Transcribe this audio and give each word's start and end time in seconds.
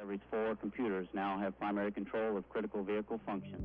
Discovery's 0.00 0.30
four 0.30 0.56
computers 0.56 1.08
now 1.14 1.38
have 1.38 1.52
primary 1.58 1.92
control 1.92 2.36
of 2.38 2.44
critical 2.52 2.82
vehicle 2.84 3.18
functions. 3.28 3.64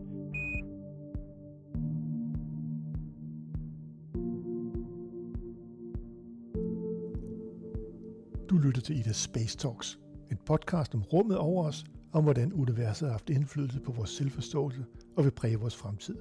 Du 8.50 8.58
lytter 8.58 8.82
til 8.82 9.00
Ida 9.00 9.14
Space 9.14 9.58
Talks, 9.58 10.00
en 10.32 10.38
podcast 10.46 10.96
om 10.96 11.02
rummet 11.02 11.38
over 11.38 11.68
os, 11.68 11.86
om 12.14 12.24
hvordan 12.24 12.54
universet 12.54 13.08
har 13.08 13.14
haft 13.14 13.30
indflydelse 13.30 13.80
på 13.80 13.92
vores 13.92 14.10
selvforståelse 14.10 14.86
og 15.18 15.24
vil 15.24 15.32
præge 15.32 15.60
vores 15.60 15.76
fremtid. 15.76 16.16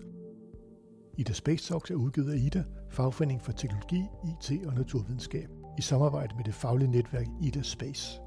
Ida 1.19 1.33
Space 1.33 1.73
Talks 1.73 1.91
er 1.91 1.95
udgivet 1.95 2.33
af 2.33 2.37
Ida, 2.37 2.65
fagforening 2.91 3.43
for 3.43 3.53
teknologi, 3.53 4.03
IT 4.25 4.67
og 4.67 4.75
naturvidenskab, 4.75 5.49
i 5.79 5.83
samarbejde 5.83 6.37
med 6.37 6.45
det 6.45 6.55
faglige 6.55 6.91
netværk 6.91 7.27
Ida 7.43 7.63
Space. 7.63 8.24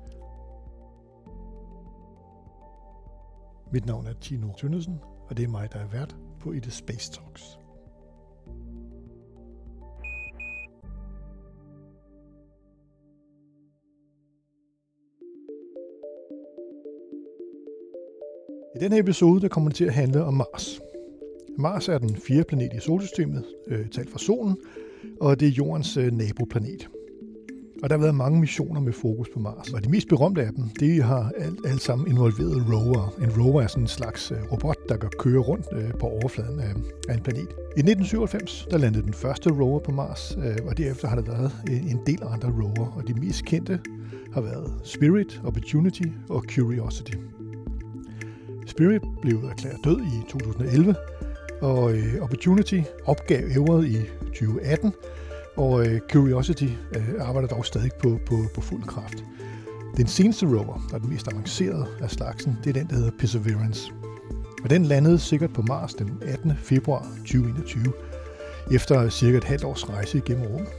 Mit 3.71 3.85
navn 3.85 4.07
er 4.07 4.13
Tino 4.21 4.47
Tønnesen, 4.57 4.99
og 5.29 5.37
det 5.37 5.43
er 5.43 5.47
mig, 5.47 5.73
der 5.73 5.79
er 5.79 5.87
vært 5.87 6.15
på 6.39 6.51
Ida 6.51 6.69
Space 6.69 7.11
Talks. 7.11 7.59
I 18.75 18.79
denne 18.79 18.99
episode 18.99 19.41
der 19.41 19.47
kommer 19.47 19.69
det 19.69 19.77
til 19.77 19.85
at 19.85 19.93
handle 19.93 20.23
om 20.23 20.33
Mars. 20.33 20.79
Mars 21.57 21.89
er 21.89 21.97
den 21.97 22.15
fjerde 22.15 22.43
planet 22.43 22.73
i 22.73 22.79
solsystemet, 22.79 23.45
øh, 23.67 23.89
talt 23.89 24.09
fra 24.09 24.19
solen, 24.19 24.57
og 25.21 25.39
det 25.39 25.47
er 25.47 25.51
jordens 25.51 25.97
øh, 25.97 26.11
naboplanet. 26.11 26.89
Og 27.83 27.89
der 27.89 27.95
har 27.97 28.01
været 28.01 28.15
mange 28.15 28.39
missioner 28.39 28.81
med 28.81 28.93
fokus 28.93 29.29
på 29.33 29.39
Mars. 29.39 29.73
Og 29.73 29.83
de 29.83 29.89
mest 29.89 30.07
berømte 30.07 30.41
af 30.41 30.53
dem, 30.53 30.63
de 30.79 31.01
har 31.01 31.31
alt, 31.37 31.59
alt 31.65 31.81
sammen 31.81 32.07
involveret 32.07 32.63
rover. 32.73 33.13
En 33.21 33.41
rover 33.41 33.61
er 33.61 33.67
sådan 33.67 33.83
en 33.83 33.87
slags 33.87 34.31
øh, 34.31 34.37
robot, 34.51 34.89
der 34.89 34.97
kan 34.97 35.09
køre 35.19 35.39
rundt 35.39 35.65
øh, 35.71 35.91
på 35.99 36.07
overfladen 36.07 36.59
af, 36.59 36.71
en 37.15 37.21
planet. 37.23 37.49
I 37.77 37.79
1997, 37.79 38.67
der 38.71 38.77
landede 38.77 39.03
den 39.03 39.13
første 39.13 39.51
rover 39.51 39.79
på 39.79 39.91
Mars, 39.91 40.37
øh, 40.37 40.57
og 40.67 40.77
derefter 40.77 41.07
har 41.07 41.15
der 41.15 41.23
været 41.23 41.51
en 41.91 41.99
del 42.05 42.19
andre 42.23 42.49
rover. 42.49 42.93
Og 42.97 43.07
de 43.07 43.13
mest 43.13 43.45
kendte 43.45 43.79
har 44.33 44.41
været 44.41 44.73
Spirit, 44.83 45.41
Opportunity 45.45 46.07
og 46.29 46.43
Curiosity. 46.55 47.13
Spirit 48.65 49.01
blev 49.21 49.37
erklæret 49.49 49.77
død 49.83 49.99
i 49.99 50.29
2011, 50.29 50.95
og 51.61 51.93
Opportunity 52.21 52.81
opgav 53.05 53.43
ævret 53.55 53.87
i 53.87 53.97
2018, 54.21 54.91
og 55.57 55.87
øh, 55.87 55.99
Curiosity 56.11 56.67
øh, 56.95 57.09
arbejder 57.19 57.47
dog 57.47 57.65
stadig 57.65 57.91
på, 57.99 58.19
på, 58.25 58.35
på 58.55 58.61
fuld 58.61 58.83
kraft. 58.83 59.23
Den 59.97 60.07
seneste 60.07 60.45
rover, 60.45 60.87
og 60.93 61.01
den 61.01 61.09
mest 61.09 61.27
avancerede 61.33 61.85
af 62.01 62.09
slagsen, 62.11 62.57
det 62.63 62.69
er 62.69 62.73
den, 62.73 62.87
der 62.87 62.95
hedder 62.95 63.11
Perseverance. 63.19 63.91
Og 64.63 64.69
den 64.69 64.85
landede 64.85 65.19
sikkert 65.19 65.53
på 65.53 65.61
Mars 65.61 65.93
den 65.93 66.17
18. 66.21 66.53
februar 66.63 67.07
2021, 67.17 67.93
efter 68.71 69.09
cirka 69.09 69.37
et 69.37 69.43
halvt 69.43 69.63
års 69.63 69.89
rejse 69.89 70.17
igennem 70.17 70.45
rummet. 70.45 70.69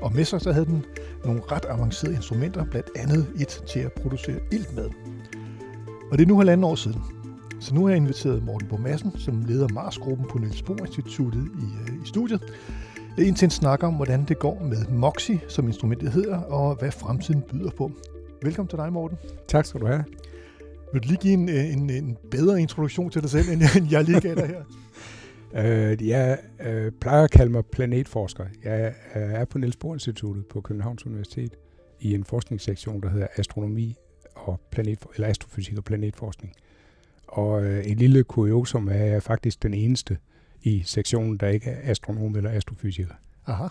Og 0.00 0.12
med 0.14 0.24
sig 0.24 0.40
så 0.40 0.52
havde 0.52 0.66
den 0.66 0.84
nogle 1.24 1.42
ret 1.52 1.64
avancerede 1.68 2.16
instrumenter, 2.16 2.64
blandt 2.64 2.90
andet 2.96 3.26
et 3.40 3.62
til 3.68 3.80
at 3.80 3.92
producere 3.92 4.38
ilt 4.52 4.76
med. 4.76 4.90
Og 6.10 6.18
det 6.18 6.24
er 6.24 6.28
nu 6.28 6.38
halvanden 6.38 6.64
år 6.64 6.74
siden, 6.74 7.02
så 7.60 7.74
nu 7.74 7.82
har 7.82 7.88
jeg 7.88 7.96
inviteret 7.96 8.42
Morten 8.42 8.68
Bo 8.68 8.76
Madsen, 8.76 9.12
som 9.18 9.44
leder 9.44 9.68
Marsgruppen 9.68 10.26
på 10.30 10.38
Niels 10.38 10.62
Bohr 10.62 10.86
Instituttet 10.86 11.44
i, 11.44 11.92
øh, 11.92 12.02
i 12.04 12.06
studiet, 12.06 12.42
ind 13.18 13.36
til 13.36 13.46
en 13.46 13.50
snak 13.50 13.82
om, 13.82 13.94
hvordan 13.94 14.24
det 14.24 14.38
går 14.38 14.62
med 14.62 14.86
MOXIE, 14.86 15.40
som 15.48 15.66
instrumentet 15.66 16.12
hedder, 16.12 16.38
og 16.38 16.74
hvad 16.74 16.90
fremtiden 16.90 17.42
byder 17.42 17.70
på. 17.70 17.92
Velkommen 18.42 18.68
til 18.68 18.78
dig, 18.78 18.92
Morten. 18.92 19.18
Tak 19.48 19.66
skal 19.66 19.80
du 19.80 19.86
have. 19.86 20.04
Vil 20.92 21.02
du 21.02 21.08
lige 21.08 21.18
give 21.18 21.32
en, 21.32 21.48
en, 21.48 21.90
en 21.90 22.16
bedre 22.30 22.60
introduktion 22.60 23.10
til 23.10 23.22
dig 23.22 23.30
selv, 23.30 23.48
end 23.48 23.90
jeg 23.90 24.04
lige 24.04 24.20
gav 24.20 24.34
dig 24.34 24.46
her? 24.46 24.62
Uh, 25.52 26.06
jeg 26.12 26.38
uh, 26.60 26.92
plejer 27.00 27.24
at 27.24 27.30
kalde 27.30 27.52
mig 27.52 27.66
planetforsker. 27.66 28.44
Jeg 28.64 28.94
uh, 29.16 29.22
er 29.22 29.44
på 29.44 29.58
Niels 29.58 29.76
Bohr 29.76 29.94
Instituttet 29.94 30.46
på 30.46 30.60
Københavns 30.60 31.06
Universitet 31.06 31.56
i 32.00 32.14
en 32.14 32.24
forskningssektion, 32.24 33.00
der 33.02 33.10
hedder 33.10 33.26
astronomi 33.36 33.96
og 34.34 34.60
planet, 34.70 34.98
eller 35.14 35.28
astrofysik 35.28 35.78
og 35.78 35.84
planetforskning. 35.84 36.54
Og 37.26 37.64
øh, 37.64 37.86
en 37.86 37.96
lille 37.96 38.24
kuriosum 38.24 38.88
er, 38.88 38.92
at 38.92 39.00
jeg 39.00 39.08
er 39.08 39.20
faktisk 39.20 39.62
den 39.62 39.74
eneste 39.74 40.18
i 40.62 40.82
sektionen, 40.82 41.36
der 41.36 41.48
ikke 41.48 41.70
er 41.70 41.90
astronom 41.90 42.36
eller 42.36 42.50
astrofysiker. 42.50 43.14
Aha. 43.46 43.66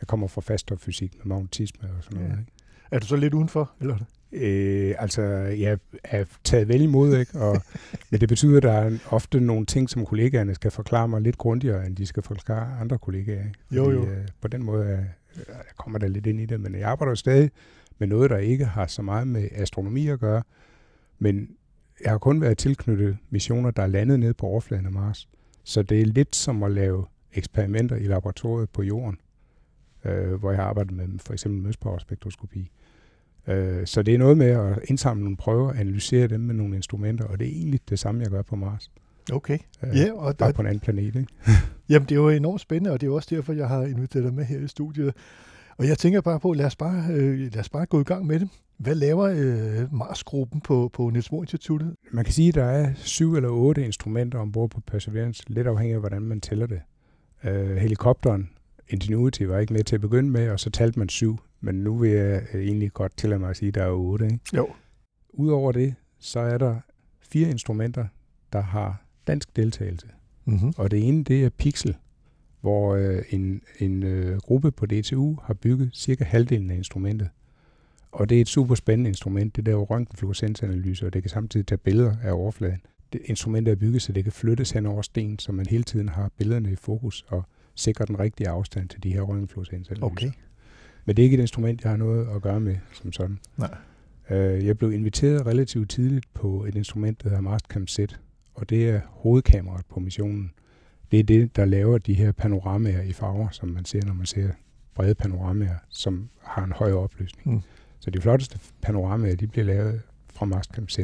Jeg 0.00 0.08
kommer 0.08 0.26
fra 0.26 0.40
faststofsfysik 0.40 1.16
med 1.18 1.26
magnetisme 1.26 1.88
og 1.98 2.04
sådan 2.04 2.18
ja. 2.20 2.26
noget. 2.26 2.40
Ikke? 2.40 2.52
Er 2.90 2.98
du 2.98 3.06
så 3.06 3.16
lidt 3.16 3.34
udenfor, 3.34 3.70
eller? 3.80 3.98
Øh, 4.32 4.94
altså, 4.98 5.22
jeg 5.58 5.78
er 6.04 6.24
taget 6.44 6.68
vel 6.68 6.82
imod, 6.82 7.16
ikke? 7.18 7.40
Og, 7.40 7.62
men 8.10 8.20
det 8.20 8.28
betyder, 8.28 8.56
at 8.56 8.62
der 8.62 8.72
er 8.72 8.98
ofte 9.10 9.40
nogle 9.40 9.66
ting, 9.66 9.90
som 9.90 10.06
kollegaerne 10.06 10.54
skal 10.54 10.70
forklare 10.70 11.08
mig 11.08 11.22
lidt 11.22 11.38
grundigere, 11.38 11.86
end 11.86 11.96
de 11.96 12.06
skal 12.06 12.22
forklare 12.22 12.78
andre 12.80 12.98
kollegaer. 12.98 13.44
Ikke? 13.44 13.58
Fordi, 13.66 13.80
jo, 13.80 13.90
jo. 13.90 14.06
Øh, 14.06 14.28
på 14.40 14.48
den 14.48 14.64
måde 14.64 14.86
er, 14.86 15.04
jeg 15.48 15.76
kommer 15.78 15.98
der 15.98 16.08
lidt 16.08 16.26
ind 16.26 16.40
i 16.40 16.46
det, 16.46 16.60
men 16.60 16.74
jeg 16.74 16.88
arbejder 16.88 17.14
stadig 17.14 17.50
med 17.98 18.08
noget, 18.08 18.30
der 18.30 18.38
ikke 18.38 18.64
har 18.64 18.86
så 18.86 19.02
meget 19.02 19.28
med 19.28 19.48
astronomi 19.52 20.08
at 20.08 20.20
gøre, 20.20 20.42
men 21.18 21.48
jeg 22.04 22.10
har 22.10 22.18
kun 22.18 22.40
været 22.40 22.58
tilknyttet 22.58 23.16
missioner, 23.30 23.70
der 23.70 23.82
er 23.82 23.86
landet 23.86 24.20
nede 24.20 24.34
på 24.34 24.46
overfladen 24.46 24.86
af 24.86 24.92
Mars. 24.92 25.28
Så 25.66 25.82
det 25.82 26.00
er 26.00 26.06
lidt 26.06 26.36
som 26.36 26.62
at 26.62 26.70
lave 26.70 27.04
eksperimenter 27.32 27.96
i 27.96 28.06
laboratoriet 28.06 28.70
på 28.70 28.82
jorden, 28.82 29.18
øh, 30.04 30.34
hvor 30.34 30.50
jeg 30.50 30.60
har 30.60 30.68
arbejdet 30.68 30.92
med 30.92 31.08
for 31.18 31.32
eksempel 31.32 31.62
mødspowerspektroskopi. 31.62 32.70
Øh, 33.46 33.86
så 33.86 34.02
det 34.02 34.14
er 34.14 34.18
noget 34.18 34.38
med 34.38 34.46
at 34.46 34.78
indsamle 34.84 35.22
nogle 35.24 35.36
prøver, 35.36 35.72
analysere 35.72 36.26
dem 36.26 36.40
med 36.40 36.54
nogle 36.54 36.76
instrumenter, 36.76 37.24
og 37.24 37.38
det 37.38 37.48
er 37.48 37.52
egentlig 37.52 37.80
det 37.88 37.98
samme, 37.98 38.22
jeg 38.22 38.30
gør 38.30 38.42
på 38.42 38.56
Mars. 38.56 38.90
Okay. 39.32 39.58
Øh, 39.82 39.96
ja, 39.96 40.12
og 40.12 40.36
bare 40.36 40.52
på 40.52 40.62
en 40.62 40.66
anden 40.66 40.80
planet, 40.80 41.16
ikke? 41.16 41.26
Jamen, 41.88 42.08
det 42.08 42.14
er 42.14 42.20
jo 42.20 42.28
enormt 42.28 42.60
spændende, 42.60 42.90
og 42.90 43.00
det 43.00 43.06
er 43.06 43.10
også 43.10 43.34
derfor, 43.34 43.52
jeg 43.52 43.68
har 43.68 43.82
inviteret 43.82 44.24
dig 44.24 44.34
med 44.34 44.44
her 44.44 44.58
i 44.58 44.68
studiet. 44.68 45.14
Og 45.76 45.88
jeg 45.88 45.98
tænker 45.98 46.20
bare 46.20 46.40
på, 46.40 46.52
lad 46.52 46.66
os 46.66 46.76
bare, 46.76 47.12
øh, 47.12 47.38
lad 47.38 47.58
os 47.58 47.68
bare 47.68 47.86
gå 47.86 48.00
i 48.00 48.04
gang 48.04 48.26
med 48.26 48.40
det. 48.40 48.48
Hvad 48.76 48.94
laver 48.94 49.24
øh, 49.24 49.94
Mars-gruppen 49.94 50.60
på, 50.60 50.90
på 50.92 51.10
Niels 51.10 51.28
Bohr 51.28 51.42
Instituttet? 51.42 51.96
Man 52.10 52.24
kan 52.24 52.34
sige, 52.34 52.48
at 52.48 52.54
der 52.54 52.64
er 52.64 52.94
syv 52.94 53.34
eller 53.34 53.48
otte 53.48 53.84
instrumenter 53.84 54.38
ombord 54.38 54.70
på 54.70 54.80
Perseverance, 54.80 55.42
lidt 55.46 55.66
afhængig 55.66 55.94
af, 55.94 56.00
hvordan 56.00 56.22
man 56.22 56.40
tæller 56.40 56.66
det. 56.66 56.80
Øh, 57.44 57.76
helikopteren, 57.76 58.50
Ingenuity, 58.88 59.42
var 59.42 59.58
ikke 59.58 59.72
med 59.72 59.84
til 59.84 59.94
at 59.94 60.00
begynde 60.00 60.30
med, 60.30 60.50
og 60.50 60.60
så 60.60 60.70
talte 60.70 60.98
man 60.98 61.08
syv. 61.08 61.38
Men 61.60 61.74
nu 61.74 61.96
vil 61.96 62.10
jeg 62.10 62.42
egentlig 62.54 62.92
godt 62.92 63.16
tillade 63.16 63.40
mig 63.40 63.50
at 63.50 63.56
sige, 63.56 63.68
at 63.68 63.74
der 63.74 63.82
er 63.82 63.90
otte. 63.90 64.24
Ikke? 64.24 64.38
Jo. 64.54 64.68
Udover 65.28 65.72
det, 65.72 65.94
så 66.18 66.40
er 66.40 66.58
der 66.58 66.76
fire 67.20 67.50
instrumenter, 67.50 68.06
der 68.52 68.60
har 68.60 69.04
dansk 69.26 69.56
deltagelse. 69.56 70.06
Mm-hmm. 70.44 70.72
Og 70.76 70.90
det 70.90 71.08
ene, 71.08 71.24
det 71.24 71.44
er 71.44 71.50
Pixel, 71.50 71.96
hvor 72.60 72.94
øh, 72.94 73.22
en, 73.30 73.62
en 73.78 74.02
øh, 74.02 74.38
gruppe 74.38 74.72
på 74.72 74.86
DTU 74.86 75.36
har 75.42 75.54
bygget 75.54 75.90
cirka 75.94 76.24
halvdelen 76.24 76.70
af 76.70 76.76
instrumentet. 76.76 77.28
Og 78.16 78.28
det 78.28 78.36
er 78.36 78.40
et 78.40 78.48
super 78.48 78.74
spændende 78.74 79.08
instrument. 79.08 79.56
Det 79.56 79.66
der 79.66 79.74
røntgenfluorescensanalyse, 79.74 81.06
og 81.06 81.12
det 81.12 81.22
kan 81.22 81.30
samtidig 81.30 81.66
tage 81.66 81.78
billeder 81.78 82.16
af 82.22 82.32
overfladen. 82.32 82.80
Det 83.12 83.20
instrument 83.24 83.68
er 83.68 83.74
bygget, 83.74 84.02
så 84.02 84.12
det 84.12 84.24
kan 84.24 84.32
flyttes 84.32 84.70
hen 84.70 84.86
over 84.86 85.02
sten, 85.02 85.38
så 85.38 85.52
man 85.52 85.66
hele 85.66 85.84
tiden 85.84 86.08
har 86.08 86.30
billederne 86.38 86.72
i 86.72 86.76
fokus 86.76 87.24
og 87.28 87.44
sikrer 87.74 88.06
den 88.06 88.18
rigtige 88.18 88.48
afstand 88.48 88.88
til 88.88 89.02
de 89.02 89.12
her 89.12 89.20
røntgenfluorescensanalyser. 89.20 90.06
Okay. 90.06 90.30
Men 91.04 91.16
det 91.16 91.22
er 91.22 91.24
ikke 91.24 91.36
et 91.36 91.40
instrument, 91.40 91.82
jeg 91.82 91.90
har 91.90 91.96
noget 91.96 92.28
at 92.34 92.42
gøre 92.42 92.60
med 92.60 92.76
som 92.92 93.12
sådan. 93.12 93.38
Nej. 93.56 93.74
Øh, 94.30 94.66
jeg 94.66 94.78
blev 94.78 94.92
inviteret 94.92 95.46
relativt 95.46 95.90
tidligt 95.90 96.34
på 96.34 96.64
et 96.64 96.74
instrument, 96.74 97.22
der 97.22 97.28
hedder 97.28 97.42
Mastcam 97.42 97.86
Z, 97.86 97.98
og 98.54 98.70
det 98.70 98.88
er 98.90 99.00
hovedkameraet 99.10 99.86
på 99.86 100.00
missionen. 100.00 100.52
Det 101.10 101.20
er 101.20 101.24
det, 101.24 101.56
der 101.56 101.64
laver 101.64 101.98
de 101.98 102.14
her 102.14 102.32
panoramaer 102.32 103.02
i 103.02 103.12
farver, 103.12 103.48
som 103.50 103.68
man 103.68 103.84
ser, 103.84 104.06
når 104.06 104.14
man 104.14 104.26
ser 104.26 104.48
brede 104.94 105.14
panoramaer, 105.14 105.76
som 105.88 106.28
har 106.42 106.64
en 106.64 106.72
høj 106.72 106.92
opløsning. 106.92 107.54
Mm. 107.54 107.62
Så 108.06 108.10
de 108.10 108.20
flotteste 108.20 108.58
panoramaer, 108.82 109.36
de 109.36 109.46
bliver 109.46 109.64
lavet 109.64 110.00
fra 110.32 110.46
Mastcam 110.46 110.88
Z. 110.88 110.98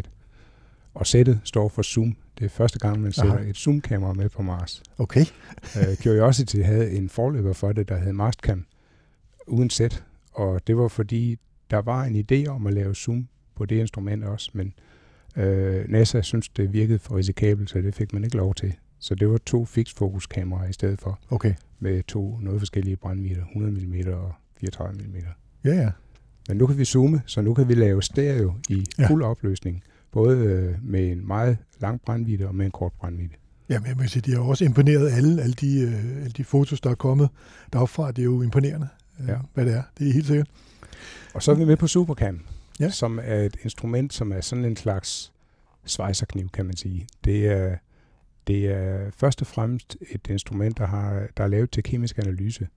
Og 0.94 1.06
sættet 1.06 1.41
står 1.44 1.69
for 1.69 1.82
zoom. 1.82 2.17
Det 2.38 2.44
er 2.44 2.49
første 2.49 2.79
gang, 2.79 3.00
man 3.00 3.12
sætter 3.12 3.35
Aha. 3.35 3.50
et 3.50 3.56
zoomkamera 3.56 4.12
med 4.12 4.29
på 4.29 4.43
Mars. 4.43 4.82
Okay. 4.99 5.25
uh, 5.76 5.94
Curiosity 6.05 6.56
havde 6.56 6.91
en 6.91 7.09
forløber 7.09 7.53
for 7.53 7.73
det, 7.73 7.88
der 7.88 7.97
hed 7.97 8.12
Mastcam, 8.12 8.67
uden 9.47 9.71
sæt. 9.71 10.05
Og 10.32 10.67
det 10.67 10.76
var 10.76 10.88
fordi, 10.88 11.38
der 11.71 11.79
var 11.79 12.05
en 12.05 12.25
idé 12.25 12.49
om 12.49 12.67
at 12.67 12.75
lave 12.75 12.94
zoom 12.94 13.29
på 13.55 13.65
det 13.65 13.76
instrument 13.76 14.25
også, 14.25 14.50
men 14.53 14.75
uh, 15.37 15.91
NASA 15.91 16.21
synes 16.21 16.49
det 16.49 16.73
virkede 16.73 16.99
for 16.99 17.17
risikabelt, 17.17 17.71
så 17.71 17.79
det 17.79 17.94
fik 17.94 18.12
man 18.12 18.25
ikke 18.25 18.37
lov 18.37 18.55
til. 18.55 18.75
Så 18.99 19.15
det 19.15 19.29
var 19.29 19.38
to 19.38 19.65
fixed 19.65 19.97
fokus 19.97 20.26
kameraer 20.26 20.69
i 20.69 20.73
stedet 20.73 21.00
for. 21.00 21.19
Okay. 21.31 21.55
Med 21.79 22.03
to 22.03 22.38
noget 22.41 22.61
forskellige 22.61 22.97
brændmeter, 22.97 23.43
100 23.43 23.87
mm 23.87 24.12
og 24.12 24.32
34 24.61 25.03
mm. 25.03 25.15
Ja, 25.65 25.75
ja. 25.75 25.91
Men 26.49 26.56
nu 26.56 26.67
kan 26.67 26.79
vi 26.79 26.85
zoome, 26.85 27.23
så 27.27 27.41
nu 27.43 27.55
kan 27.55 27.69
vi 27.69 27.75
lave 27.75 28.03
stereo 28.03 28.55
i 28.69 28.87
Ja. 28.99 29.09
fuld 29.09 29.23
opløsning. 29.25 29.83
Både 30.12 30.39
øh, 30.39 30.75
med 30.83 31.12
en 31.12 31.27
meget 31.27 31.56
lang 31.81 32.00
brændvidde 32.00 32.47
og 32.49 32.55
med 32.55 32.65
en 32.67 32.73
kort 32.73 32.93
brændvidde. 32.93 33.35
Jamen, 33.69 33.89
jeg 33.89 33.99
vil 33.99 34.09
sige, 34.09 34.23
de 34.23 34.33
har 34.33 34.41
også 34.41 34.65
imponeret 34.65 35.12
alle, 35.12 35.43
alle, 35.43 35.55
de, 35.55 35.81
øh, 35.81 36.17
alle 36.17 36.31
de 36.37 36.44
fotos, 36.44 36.81
der 36.81 36.91
er 36.91 36.94
kommet 36.94 37.29
deroppe 37.73 37.93
fra. 37.94 38.09
Det 38.12 38.19
er 38.19 38.25
jo 38.25 38.43
imponerende, 38.43 38.89
øh, 39.21 39.29
Ja. 39.29 39.37
hvad 39.55 39.67
det 39.67 39.75
er. 39.75 39.83
Det 39.99 40.09
er 40.09 40.12
helt 40.12 40.27
sikkert. 40.27 40.49
Og 41.35 41.43
så 41.43 41.50
er 41.50 41.55
vi 41.56 41.65
med 41.65 41.77
på 41.77 41.87
Supercam. 41.87 42.41
ja. 42.81 42.91
som 42.91 43.19
er 43.23 43.37
et 43.41 43.56
instrument, 43.62 44.12
som 44.15 44.33
er 44.33 44.41
sådan 44.41 44.65
en 44.65 44.77
slags 44.77 45.33
svejserkniv, 45.85 46.49
kan 46.49 46.67
man 46.67 46.77
sige. 46.77 47.06
Det 47.25 47.47
er, 47.47 47.77
det 48.47 48.67
er 48.67 49.11
først 49.17 49.41
og 49.41 49.47
fremmest 49.47 49.97
et 50.11 50.27
instrument, 50.31 50.79
der, 50.79 50.87
har, 50.87 51.27
der 51.37 51.45
er 51.45 51.49
lavet 51.49 51.71
til 51.71 51.83
kemisk 51.83 52.19
analyse, 52.19 52.69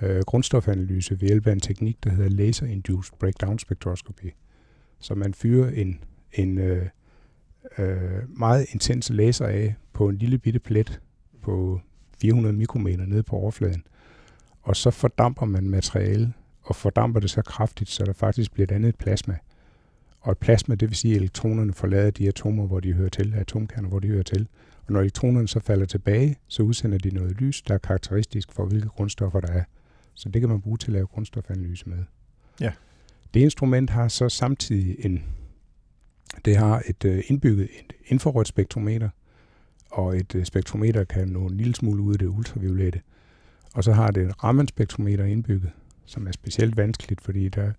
øh, 0.00 0.20
grundstofanalyse 0.26 1.20
ved 1.20 1.28
hjælp 1.28 1.46
af 1.46 1.52
en 1.52 1.60
teknik, 1.60 2.04
der 2.04 2.10
hedder 2.10 2.30
Laser-Induced 2.30 3.18
Breakdown 3.18 3.58
Spectroscopy. 3.58 4.34
Så 4.98 5.14
man 5.14 5.34
fyrer 5.34 5.70
en, 5.70 6.04
en 6.32 6.58
øh, 6.58 6.86
øh, 7.78 8.38
meget 8.38 8.66
intens 8.72 9.10
laser 9.10 9.46
af 9.46 9.74
på 9.92 10.08
en 10.08 10.16
lille 10.16 10.38
bitte 10.38 10.58
plet 10.58 11.00
på 11.42 11.80
400 12.20 12.56
mikrometer 12.56 13.06
nede 13.06 13.22
på 13.22 13.36
overfladen. 13.36 13.82
Og 14.62 14.76
så 14.76 14.90
fordamper 14.90 15.46
man 15.46 15.68
materiale, 15.68 16.32
og 16.62 16.76
fordamper 16.76 17.20
det 17.20 17.30
så 17.30 17.42
kraftigt, 17.42 17.90
så 17.90 18.04
der 18.04 18.12
faktisk 18.12 18.52
bliver 18.52 18.66
dannet 18.66 18.88
et 18.88 18.96
plasma. 18.96 19.36
Og 20.20 20.32
et 20.32 20.38
plasma, 20.38 20.74
det 20.74 20.88
vil 20.88 20.96
sige, 20.96 21.14
at 21.14 21.16
elektronerne 21.16 21.72
forlader 21.72 22.10
de 22.10 22.28
atomer, 22.28 22.66
hvor 22.66 22.80
de 22.80 22.92
hører 22.92 23.08
til, 23.08 23.34
atomkerner, 23.34 23.88
hvor 23.88 23.98
de 23.98 24.08
hører 24.08 24.22
til. 24.22 24.48
Og 24.86 24.92
når 24.92 25.00
elektronerne 25.00 25.48
så 25.48 25.60
falder 25.60 25.86
tilbage, 25.86 26.36
så 26.48 26.62
udsender 26.62 26.98
de 26.98 27.10
noget 27.10 27.32
lys, 27.32 27.62
der 27.62 27.74
er 27.74 27.78
karakteristisk 27.78 28.52
for, 28.52 28.66
hvilke 28.66 28.88
grundstoffer 28.88 29.40
der 29.40 29.52
er. 29.52 29.62
Så 30.16 30.28
det 30.28 30.40
kan 30.42 30.48
man 30.48 30.60
bruge 30.60 30.78
til 30.78 30.86
at 30.86 30.92
lave 30.92 31.06
grundstofanalyse 31.06 31.88
med. 31.88 32.04
Ja. 32.60 32.72
Det 33.34 33.40
instrument 33.40 33.90
har 33.90 34.08
så 34.08 34.28
samtidig 34.28 34.96
en, 35.04 35.24
det 36.44 36.56
har 36.56 36.82
et 36.86 37.04
øh, 37.04 37.22
indbygget 37.26 37.62
et 37.62 37.92
infrarødt 38.06 38.48
spektrometer, 38.48 39.08
og 39.90 40.16
et 40.16 40.34
øh, 40.34 40.44
spektrometer 40.44 41.04
kan 41.04 41.28
nå 41.28 41.46
en 41.46 41.56
lille 41.56 41.74
smule 41.74 42.02
ud 42.02 42.12
af 42.12 42.18
det 42.18 42.26
ultraviolette. 42.26 43.00
Og 43.74 43.84
så 43.84 43.92
har 43.92 44.10
det 44.10 44.22
et 44.22 44.44
Raman-spektrometer 44.44 45.24
indbygget, 45.24 45.70
som 46.04 46.26
er 46.26 46.32
specielt 46.32 46.76
vanskeligt, 46.76 47.20
fordi 47.20 47.48
der, 47.48 47.72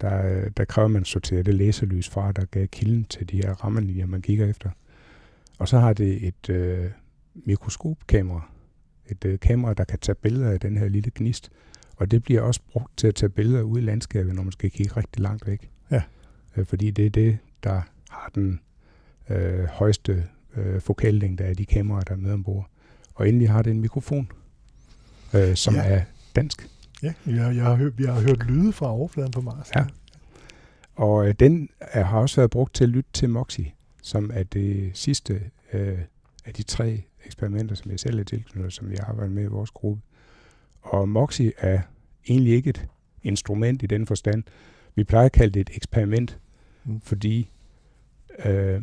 der, 0.00 0.48
der 0.48 0.64
kræver 0.64 0.88
man 0.88 1.00
at 1.00 1.06
sortere 1.06 1.42
det 1.42 1.54
laserlys 1.54 2.08
fra, 2.08 2.32
der 2.32 2.44
gav 2.44 2.66
kilden 2.66 3.04
til 3.04 3.30
de 3.30 3.36
her 3.36 3.52
Raman-linjer, 3.52 4.06
man 4.06 4.22
kigger 4.22 4.46
efter. 4.46 4.70
Og 5.58 5.68
så 5.68 5.78
har 5.78 5.92
det 5.92 6.26
et 6.26 6.50
øh, 6.50 6.90
mikroskopkamera, 7.34 8.50
et 9.06 9.24
øh, 9.24 9.38
kamera, 9.38 9.74
der 9.74 9.84
kan 9.84 9.98
tage 9.98 10.16
billeder 10.16 10.50
af 10.50 10.60
den 10.60 10.76
her 10.76 10.88
lille 10.88 11.10
gnist, 11.14 11.50
og 11.96 12.10
det 12.10 12.22
bliver 12.22 12.40
også 12.40 12.60
brugt 12.72 12.96
til 12.96 13.06
at 13.06 13.14
tage 13.14 13.30
billeder 13.30 13.62
ud 13.62 13.78
i 13.78 13.82
landskabet, 13.82 14.34
når 14.34 14.42
man 14.42 14.52
skal 14.52 14.70
kigge 14.70 14.96
rigtig 14.96 15.22
langt 15.22 15.46
væk. 15.46 15.70
Ja. 15.90 16.02
Øh, 16.56 16.66
fordi 16.66 16.90
det 16.90 17.06
er 17.06 17.10
det, 17.10 17.38
der 17.62 17.80
har 18.10 18.30
den 18.34 18.60
øh, 19.30 19.64
højeste 19.64 20.24
øh, 20.56 20.80
fokallængde 20.80 21.44
af 21.44 21.56
de 21.56 21.64
kameraer, 21.64 22.02
der 22.02 22.12
er 22.12 22.18
med 22.18 22.32
ombord. 22.32 22.68
Og 23.14 23.28
endelig 23.28 23.50
har 23.50 23.62
det 23.62 23.70
en 23.70 23.80
mikrofon, 23.80 24.28
øh, 25.34 25.54
som 25.54 25.74
ja. 25.74 25.82
er 25.82 26.02
dansk. 26.36 26.70
Ja, 27.02 27.14
jeg, 27.26 27.56
jeg, 27.56 27.64
har 27.64 27.74
hørt, 27.74 27.92
jeg 28.00 28.14
har 28.14 28.20
hørt 28.20 28.46
lyde 28.46 28.72
fra 28.72 28.92
overfladen 28.92 29.30
på 29.30 29.40
Mars. 29.40 29.70
Ja. 29.76 29.84
Og 30.94 31.28
øh, 31.28 31.34
den 31.40 31.68
er, 31.80 32.04
har 32.04 32.18
også 32.18 32.36
været 32.36 32.50
brugt 32.50 32.74
til 32.74 32.84
at 32.84 32.90
lytte 32.90 33.10
til 33.12 33.30
MOXIE, 33.30 33.72
som 34.02 34.30
er 34.34 34.42
det 34.42 34.90
sidste 34.94 35.40
øh, 35.72 35.98
af 36.44 36.54
de 36.54 36.62
tre 36.62 37.02
eksperimenter, 37.24 37.74
som 37.74 37.90
jeg 37.90 38.00
selv 38.00 38.18
er 38.18 38.24
tilknyttet, 38.24 38.72
som 38.72 38.90
jeg 38.90 39.00
arbejder 39.00 39.32
med 39.32 39.42
i 39.42 39.46
vores 39.46 39.70
gruppe. 39.70 40.02
Og 40.84 41.08
MOXIE 41.08 41.52
er 41.58 41.80
egentlig 42.28 42.54
ikke 42.54 42.70
et 42.70 42.86
instrument 43.22 43.82
i 43.82 43.86
den 43.86 44.06
forstand. 44.06 44.42
Vi 44.94 45.04
plejer 45.04 45.26
at 45.26 45.32
kalde 45.32 45.54
det 45.54 45.60
et 45.60 45.76
eksperiment, 45.76 46.38
mm. 46.84 47.00
fordi 47.00 47.50
øh, 48.44 48.82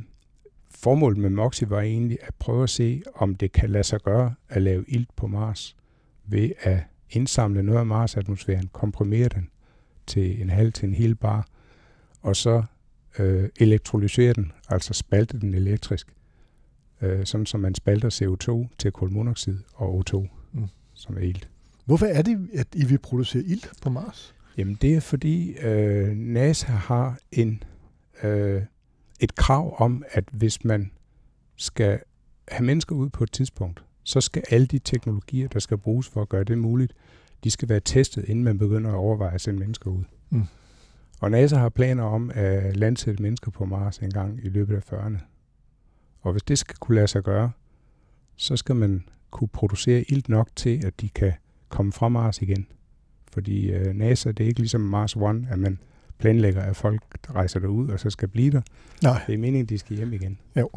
formålet 0.69 1.18
med 1.18 1.30
MOXIE 1.30 1.69
var 1.69 1.81
egentlig 1.81 2.18
at 2.21 2.36
prøve 2.39 2.63
at 2.63 2.69
se, 2.69 3.03
om 3.15 3.36
det 3.36 3.51
kan 3.51 3.69
lade 3.69 3.83
sig 3.83 4.01
gøre 4.01 4.33
at 4.50 4.62
lave 4.62 4.86
ilt 4.88 5.15
på 5.15 5.27
Mars 5.27 5.75
ved 6.25 6.51
at 6.59 6.80
indsamle 7.09 7.63
noget 7.63 7.80
af 7.80 7.86
Mars-atmosfæren, 7.86 8.69
komprimere 8.74 9.30
den 9.30 9.50
til 10.07 10.42
en 10.42 10.50
halv 10.50 10.74
til 10.74 10.88
en 10.88 10.94
hel 10.94 11.15
bar, 11.15 11.48
og 12.21 12.36
så 12.36 12.63
øh, 13.19 13.50
elektrolysere 13.59 14.33
den, 14.33 14.51
altså 14.69 14.94
spalte 14.94 15.39
den 15.39 15.53
elektrisk, 15.53 16.13
øh, 17.01 17.25
sådan 17.25 17.45
som 17.45 17.59
man 17.59 17.75
spalter 17.75 18.09
CO2 18.09 18.75
til 18.77 18.92
kulmonoxid 18.92 19.59
og 19.74 20.03
O2, 20.03 20.27
mm. 20.51 20.68
som 20.94 21.18
er 21.18 21.21
ilt. 21.21 21.50
Hvorfor 21.86 22.06
er 22.06 22.22
det, 22.22 22.50
at 22.54 22.68
I 22.75 22.86
vil 22.86 22.98
producere 22.98 23.44
ilt 23.44 23.72
på 23.81 23.89
Mars? 23.89 24.36
Jamen 24.57 24.78
det 24.81 24.95
er 24.95 25.00
fordi 25.00 25.51
øh, 25.51 26.07
NASA 26.16 26.72
har 26.72 27.19
en 27.31 27.63
øh, 28.24 28.62
et 29.19 29.36
krav 29.36 29.75
om, 29.81 30.04
at 30.12 30.24
hvis 30.31 30.63
man 30.63 30.92
skal 31.56 32.00
have 32.48 32.66
mennesker 32.66 32.95
ud 32.95 33.10
på 33.10 33.24
et 33.24 33.31
tidspunkt, 33.31 33.83
så 34.04 34.22
skal 34.22 34.44
alle 34.50 34.68
de 34.68 34.80
teknologier, 34.80 35.48
der 35.48 35.60
skal 35.60 35.78
bruges 35.78 36.07
for 36.07 36.22
at 36.22 36.30
gøre 36.30 36.44
det 36.44 36.57
muligt, 36.57 36.94
de 37.44 37.51
skal 37.51 37.69
være 37.69 37.80
testet, 37.80 38.25
inden 38.25 38.44
man 38.44 38.57
begynder 38.57 38.89
at 38.92 38.95
overveje 38.95 39.34
at 39.34 39.42
sende 39.42 39.60
mennesker 39.60 39.89
ud. 39.92 40.04
Mm. 40.30 40.45
Og 41.19 41.31
NASA 41.31 41.56
har 41.56 41.69
planer 41.69 42.04
om 42.04 42.31
at 42.34 42.77
landsætte 42.77 43.24
mennesker 43.24 43.51
på 43.51 43.66
Mars 43.66 43.98
en 43.98 44.12
gang 44.12 44.45
i 44.45 44.50
løbet 44.50 44.75
af 44.75 44.94
40'erne. 44.94 45.18
Og 46.22 46.31
hvis 46.31 46.44
det 46.44 46.57
skal 46.57 46.75
kunne 46.75 46.95
lade 46.95 47.07
sig 47.07 47.24
gøre, 47.24 47.51
så 48.36 48.57
skal 48.57 48.75
man 48.75 49.04
kunne 49.31 49.48
producere 49.48 50.06
ilt 50.10 50.30
nok 50.30 50.50
til, 50.56 50.86
at 50.86 51.01
de 51.01 51.10
kan 51.10 51.34
komme 51.71 51.91
fra 51.91 52.09
Mars 52.09 52.41
igen. 52.41 52.68
Fordi 53.33 53.75
uh, 53.75 53.95
NASA, 53.95 54.31
det 54.31 54.44
er 54.44 54.47
ikke 54.47 54.59
ligesom 54.59 54.81
Mars 54.81 55.15
One, 55.15 55.47
at 55.51 55.59
man 55.59 55.79
planlægger, 56.18 56.62
at 56.62 56.75
folk 56.75 57.01
rejser 57.35 57.59
derud 57.59 57.89
og 57.89 58.00
så 58.00 58.09
skal 58.09 58.27
blive 58.27 58.51
der. 58.51 58.62
Nej. 59.03 59.21
Det 59.27 59.33
er 59.33 59.38
meningen, 59.38 59.65
de 59.65 59.77
skal 59.77 59.97
hjem 59.97 60.13
igen. 60.13 60.38
Jo. 60.56 60.69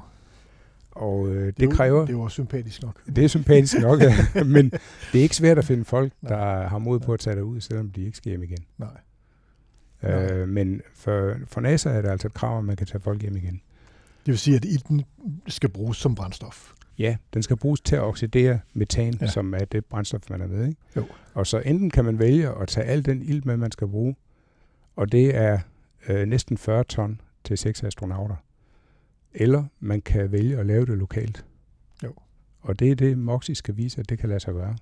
Og 0.90 1.28
øh, 1.28 1.46
det, 1.46 1.60
det 1.60 1.70
kræver... 1.72 2.06
Det 2.06 2.14
er 2.14 2.18
også 2.18 2.34
sympatisk 2.34 2.82
nok. 2.82 3.00
Det 3.16 3.24
er 3.24 3.28
sympatisk 3.28 3.80
nok, 3.80 4.00
ja. 4.00 4.14
men 4.56 4.70
det 5.12 5.18
er 5.18 5.22
ikke 5.22 5.36
svært 5.36 5.58
at 5.58 5.64
finde 5.64 5.84
folk, 5.84 6.12
der 6.22 6.36
Nej. 6.36 6.66
har 6.66 6.78
mod 6.78 7.00
på 7.00 7.12
at 7.12 7.20
tage 7.20 7.36
derud, 7.36 7.60
selvom 7.60 7.90
de 7.90 8.04
ikke 8.04 8.16
skal 8.16 8.30
hjem 8.30 8.42
igen. 8.42 8.64
Nej. 8.78 8.88
Øh, 10.02 10.48
men 10.48 10.80
for, 10.94 11.34
for 11.46 11.60
NASA 11.60 11.90
er 11.90 12.02
det 12.02 12.08
altså 12.08 12.28
et 12.28 12.34
krav, 12.34 12.58
at 12.58 12.64
man 12.64 12.76
kan 12.76 12.86
tage 12.86 13.00
folk 13.00 13.22
hjem 13.22 13.36
igen. 13.36 13.60
Det 14.26 14.32
vil 14.32 14.38
sige, 14.38 14.56
at 14.56 14.64
ilten 14.64 15.02
skal 15.46 15.68
bruges 15.68 15.96
som 15.96 16.14
brændstof? 16.14 16.72
Ja, 16.98 17.16
den 17.34 17.42
skal 17.42 17.56
bruges 17.56 17.80
til 17.80 17.96
at 17.96 18.02
oxidere 18.02 18.60
metan, 18.72 19.14
ja. 19.20 19.26
som 19.26 19.54
er 19.54 19.64
det 19.64 19.84
brændstof, 19.84 20.30
man 20.30 20.40
er 20.40 20.46
med. 20.46 20.66
Ikke? 20.66 20.80
Jo. 20.96 21.06
Og 21.34 21.46
så 21.46 21.58
enten 21.58 21.90
kan 21.90 22.04
man 22.04 22.18
vælge 22.18 22.48
at 22.48 22.68
tage 22.68 22.86
al 22.86 23.04
den 23.04 23.22
ilt 23.22 23.44
med, 23.44 23.56
man 23.56 23.72
skal 23.72 23.88
bruge, 23.88 24.16
og 24.96 25.12
det 25.12 25.36
er 25.36 25.58
øh, 26.08 26.26
næsten 26.26 26.58
40 26.58 26.84
ton 26.84 27.20
til 27.44 27.58
seks 27.58 27.82
astronauter. 27.82 28.36
Eller 29.34 29.64
man 29.80 30.00
kan 30.00 30.32
vælge 30.32 30.58
at 30.58 30.66
lave 30.66 30.86
det 30.86 30.98
lokalt. 30.98 31.44
Jo. 32.04 32.14
Og 32.60 32.78
det 32.78 32.90
er 32.90 32.94
det, 32.94 33.18
MOXIE 33.18 33.54
skal 33.54 33.76
vise, 33.76 34.00
at 34.00 34.08
det 34.08 34.18
kan 34.18 34.28
lade 34.28 34.40
sig 34.40 34.54
gøre. 34.54 34.76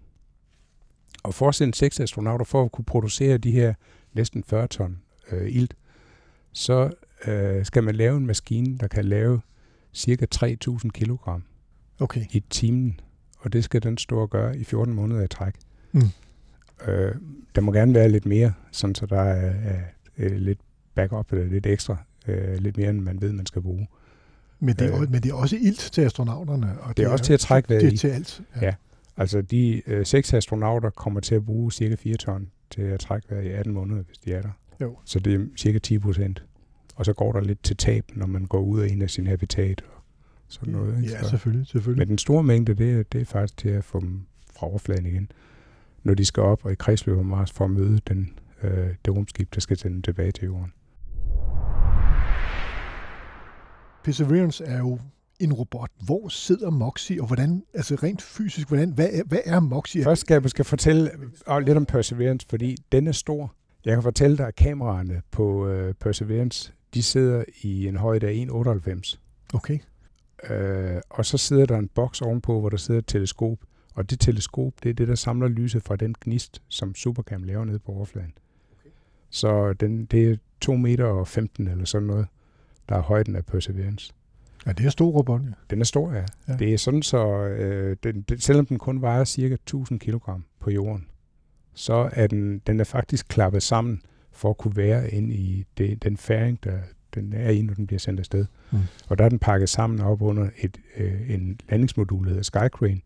Og 1.23 1.35
for 1.35 1.49
at 1.49 1.55
sende 1.55 1.75
seks 1.75 2.01
astronauter, 2.01 2.45
for 2.45 2.65
at 2.65 2.73
kunne 2.73 2.85
producere 2.85 3.39
de 3.39 3.51
her 3.51 3.75
næsten 4.13 4.45
40 4.45 4.67
ton 4.67 4.99
øh, 5.33 5.49
ilt, 5.51 5.77
så 6.53 6.91
øh, 7.27 7.65
skal 7.65 7.83
man 7.83 7.95
lave 7.95 8.17
en 8.17 8.27
maskine, 8.27 8.79
der 8.79 8.89
kan 8.89 9.05
lave 9.05 9.41
cirka 9.93 10.27
3.000 10.35 10.89
kilogram 10.89 11.45
okay. 12.01 12.25
i 12.31 12.45
timen. 12.51 13.01
Og 13.39 13.53
det 13.53 13.65
skal 13.65 13.83
den 13.83 13.99
stå 13.99 14.21
og 14.21 14.31
gøre 14.31 14.59
i 14.59 14.65
14 14.65 14.95
måneder 14.95 15.23
i 15.23 15.29
træk. 15.29 15.55
Mm. 15.93 16.03
Øh, 16.87 17.15
der 17.55 17.61
må 17.61 17.73
gerne 17.73 17.95
være 17.95 18.09
lidt 18.09 18.27
mere, 18.27 18.53
sådan 18.73 18.95
så 18.95 19.07
der 19.07 19.21
er, 19.21 19.51
er, 19.51 19.81
er 20.17 20.29
lidt 20.29 20.59
backup 20.95 21.33
eller 21.33 21.47
lidt 21.47 21.67
ekstra, 21.67 21.97
øh, 22.29 22.57
lidt 22.59 22.77
mere 22.77 22.91
end 22.91 23.01
man 23.01 23.21
ved, 23.21 23.33
man 23.33 23.47
skal 23.47 23.63
bruge. 23.63 23.89
Men 24.61 24.75
det, 24.75 24.95
er, 24.95 25.03
øh, 25.03 25.11
men 25.11 25.23
det 25.23 25.31
er 25.31 25.35
også 25.35 25.57
ilt 25.57 25.91
til 25.93 26.03
astronauterne. 26.03 26.81
Og 26.81 26.89
det, 26.89 26.97
det 26.97 27.05
er 27.05 27.09
også 27.09 27.25
til 27.25 27.33
at 27.33 27.41
trække 27.41 27.69
vejret 27.69 27.83
Det 27.83 27.93
er 27.93 27.97
til 27.97 28.09
alt. 28.09 28.43
Ja. 28.57 28.67
ja. 28.67 28.75
Altså 29.17 29.43
de 29.43 29.83
øh, 29.87 30.07
seks 30.07 30.35
astronauter 30.35 30.91
kommer 30.91 31.21
til 31.21 31.35
at 31.35 31.45
bruge 31.45 31.73
cirka 31.73 31.95
4 31.95 32.17
ton 32.17 32.51
til 32.71 32.83
at 32.83 33.01
trække 33.01 33.31
vejret 33.31 33.45
i 33.45 33.49
18 33.49 33.75
måneder, 33.75 34.03
hvis 34.03 34.19
de 34.19 34.33
er 34.33 34.43
der. 34.43 34.51
Jo. 34.81 34.97
Så 35.05 35.19
det 35.19 35.35
er 35.35 35.47
cirka 35.57 35.79
10 35.79 35.99
procent. 35.99 36.45
Og 36.95 37.05
så 37.05 37.13
går 37.13 37.33
der 37.33 37.41
lidt 37.41 37.63
til 37.63 37.77
tab, 37.77 38.05
når 38.15 38.27
man 38.27 38.45
går 38.45 38.61
ud 38.61 38.81
af 38.81 38.89
en 38.89 39.03
af 39.03 39.11
sin 39.11 39.27
habitat 39.27 39.85
og 39.97 40.02
sådan 40.53 40.73
noget. 40.73 40.97
Ikke? 41.03 41.15
Ja, 41.15 41.23
selvfølgelig, 41.23 41.67
selvfølgelig. 41.67 42.01
Men 42.01 42.09
den 42.09 42.19
store 42.19 42.43
mængde, 42.43 42.75
det, 42.75 43.13
det 43.13 43.21
er 43.21 43.25
faktisk 43.25 43.57
til 43.57 43.69
at 43.69 43.85
få 43.85 44.01
dem 44.01 44.27
fra 44.57 44.67
overfladen 44.67 45.07
igen, 45.07 45.31
når 46.03 46.15
de 46.15 46.25
skal 46.25 46.43
op 46.43 46.65
og 46.65 46.73
i 46.73 46.75
kredsløb 46.75 47.19
om 47.19 47.27
Mars 47.27 47.53
for 47.53 47.65
at 47.65 47.71
møde 47.71 48.01
den, 48.09 48.39
øh, 48.63 48.89
det 49.05 49.17
rumskib, 49.17 49.55
der 49.55 49.61
skal 49.61 49.77
sende 49.79 49.95
dem 49.95 50.03
tilbage 50.03 50.33
til 50.33 50.45
jorden. 50.45 50.73
Perseverance 54.05 54.65
er 54.65 54.79
jo 54.79 54.99
en 55.41 55.53
robot. 55.53 55.91
Hvor 56.05 56.29
sidder 56.29 56.71
Moxie, 56.71 57.21
og 57.21 57.27
hvordan, 57.27 57.65
altså 57.75 57.95
rent 57.95 58.23
fysisk, 58.23 58.69
hvordan, 58.69 58.91
hvad, 58.91 59.09
er, 59.13 59.23
hvad 59.27 59.39
er 59.45 59.61
Moxie? 59.61 60.05
Først 60.05 60.21
skal 60.21 60.35
jeg 60.35 60.43
måske 60.43 60.65
fortælle 60.65 61.11
lidt 61.67 61.77
om 61.77 61.87
Perseverance, 61.87 62.47
fordi 62.51 62.77
den 62.93 63.07
er 63.07 63.13
stor. 63.13 63.55
Jeg 63.85 63.95
kan 63.95 64.03
fortælle 64.03 64.37
dig, 64.37 64.47
at 64.47 64.55
kameraerne 64.55 65.23
på 65.31 65.73
uh, 65.73 65.93
Perseverance, 66.01 66.73
de 66.95 67.03
sidder 67.03 67.45
i 67.63 67.87
en 67.87 67.97
højde 67.97 68.27
af 68.27 68.47
1,98. 68.51 69.19
Okay. 69.55 69.79
Uh, 70.51 71.01
og 71.11 71.27
så 71.27 71.39
sidder 71.39 71.67
der 71.67 71.79
en 71.79 71.89
boks 71.89 72.23
ovenpå, 72.23 72.61
hvor 72.61 72.69
der 72.69 72.77
sidder 72.77 72.99
et 72.99 73.07
teleskop. 73.07 73.59
Og 73.95 74.11
det 74.11 74.21
teleskop, 74.21 74.73
det 74.83 74.91
er 74.91 74.95
det, 74.95 75.09
der 75.09 75.15
samler 75.15 75.49
lyset 75.49 75.83
fra 75.83 75.97
den 75.97 76.15
gnist, 76.21 76.63
som 76.69 76.95
Supercam 76.95 77.43
laver 77.43 77.65
nede 77.65 77.79
på 77.79 77.93
overfladen. 77.93 78.33
Okay. 78.81 78.91
Så 79.31 79.73
den, 79.73 80.05
det 80.05 80.31
er 80.31 80.37
2 80.61 80.77
meter 80.77 81.05
og 81.05 81.29
15 81.29 81.69
eller 81.69 81.85
sådan 81.85 82.07
noget 82.07 82.27
der 82.89 82.97
er 82.99 83.03
højden 83.03 83.37
af 83.37 83.47
Perseverance. 83.47 84.13
Ja, 84.67 84.73
det 84.73 84.87
er 84.87 84.91
stor 84.91 85.11
robot, 85.11 85.41
ja. 85.41 85.53
Den 85.71 85.81
er 85.81 85.85
stor, 85.85 86.13
ja. 86.13 86.25
ja. 86.49 86.57
Det 86.57 86.75
er 86.75 86.79
sådan 86.79 87.03
så, 87.03 87.27
øh, 87.47 87.97
den, 88.03 88.23
den, 88.23 88.39
selvom 88.39 88.67
den 88.67 88.79
kun 88.79 89.03
vejer 89.03 89.25
cirka 89.25 89.55
1000 89.55 90.01
kg 90.01 90.19
på 90.61 90.71
jorden, 90.71 91.07
så 91.75 92.11
er 92.13 92.27
den, 92.27 92.59
den 92.59 92.81
er 92.81 92.85
faktisk 92.85 93.29
klappet 93.29 93.63
sammen, 93.63 94.03
for 94.33 94.51
at 94.51 94.59
kunne 94.59 94.77
være 94.77 95.11
inde 95.11 95.35
i 95.35 95.65
det, 95.79 96.03
den 96.03 96.17
færing, 96.17 96.65
der 96.65 96.79
den 97.15 97.33
er 97.33 97.51
i, 97.51 97.63
når 97.63 97.75
den 97.75 97.87
bliver 97.87 98.01
sendt 98.01 98.21
afsted. 98.21 98.47
Mm. 98.71 98.79
Og 99.09 99.19
der 99.19 99.25
er 99.25 99.29
den 99.29 99.39
pakket 99.39 99.69
sammen 99.69 100.01
op 100.01 100.23
under 100.23 100.49
et, 100.59 100.79
øh, 100.97 101.31
en 101.31 101.61
landingsmodul, 101.69 102.25
der 102.25 102.29
hedder 102.29 102.43
Skycrane, 102.43 103.01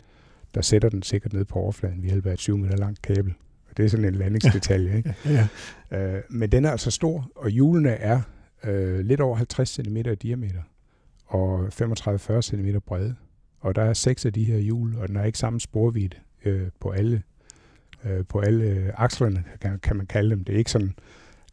der 0.55 0.61
sætter 0.61 0.89
den 0.89 1.03
sikkert 1.03 1.33
ned 1.33 1.45
på 1.45 1.59
overfladen 1.59 2.03
ved 2.03 2.09
hjælp 2.11 2.27
af 2.27 2.33
et 2.33 2.39
20 2.39 2.59
meter 2.59 2.77
langt 2.77 3.03
kabel. 3.03 3.35
Og 3.71 3.77
det 3.77 3.85
er 3.85 3.89
sådan 3.89 4.05
en 4.05 4.15
landingsdetalje. 4.15 4.97
Ikke? 4.97 5.15
Ja, 5.25 5.49
Øh, 5.91 6.23
men 6.31 6.53
den 6.53 6.65
er 6.65 6.71
altså 6.71 6.91
stor, 6.91 7.31
og 7.37 7.51
hjulene 7.51 7.91
er 7.91 8.21
øh, 8.65 9.01
lidt 9.01 9.21
over 9.21 9.37
50 9.37 9.69
cm 9.69 9.97
i 9.97 10.15
diameter 10.15 10.63
og 11.27 11.67
35-40 11.67 12.41
cm 12.41 12.69
brede. 12.87 13.15
Og 13.61 13.75
der 13.75 13.83
er 13.83 13.93
seks 13.93 14.27
af 14.27 14.33
de 14.33 14.45
her 14.45 14.59
hjul, 14.59 14.97
og 14.97 15.09
den 15.09 15.17
har 15.17 15.25
ikke 15.25 15.39
samme 15.39 15.61
sporvidde 15.61 16.17
øh, 16.45 16.69
på 16.81 16.91
alle 16.91 17.23
øh, 18.05 18.25
på 18.29 18.41
alle 18.41 18.65
øh, 18.65 18.91
akslerne, 18.95 19.45
kan, 19.61 19.79
kan 19.79 19.97
man 19.97 20.07
kalde 20.07 20.31
dem. 20.31 20.45
Det 20.45 20.55
er 20.55 20.59
ikke 20.59 20.71
sådan 20.71 20.95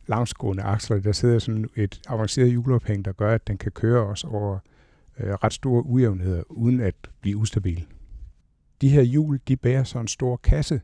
langsgående 0.08 0.64
aksler. 0.64 1.00
Der 1.00 1.12
sidder 1.12 1.40
sådan 1.40 1.70
et 1.76 2.02
avanceret 2.08 2.50
hjulophæng, 2.50 3.06
der 3.06 3.12
gør, 3.12 3.36
at 3.36 3.48
den 3.48 3.58
kan 3.58 3.72
køre 3.72 4.06
os 4.06 4.24
over 4.24 4.60
øh, 5.20 5.34
ret 5.34 5.54
store 5.54 5.86
ujævnheder, 5.86 6.44
uden 6.50 6.80
at 6.80 6.96
blive 7.22 7.38
ustabil. 7.38 7.86
De 8.82 8.90
her 8.90 9.02
hjul, 9.02 9.40
de 9.48 9.56
bærer 9.56 9.84
så 9.84 10.00
en 10.00 10.08
stor 10.08 10.38
kasse, 10.38 10.82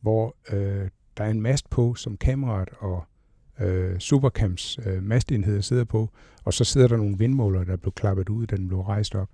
hvor 0.00 0.36
øh, 0.52 0.88
der 1.16 1.24
er 1.24 1.30
en 1.30 1.42
mast 1.42 1.70
på, 1.70 1.94
som 1.94 2.16
kameraet 2.16 2.68
og 2.78 3.04
øh, 3.60 3.98
Supercams 3.98 4.78
øh, 4.86 5.02
mastenheder 5.02 5.60
sidder 5.60 5.84
på, 5.84 6.10
og 6.44 6.54
så 6.54 6.64
sidder 6.64 6.88
der 6.88 6.96
nogle 6.96 7.18
vindmåler, 7.18 7.64
der 7.64 7.76
blev 7.76 7.92
klappet 7.92 8.28
ud, 8.28 8.46
da 8.46 8.56
den 8.56 8.68
blev 8.68 8.80
rejst 8.80 9.14
op. 9.14 9.28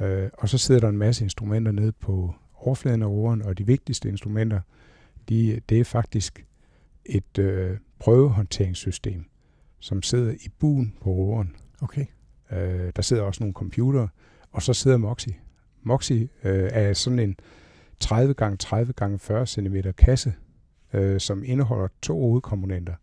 Øh, 0.00 0.30
og 0.32 0.48
så 0.48 0.58
sidder 0.58 0.80
der 0.80 0.88
en 0.88 0.98
masse 0.98 1.24
instrumenter 1.24 1.72
nede 1.72 1.92
på 1.92 2.34
overfladen 2.54 3.02
af 3.02 3.06
roeren, 3.06 3.42
og 3.42 3.58
de 3.58 3.66
vigtigste 3.66 4.08
instrumenter, 4.08 4.60
de, 5.28 5.60
det 5.68 5.80
er 5.80 5.84
faktisk 5.84 6.46
et 7.06 7.38
øh, 7.38 7.78
prøvehåndteringssystem, 7.98 9.24
som 9.80 10.02
sidder 10.02 10.32
i 10.32 10.48
buen 10.58 10.94
på 11.00 11.10
roeren. 11.10 11.56
okay. 11.80 12.06
Øh, 12.52 12.92
der 12.96 13.02
sidder 13.02 13.22
også 13.22 13.42
nogle 13.42 13.54
computere, 13.54 14.08
og 14.50 14.62
så 14.62 14.74
sidder 14.74 14.96
Moxie. 14.96 15.34
Moxie 15.82 16.28
øh, 16.44 16.70
er 16.72 16.92
sådan 16.92 17.18
en 17.18 17.36
30 18.00 18.34
x 18.34 18.58
30 18.58 18.92
x 18.92 19.22
40 19.22 19.46
cm 19.46 19.76
kasse, 19.98 20.34
øh, 20.92 21.20
som 21.20 21.44
indeholder 21.44 21.88
to 22.02 22.20
hovedkomponenter. 22.20 22.94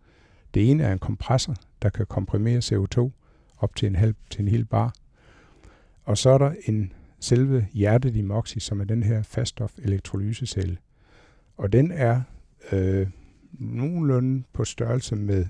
Det 0.54 0.72
ene 0.72 0.84
er 0.84 0.94
en 0.94 1.00
kompressor, 1.00 1.56
der 1.82 1.90
kan 1.90 2.06
komprimere 2.06 2.60
CO2 2.60 3.10
op 3.58 3.76
til 3.76 3.88
en 3.88 3.96
halv 3.96 4.16
til 4.30 4.42
en 4.42 4.48
hel 4.48 4.66
bar. 4.66 4.94
Og 6.04 6.18
så 6.18 6.30
er 6.30 6.38
der 6.38 6.54
en 6.66 6.94
selve 7.20 7.68
hjertet 7.74 8.16
i 8.16 8.22
Moxie, 8.22 8.62
som 8.62 8.82
er 8.82 8.86
den 8.86 9.04
her 9.04 9.24
faststof 9.24 9.74
elektrolysecelle. 9.78 10.78
Og 11.58 11.74
den 11.74 11.92
er 11.92 12.22
øh, 12.72 13.08
nogenlunde 13.60 14.44
på 14.54 14.66
størrelse 14.66 15.16
med 15.16 15.46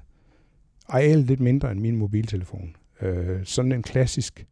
areal 0.88 1.20
lidt 1.20 1.39
mindre 1.39 1.72
end 1.72 1.80
min 1.80 1.96
mobiltelefon. 1.96 2.75
Øh, 3.01 3.46
sådan 3.46 3.72
en 3.72 3.84
klassisk 3.84 4.46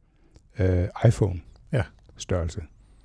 øh, 0.59 0.87
iPhone 1.07 1.41
Ja. 1.71 1.83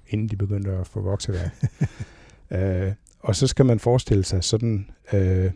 inden 0.06 0.28
de 0.28 0.36
begyndte 0.36 0.70
at 0.70 0.86
få 0.86 1.00
vokseværk. 1.00 1.64
øh, 2.50 2.92
og 3.20 3.36
så 3.36 3.46
skal 3.46 3.66
man 3.66 3.78
forestille 3.78 4.24
sig 4.24 4.44
sådan 4.44 4.90
øh, 5.12 5.50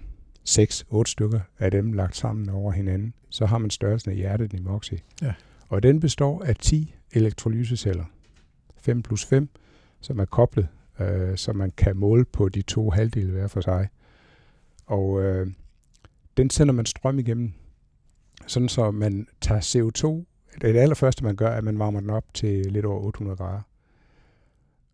6-8 0.49 1.03
stykker 1.07 1.41
af 1.59 1.71
dem 1.71 1.93
lagt 1.93 2.17
sammen 2.17 2.49
over 2.49 2.73
hinanden. 2.73 3.15
Så 3.29 3.47
har 3.47 3.59
man 3.59 3.71
størrelsen 3.71 4.11
af 4.11 4.17
hjertet 4.17 4.53
i 4.53 4.59
Moxie. 4.59 4.99
Ja. 5.23 5.35
Og 5.69 5.83
den 5.83 6.01
består 6.01 6.43
af 6.45 6.57
10 6.57 6.95
elektrolyseceller. 7.13 8.05
5 8.81 9.03
plus 9.03 9.25
5, 9.25 9.49
som 10.01 10.19
er 10.19 10.25
koblet, 10.25 10.69
øh, 11.01 11.37
så 11.37 11.53
man 11.53 11.73
kan 11.77 11.97
måle 11.97 12.25
på 12.25 12.49
de 12.49 12.63
to 12.63 12.91
halvdele 12.91 13.31
hver 13.33 13.47
for 13.47 13.61
sig. 13.61 13.89
Og 14.87 15.23
øh, 15.23 15.47
den 16.37 16.51
sender 16.51 16.75
man 16.75 16.87
strøm 16.87 17.19
igennem, 17.19 17.53
sådan 18.47 18.69
så 18.69 18.91
man 18.91 19.29
tager 19.41 19.61
CO2. 19.61 20.25
Det 20.61 20.77
allerførste, 20.77 21.25
man 21.25 21.37
gør, 21.37 21.49
er, 21.49 21.57
at 21.57 21.65
man 21.65 21.79
varmer 21.79 22.01
den 22.01 22.11
op 22.11 22.35
til 22.35 22.73
lidt 22.73 22.85
over 22.85 23.01
800 23.01 23.37
grader. 23.37 23.61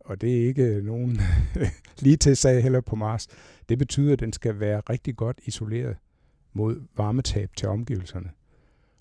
Og 0.01 0.21
det 0.21 0.43
er 0.43 0.47
ikke 0.47 0.81
nogen 0.83 1.21
lige 2.03 2.17
til 2.17 2.37
sag 2.37 2.63
heller 2.63 2.81
på 2.81 2.97
Mars. 2.97 3.29
Det 3.69 3.79
betyder, 3.79 4.13
at 4.13 4.21
den 4.21 4.33
skal 4.33 4.61
være 4.61 4.81
rigtig 4.91 5.17
godt 5.17 5.41
isoleret 5.45 5.97
mod 6.53 6.81
varmetab 6.97 7.51
til 7.57 7.69
omgivelserne. 7.69 8.31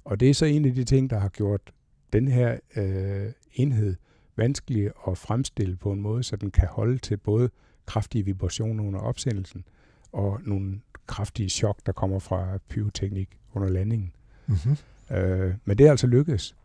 Og 0.04 0.20
det 0.20 0.30
er 0.30 0.34
så 0.34 0.46
en 0.46 0.66
af 0.66 0.76
de 0.76 0.84
ting, 0.84 1.10
der 1.10 1.20
har 1.20 1.30
gjort 1.30 1.74
den 2.14 2.28
her 2.28 2.60
øh, 2.76 3.32
enhed 3.54 3.96
vanskelig 4.36 4.92
at 5.08 5.18
fremstille 5.18 5.76
på 5.76 5.92
en 5.92 6.02
måde, 6.02 6.24
så 6.24 6.36
den 6.36 6.52
kan 6.52 6.68
holde 6.68 6.98
til 6.98 7.18
både 7.18 7.50
kraftige 7.86 8.26
vibrationer 8.26 8.84
under 8.84 9.00
opsendelsen 9.00 9.64
og 10.14 10.40
nogle 10.46 10.80
kraftige 11.08 11.50
chok, 11.50 11.78
der 11.86 11.92
kommer 11.92 12.20
fra 12.20 12.58
pyroteknik 12.70 13.30
under 13.54 13.70
landingen. 13.70 14.12
Mm-hmm. 14.48 15.18
Øh, 15.18 15.54
men 15.66 15.78
det 15.78 15.86
er 15.88 15.92
altså 15.92 16.08
lykkedes. 16.08 16.56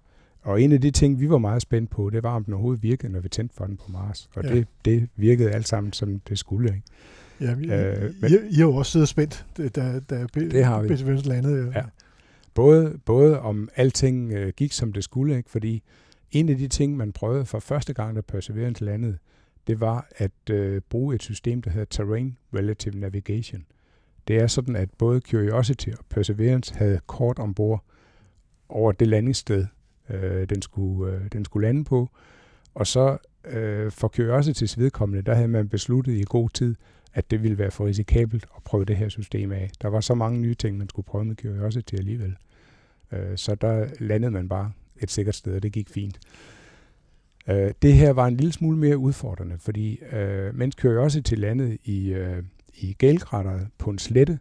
Og 0.42 0.62
en 0.62 0.72
af 0.72 0.80
de 0.80 0.90
ting, 0.90 1.20
vi 1.20 1.30
var 1.30 1.38
meget 1.38 1.62
spændt 1.62 1.90
på, 1.90 2.10
det 2.10 2.22
var, 2.22 2.34
om 2.34 2.44
den 2.44 2.54
overhovedet 2.54 2.82
virkede, 2.82 3.12
når 3.12 3.20
vi 3.20 3.28
tændte 3.28 3.54
for 3.54 3.66
den 3.66 3.76
på 3.76 3.90
Mars. 3.92 4.30
Og 4.36 4.44
Ja. 4.44 4.54
det, 4.54 4.66
det 4.84 5.08
virkede 5.16 5.50
alt 5.50 5.68
sammen, 5.68 5.92
som 5.92 6.20
det 6.20 6.38
skulle. 6.38 6.68
Ikke? 6.74 6.82
Ja, 7.40 7.56
I, 7.56 7.86
Øh, 7.96 8.14
men- 8.20 8.30
I, 8.30 8.34
I 8.50 8.54
har 8.54 8.62
jo 8.62 8.74
også 8.74 8.92
siddet 8.92 9.08
spændt, 9.08 9.46
da, 9.56 9.68
da 10.00 10.26
Det 10.34 10.64
har 10.64 10.82
vi. 10.82 10.88
Perseverance 10.88 11.28
landede. 11.28 11.72
Ja. 11.76 11.82
Både, 12.54 12.98
både 13.04 13.40
om 13.40 13.68
alting 13.76 14.32
øh, 14.32 14.52
gik, 14.56 14.72
som 14.72 14.92
det 14.92 15.04
skulle, 15.04 15.36
ikke? 15.36 15.50
fordi 15.50 15.82
en 16.32 16.48
af 16.48 16.56
de 16.56 16.68
ting, 16.68 16.96
man 16.96 17.12
prøvede 17.12 17.46
for 17.46 17.58
første 17.58 17.94
gang, 17.94 18.16
da 18.16 18.20
Perseverance 18.20 18.84
landede, 18.84 19.18
det 19.66 19.80
var 19.80 20.08
at 20.16 20.50
øh, 20.50 20.80
bruge 20.80 21.14
et 21.14 21.23
system, 21.23 21.62
der 21.62 21.70
hedder 21.70 21.87
Terrain 21.90 22.37
Relative 22.54 22.99
Navigation. 22.99 23.66
Det 24.28 24.37
er 24.37 24.46
sådan, 24.46 24.76
at 24.76 24.88
både 24.99 25.20
Curiosity 25.20 25.88
og 25.88 26.04
Perseverance 26.08 26.75
havde 26.75 27.00
kort 27.06 27.38
ombord 27.38 27.85
over 28.68 28.92
det 28.92 29.08
landingssted, 29.08 29.66
øh, 30.11 30.49
den, 30.49 30.62
skulle, 30.62 31.12
øh, 31.12 31.20
den 31.32 31.44
skulle 31.44 31.66
lande 31.66 31.85
på. 31.85 32.11
Og 32.75 32.87
så 32.87 33.18
øh, 33.44 33.90
for 33.90 34.08
Curiositys 34.08 34.78
vedkommende, 34.78 35.23
der 35.23 35.35
havde 35.35 35.49
man 35.49 35.68
besluttet 35.68 36.12
i 36.12 36.25
god 36.26 36.49
tid, 36.50 36.75
at 37.14 37.30
det 37.30 37.42
ville 37.42 37.58
være 37.58 37.70
for 37.70 37.87
risikabelt 37.87 38.46
at 38.56 38.62
prøve 38.62 38.85
det 38.85 38.96
her 38.96 39.08
system 39.08 39.52
af. 39.52 39.70
Der 39.82 39.88
var 39.88 40.00
så 40.00 40.14
mange 40.14 40.40
nye 40.40 40.54
ting, 40.54 40.78
man 40.78 40.88
skulle 40.88 41.06
prøve 41.06 41.25
med 41.25 41.37
Curiosity 41.37 41.94
alligevel. 41.94 42.37
Øh, 43.12 43.37
så 43.37 43.54
der 43.54 43.88
landede 44.00 44.32
man 44.32 44.49
bare 44.49 44.73
et 45.00 45.11
sikkert 45.11 45.35
sted, 45.35 45.56
og 45.56 45.62
det 45.62 45.73
gik 45.73 45.90
fint. 45.90 46.18
Øh, 47.48 47.72
det 47.82 47.94
her 47.94 48.12
var 48.12 48.26
en 48.26 48.36
lille 48.36 48.52
smule 48.52 48.78
mere 48.78 48.98
udfordrende, 48.98 49.58
fordi 49.58 50.00
øh, 50.12 50.54
mens 50.54 50.74
Curiosity 50.74 51.34
landede 51.34 51.78
i, 51.84 52.12
øh, 52.12 52.42
i 52.74 52.92
gælkrateret 52.92 53.68
på 53.78 53.90
en 53.90 53.98
slette, 53.98 54.38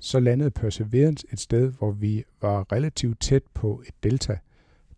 så 0.00 0.20
landede 0.20 0.50
Perseverance 0.50 1.26
et 1.32 1.40
sted, 1.40 1.72
hvor 1.78 1.90
vi 1.90 2.24
var 2.42 2.72
relativt 2.72 3.20
tæt 3.20 3.42
på 3.54 3.82
et 3.86 3.94
delta, 4.02 4.38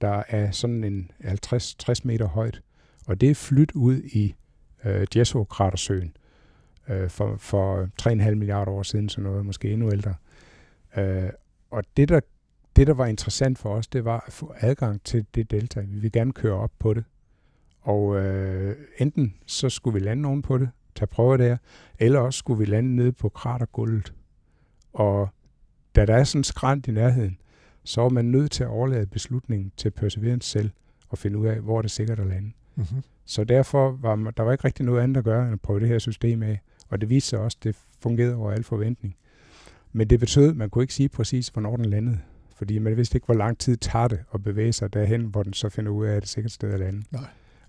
der 0.01 0.23
er 0.29 0.51
sådan 0.51 0.85
en 0.85 1.11
50-60 1.25 1.95
meter 2.05 2.27
højt. 2.27 2.63
Og 3.07 3.21
det 3.21 3.31
er 3.31 3.35
flyttet 3.35 3.77
ud 3.77 4.03
i 4.03 4.35
øh, 4.85 5.07
Jesso-kratersøen 5.17 6.17
øh, 6.89 7.11
for, 7.11 7.37
for 7.37 7.89
3,5 8.03 8.35
milliarder 8.35 8.73
år 8.73 8.83
siden, 8.83 9.09
så 9.09 9.21
noget 9.21 9.47
måske 9.47 9.71
endnu 9.71 9.93
ældre. 9.93 10.15
Øh, 10.97 11.31
og 11.71 11.85
det 11.97 12.09
der, 12.09 12.21
det, 12.77 12.87
der 12.87 12.95
var 12.95 13.07
interessant 13.07 13.59
for 13.59 13.75
os, 13.75 13.87
det 13.87 14.05
var 14.05 14.25
at 14.27 14.33
få 14.33 14.55
adgang 14.61 15.03
til 15.03 15.27
det 15.35 15.51
delta. 15.51 15.81
Vi 15.81 15.99
vil 15.99 16.13
gerne 16.13 16.33
køre 16.33 16.55
op 16.55 16.73
på 16.79 16.95
det. 16.95 17.05
Og 17.87 18.17
øh, 18.17 18.77
enten 18.99 19.35
så 19.47 19.69
skulle 19.69 19.95
vi 19.95 20.01
lande 20.01 20.27
oven 20.27 20.43
på 20.43 20.59
det, 20.59 20.69
tage 20.95 21.07
prøver 21.07 21.37
der, 21.37 21.57
eller 21.99 22.21
også 22.21 22.39
skulle 22.39 22.59
vi 22.59 22.65
lande 22.65 22.97
nede 22.97 23.13
på 23.13 23.29
kratergulvet. 23.29 24.15
Og 24.93 25.29
da 25.97 26.07
der 26.07 26.15
er 26.15 26.25
sådan 26.25 26.41
en 26.41 26.45
skrant 26.45 26.89
i 26.89 26.91
nærheden, 26.91 27.39
så 27.85 28.01
er 28.01 28.09
man 28.09 28.25
nødt 28.25 28.53
til 28.53 28.65
at 28.65 28.69
overlade 28.69 29.07
beslutningen 29.07 29.73
til 29.77 29.91
Perseverance 29.91 30.51
selv 30.51 30.71
og 31.09 31.19
finde 31.19 31.39
ud 31.39 31.47
af, 31.47 31.61
hvor 31.61 31.83
det 31.83 31.89
er 31.89 31.91
sikkert 31.91 32.21
at 32.21 32.27
lande. 32.27 32.53
Mm-hmm. 32.75 33.03
Så 33.25 33.45
derfor 33.45 33.91
var 33.91 34.33
der 34.37 34.43
var 34.43 34.53
ikke 34.53 34.65
rigtig 34.65 34.87
noget 34.87 35.03
andet 35.03 35.17
at 35.17 35.25
gøre, 35.25 35.45
end 35.45 35.53
at 35.53 35.61
prøve 35.61 35.81
det 35.81 35.89
her 35.89 35.99
system 35.99 36.43
af. 36.43 36.61
Og 36.89 37.01
det 37.01 37.09
viste 37.09 37.29
sig 37.31 37.39
også, 37.39 37.57
at 37.61 37.65
det 37.65 37.77
fungerede 38.01 38.35
over 38.35 38.53
al 38.53 38.65
forventning. 38.65 39.17
Men 39.93 40.11
det 40.11 40.21
betød, 40.21 40.51
at 40.51 40.57
man 40.57 40.71
kunne 40.71 40.83
ikke 40.85 40.95
sige 40.95 41.09
præcis, 41.09 41.49
hvornår 41.49 41.77
den 41.77 41.85
landede. 41.85 42.19
Fordi 42.57 42.79
man 42.79 42.97
vidste 42.97 43.17
ikke, 43.17 43.25
hvor 43.25 43.35
lang 43.35 43.59
tid 43.59 43.77
tager 43.77 44.09
det 44.09 44.25
at 44.35 44.43
bevæge 44.43 44.73
sig 44.73 44.93
derhen, 44.93 45.25
hvor 45.25 45.43
den 45.43 45.53
så 45.53 45.69
finder 45.69 45.93
ud 45.93 46.07
af, 46.07 46.11
at 46.11 46.23
det 46.23 46.29
er 46.29 46.29
sikkert 46.29 46.53
sted 46.53 46.73
at 46.73 46.81
lande. 46.81 47.03
Nej. 47.11 47.25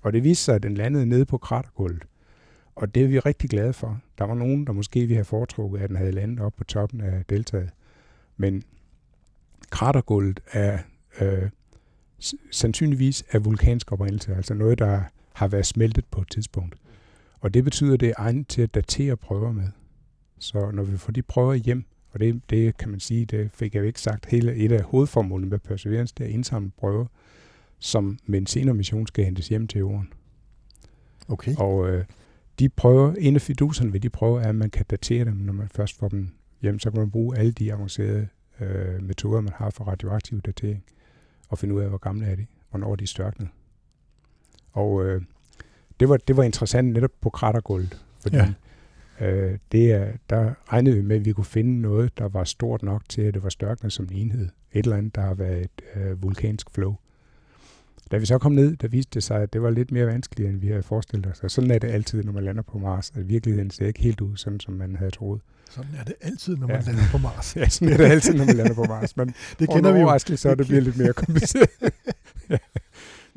Og 0.08 0.14
det 0.14 0.24
viste 0.24 0.44
sig, 0.44 0.56
at 0.56 0.64
den 0.64 0.74
landede 0.74 1.06
nede 1.06 1.26
på 1.26 1.38
kratergulvet. 1.38 2.04
Og 2.76 2.96
det 2.96 3.04
er 3.04 3.08
vi 3.08 3.20
rigtig 3.20 3.50
glade 3.50 3.74
for. 3.74 4.02
Der 4.18 4.26
var 4.26 4.34
nogen, 4.34 4.68
der 4.68 4.74
måske 4.74 5.06
vi 5.06 5.14
have 5.14 5.26
foretrukket, 5.26 5.80
at 5.80 5.90
den 5.90 5.98
havde 5.98 6.12
landet 6.12 6.40
op 6.40 6.54
på 6.58 6.64
toppen 6.64 7.02
af 7.02 7.26
deltaget. 7.30 7.70
Men 8.38 8.64
kratergulvet 9.70 10.40
er 10.52 10.80
øh, 11.22 11.50
sandsynligvis 12.52 13.24
af 13.32 13.46
vulkansk 13.46 13.92
oprindelse, 13.92 14.36
altså 14.36 14.54
noget, 14.54 14.80
der 14.80 15.02
har 15.34 15.48
været 15.48 15.66
smeltet 15.66 16.06
på 16.06 16.22
et 16.22 16.30
tidspunkt. 16.32 16.76
Og 17.40 17.54
det 17.54 17.64
betyder, 17.64 17.94
at 17.94 18.00
det 18.00 18.10
er 18.10 18.14
egnet 18.18 18.48
til 18.48 18.62
at 18.62 18.74
datere 18.76 19.18
prøver 19.18 19.52
med. 19.52 19.68
Så 20.40 20.72
når 20.72 20.84
vi 20.84 20.98
får 20.98 21.12
de 21.12 21.22
prøver 21.22 21.54
hjem, 21.54 21.86
og 22.12 22.20
det, 22.20 22.42
det 22.50 22.78
kan 22.78 22.90
man 22.90 23.00
sige, 23.00 23.26
det 23.26 23.52
fik 23.54 23.76
jeg 23.76 23.82
jo 23.82 23.86
ikke 23.86 24.02
sagt, 24.02 24.26
hele 24.26 24.56
et 24.56 24.72
af 24.72 24.84
hovedformålene 24.84 25.50
med 25.50 25.60
Perseverance, 25.60 26.14
det 26.18 26.24
er 26.24 26.28
at 26.28 26.34
indsamle 26.34 26.72
prøver, 26.78 27.06
som 27.80 28.20
med 28.26 28.40
en 28.40 28.48
senere 28.48 28.76
mission 28.76 29.08
skal 29.08 29.26
hentes 29.26 29.48
hjem 29.48 29.68
til 29.68 29.80
jorden. 29.80 30.14
Okay. 31.28 31.56
Og 31.58 31.90
øh, 31.90 32.06
de 32.60 32.70
prøver, 32.70 33.14
en 33.18 33.36
af 33.36 33.42
fiduserne 33.42 33.94
ved 33.94 34.00
de 34.00 34.10
prøver, 34.10 34.40
er, 34.40 34.50
at 34.50 34.56
man 34.56 34.70
kan 34.70 34.86
datere 34.90 35.26
dem, 35.26 35.34
når 35.34 35.54
man 35.54 35.70
først 35.70 35.98
får 35.98 36.08
dem 36.08 36.30
jamen 36.64 36.80
så 36.80 36.92
kan 36.92 37.00
man 37.00 37.12
bruge 37.12 37.38
alle 37.38 37.52
de 37.52 37.74
avancerede 37.74 38.28
øh, 38.60 39.04
metoder, 39.04 39.42
man 39.42 39.54
har 39.56 39.70
for 39.70 39.84
radioaktiv 39.84 40.42
datering, 40.42 40.84
og 41.50 41.58
finde 41.58 41.76
ud 41.76 41.82
af, 41.82 41.90
hvor 41.90 41.98
gamle 41.98 42.26
er 42.26 42.36
de, 42.36 42.46
hvornår 42.70 42.92
er 42.92 42.96
de 42.96 43.08
størknet. 43.08 43.50
Og 44.72 45.06
øh, 45.06 45.22
det, 46.00 46.10
var, 46.10 46.18
det 46.18 46.38
var 46.38 46.44
interessant 46.44 46.94
netop 46.94 47.12
på 47.22 47.30
kratergulvet, 47.30 48.06
fordi 48.22 48.38
ja. 48.38 48.54
øh, 49.22 49.58
det 49.72 49.92
er, 49.92 50.12
der 50.30 50.54
regnede 50.74 50.96
vi 50.96 51.02
med, 51.02 51.16
at 51.16 51.26
vi 51.26 51.34
kunne 51.34 51.46
finde 51.46 51.82
noget, 51.82 52.18
der 52.18 52.28
var 52.28 52.44
stort 52.44 52.84
nok 52.84 53.10
til, 53.10 53.22
at 53.22 53.34
det 53.34 53.44
var 53.44 53.50
størknet 53.50 53.94
som 53.94 54.08
en 54.12 54.18
enhed. 54.18 54.50
Et 54.72 54.84
eller 54.84 54.98
andet, 54.98 55.16
der 55.16 55.22
har 55.22 55.34
været 55.34 55.62
et 55.62 55.82
øh, 55.96 56.24
vulkansk 56.24 56.72
flow. 56.72 56.96
Da 58.12 58.18
vi 58.18 58.26
så 58.26 58.38
kom 58.38 58.52
ned, 58.52 58.76
der 58.76 58.88
viste 58.88 59.12
det 59.14 59.24
sig, 59.24 59.42
at 59.42 59.54
det 59.54 59.62
var 59.62 59.70
lidt 59.70 59.92
mere 59.92 60.06
vanskeligt, 60.06 60.50
end 60.50 60.60
vi 60.60 60.68
havde 60.68 60.84
forestillet 60.84 61.28
os. 61.28 61.44
Og 61.44 61.52
sådan 61.52 61.72
er 61.72 61.80
det 61.80 61.88
altid, 61.88 62.24
når 62.24 62.32
man 62.32 62.44
lander 62.44 62.62
på 62.62 62.78
Mars, 62.78 63.12
at 63.16 63.30
virkeligheden 63.30 63.72
ser 63.72 63.88
ikke 63.88 64.02
helt 64.02 64.22
ud, 64.22 64.38
sådan 64.38 64.60
som 64.60 64.74
man 64.74 64.96
havde 64.96 65.12
troet. 65.12 65.42
Sådan 65.70 65.92
er 66.00 66.04
det 66.04 66.14
altid, 66.22 66.58
når 66.58 66.68
man 66.68 66.82
ja. 66.82 66.92
lander 66.92 67.04
på 67.12 67.18
Mars. 67.18 67.56
ja, 67.58 67.70
sådan 67.70 67.94
er 67.94 67.98
det 67.98 68.06
altid, 68.06 68.34
når 68.34 68.46
man 68.46 68.56
lander 68.56 68.74
på 68.74 68.84
Mars. 68.84 69.18
Men 69.18 69.28
det 69.60 69.70
kender 69.70 69.92
vi 69.92 70.00
jo. 70.00 70.38
så 70.38 70.56
det 70.56 70.68
bliver 70.68 70.82
lidt 70.82 70.98
mere 70.98 71.14
kompliceret. 71.14 71.70
ja. 72.50 72.58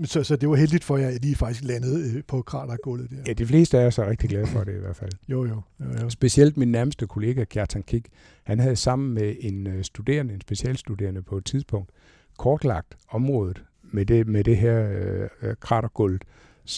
Så, 0.04 0.22
så 0.22 0.36
det 0.36 0.48
var 0.48 0.56
heldigt 0.56 0.84
for 0.84 0.96
jer, 0.96 1.08
at 1.08 1.24
I 1.24 1.34
faktisk 1.34 1.64
landede 1.64 2.16
øh, 2.16 2.22
på 2.28 2.42
kratergulvet 2.42 3.10
der. 3.10 3.16
Ja, 3.26 3.32
de 3.32 3.46
fleste 3.46 3.78
af 3.78 3.86
os 3.86 3.98
er 3.98 4.10
rigtig 4.10 4.28
glade 4.28 4.46
for 4.46 4.64
det 4.64 4.74
i 4.76 4.78
hvert 4.78 4.96
fald. 4.96 5.12
jo, 5.28 5.44
jo, 5.44 5.62
jo, 5.80 5.86
jo. 6.02 6.10
Specielt 6.10 6.56
min 6.56 6.68
nærmeste 6.68 7.06
kollega, 7.06 7.44
Kjartan 7.44 7.82
Kik, 7.82 8.08
han 8.44 8.60
havde 8.60 8.76
sammen 8.76 9.14
med 9.14 9.36
en 9.40 9.66
øh, 9.66 9.84
studerende, 9.84 10.34
en 10.34 10.40
specialstuderende 10.40 11.22
på 11.22 11.36
et 11.36 11.44
tidspunkt, 11.44 11.90
kortlagt 12.38 12.96
området 13.08 13.62
med 13.92 14.06
det, 14.06 14.26
med 14.26 14.44
det 14.44 14.56
her 14.56 14.90
øh, 14.90 15.28
øh 15.42 15.54
kratergulv, 15.60 16.20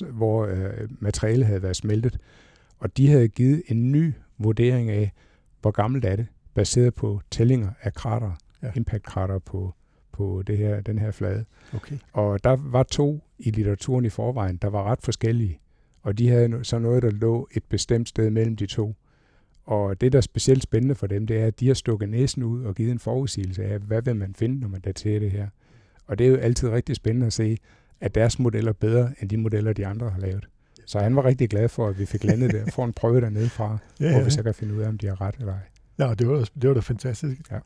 hvor 0.00 0.46
øh, 0.46 0.88
materialet 0.98 1.46
havde 1.46 1.62
været 1.62 1.76
smeltet. 1.76 2.18
Og 2.78 2.96
de 2.96 3.08
havde 3.08 3.28
givet 3.28 3.62
en 3.68 3.92
ny 3.92 4.12
vurdering 4.38 4.90
af, 4.90 5.12
hvor 5.60 5.70
gammelt 5.70 6.04
er 6.04 6.16
det, 6.16 6.26
baseret 6.54 6.94
på 6.94 7.20
tællinger 7.30 7.70
af 7.82 7.94
krater, 7.94 8.32
ja. 8.62 8.70
impact-krater 8.76 9.38
på, 9.38 9.74
på 10.12 10.42
det 10.46 10.58
her, 10.58 10.80
den 10.80 10.98
her 10.98 11.10
flade. 11.10 11.44
Okay. 11.74 11.98
Og 12.12 12.44
der 12.44 12.56
var 12.56 12.82
to 12.82 13.20
i 13.38 13.50
litteraturen 13.50 14.04
i 14.04 14.08
forvejen, 14.08 14.56
der 14.56 14.68
var 14.68 14.82
ret 14.84 15.02
forskellige. 15.02 15.58
Og 16.02 16.18
de 16.18 16.28
havde 16.28 16.64
så 16.64 16.78
noget, 16.78 17.02
der 17.02 17.10
lå 17.10 17.48
et 17.52 17.64
bestemt 17.64 18.08
sted 18.08 18.30
mellem 18.30 18.56
de 18.56 18.66
to. 18.66 18.94
Og 19.64 20.00
det, 20.00 20.12
der 20.12 20.18
er 20.18 20.22
specielt 20.22 20.62
spændende 20.62 20.94
for 20.94 21.06
dem, 21.06 21.26
det 21.26 21.40
er, 21.40 21.46
at 21.46 21.60
de 21.60 21.66
har 21.66 21.74
stukket 21.74 22.08
næsen 22.08 22.42
ud 22.42 22.64
og 22.64 22.74
givet 22.74 22.92
en 22.92 22.98
forudsigelse 22.98 23.64
af, 23.64 23.78
hvad 23.78 24.02
vil 24.02 24.16
man 24.16 24.34
finde, 24.34 24.60
når 24.60 24.68
man 24.68 24.80
daterer 24.80 25.20
det 25.20 25.30
her. 25.30 25.48
Og 26.06 26.18
det 26.18 26.26
er 26.26 26.30
jo 26.30 26.36
altid 26.36 26.68
rigtig 26.68 26.96
spændende 26.96 27.26
at 27.26 27.32
se, 27.32 27.58
at 28.00 28.14
deres 28.14 28.38
modeller 28.38 28.68
er 28.68 28.76
bedre 28.76 29.12
end 29.20 29.30
de 29.30 29.36
modeller, 29.36 29.72
de 29.72 29.86
andre 29.86 30.10
har 30.10 30.20
lavet. 30.20 30.48
Så 30.86 30.98
han 30.98 31.16
var 31.16 31.24
rigtig 31.24 31.50
glad 31.50 31.68
for, 31.68 31.88
at 31.88 31.98
vi 31.98 32.06
fik 32.06 32.24
landet 32.24 32.52
der, 32.52 32.70
for 32.70 32.84
en 32.84 32.92
prøve 32.92 33.20
dernede 33.20 33.48
fra, 33.48 33.78
ja, 34.00 34.04
ja. 34.06 34.12
hvor 34.12 34.24
vi 34.24 34.30
så 34.30 34.42
kan 34.42 34.54
finde 34.54 34.74
ud 34.74 34.80
af, 34.80 34.88
om 34.88 34.98
de 34.98 35.06
har 35.06 35.20
ret 35.20 35.34
eller 35.38 35.52
ej. 35.52 35.60
Ja, 35.98 36.14
det 36.14 36.28
var, 36.28 36.48
det 36.62 36.68
var 36.68 36.74
da 36.74 36.80
fantastisk. 36.80 37.50
Ja. 37.50 37.58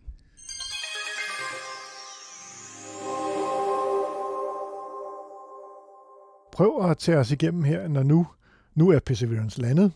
Prøv 6.53 6.91
at 6.91 6.99
tage 6.99 7.19
os 7.19 7.31
igennem 7.31 7.65
her, 7.65 7.89
når 7.89 8.03
nu, 8.03 8.27
nu 8.75 8.91
er 8.91 8.99
Perseverance 8.99 9.61
landet, 9.61 9.93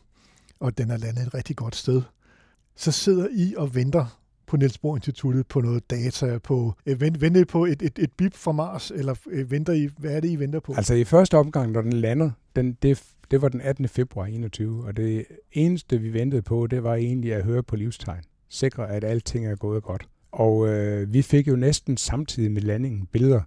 og 0.60 0.78
den 0.78 0.90
er 0.90 0.96
landet 0.96 1.26
et 1.26 1.34
rigtig 1.34 1.56
godt 1.56 1.76
sted. 1.76 2.02
Så 2.76 2.92
sidder 2.92 3.28
I 3.32 3.54
og 3.56 3.74
venter 3.74 4.19
på 4.50 4.56
Niels 4.56 4.78
Bohr 4.78 4.96
Instituttet 4.96 5.46
på 5.46 5.60
noget 5.60 5.90
data, 5.90 6.38
på, 6.38 6.74
øh, 6.86 7.00
venter 7.00 7.40
I 7.40 7.44
på 7.44 7.64
et, 7.64 7.82
et, 7.82 7.98
et 7.98 8.12
bip 8.12 8.34
fra 8.34 8.52
Mars, 8.52 8.90
eller 8.90 9.14
øh, 9.30 9.50
venter 9.50 9.72
I, 9.72 9.88
hvad 9.98 10.10
er 10.10 10.20
det, 10.20 10.28
I 10.28 10.36
venter 10.36 10.60
på? 10.60 10.74
Altså 10.76 10.94
i 10.94 11.04
første 11.04 11.36
omgang, 11.36 11.72
når 11.72 11.80
den 11.80 11.92
lander, 11.92 12.30
den, 12.56 12.72
det, 12.82 13.02
det 13.30 13.42
var 13.42 13.48
den 13.48 13.60
18. 13.60 13.88
februar 13.88 14.26
21, 14.26 14.84
og 14.86 14.96
det 14.96 15.26
eneste, 15.52 15.98
vi 15.98 16.12
ventede 16.12 16.42
på, 16.42 16.66
det 16.66 16.82
var 16.82 16.94
egentlig 16.94 17.34
at 17.34 17.44
høre 17.44 17.62
på 17.62 17.76
livstegn. 17.76 18.22
Sikre, 18.48 18.90
at 18.90 19.04
alting 19.04 19.46
er 19.46 19.56
gået 19.56 19.82
godt. 19.82 20.08
Og 20.32 20.68
øh, 20.68 21.12
vi 21.12 21.22
fik 21.22 21.48
jo 21.48 21.56
næsten 21.56 21.96
samtidig 21.96 22.52
med 22.52 22.62
landingen 22.62 23.06
billeder 23.12 23.40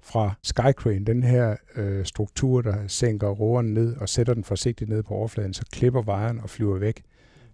fra 0.00 0.34
Skycrane, 0.42 1.04
den 1.04 1.22
her 1.22 1.56
øh, 1.76 2.04
struktur, 2.04 2.62
der 2.62 2.76
sænker 2.86 3.28
roeren 3.28 3.66
ned 3.66 3.96
og 3.96 4.08
sætter 4.08 4.34
den 4.34 4.44
forsigtigt 4.44 4.90
ned 4.90 5.02
på 5.02 5.14
overfladen, 5.14 5.54
så 5.54 5.62
klipper 5.72 6.02
vejeren 6.02 6.40
og 6.40 6.50
flyver 6.50 6.78
væk 6.78 7.02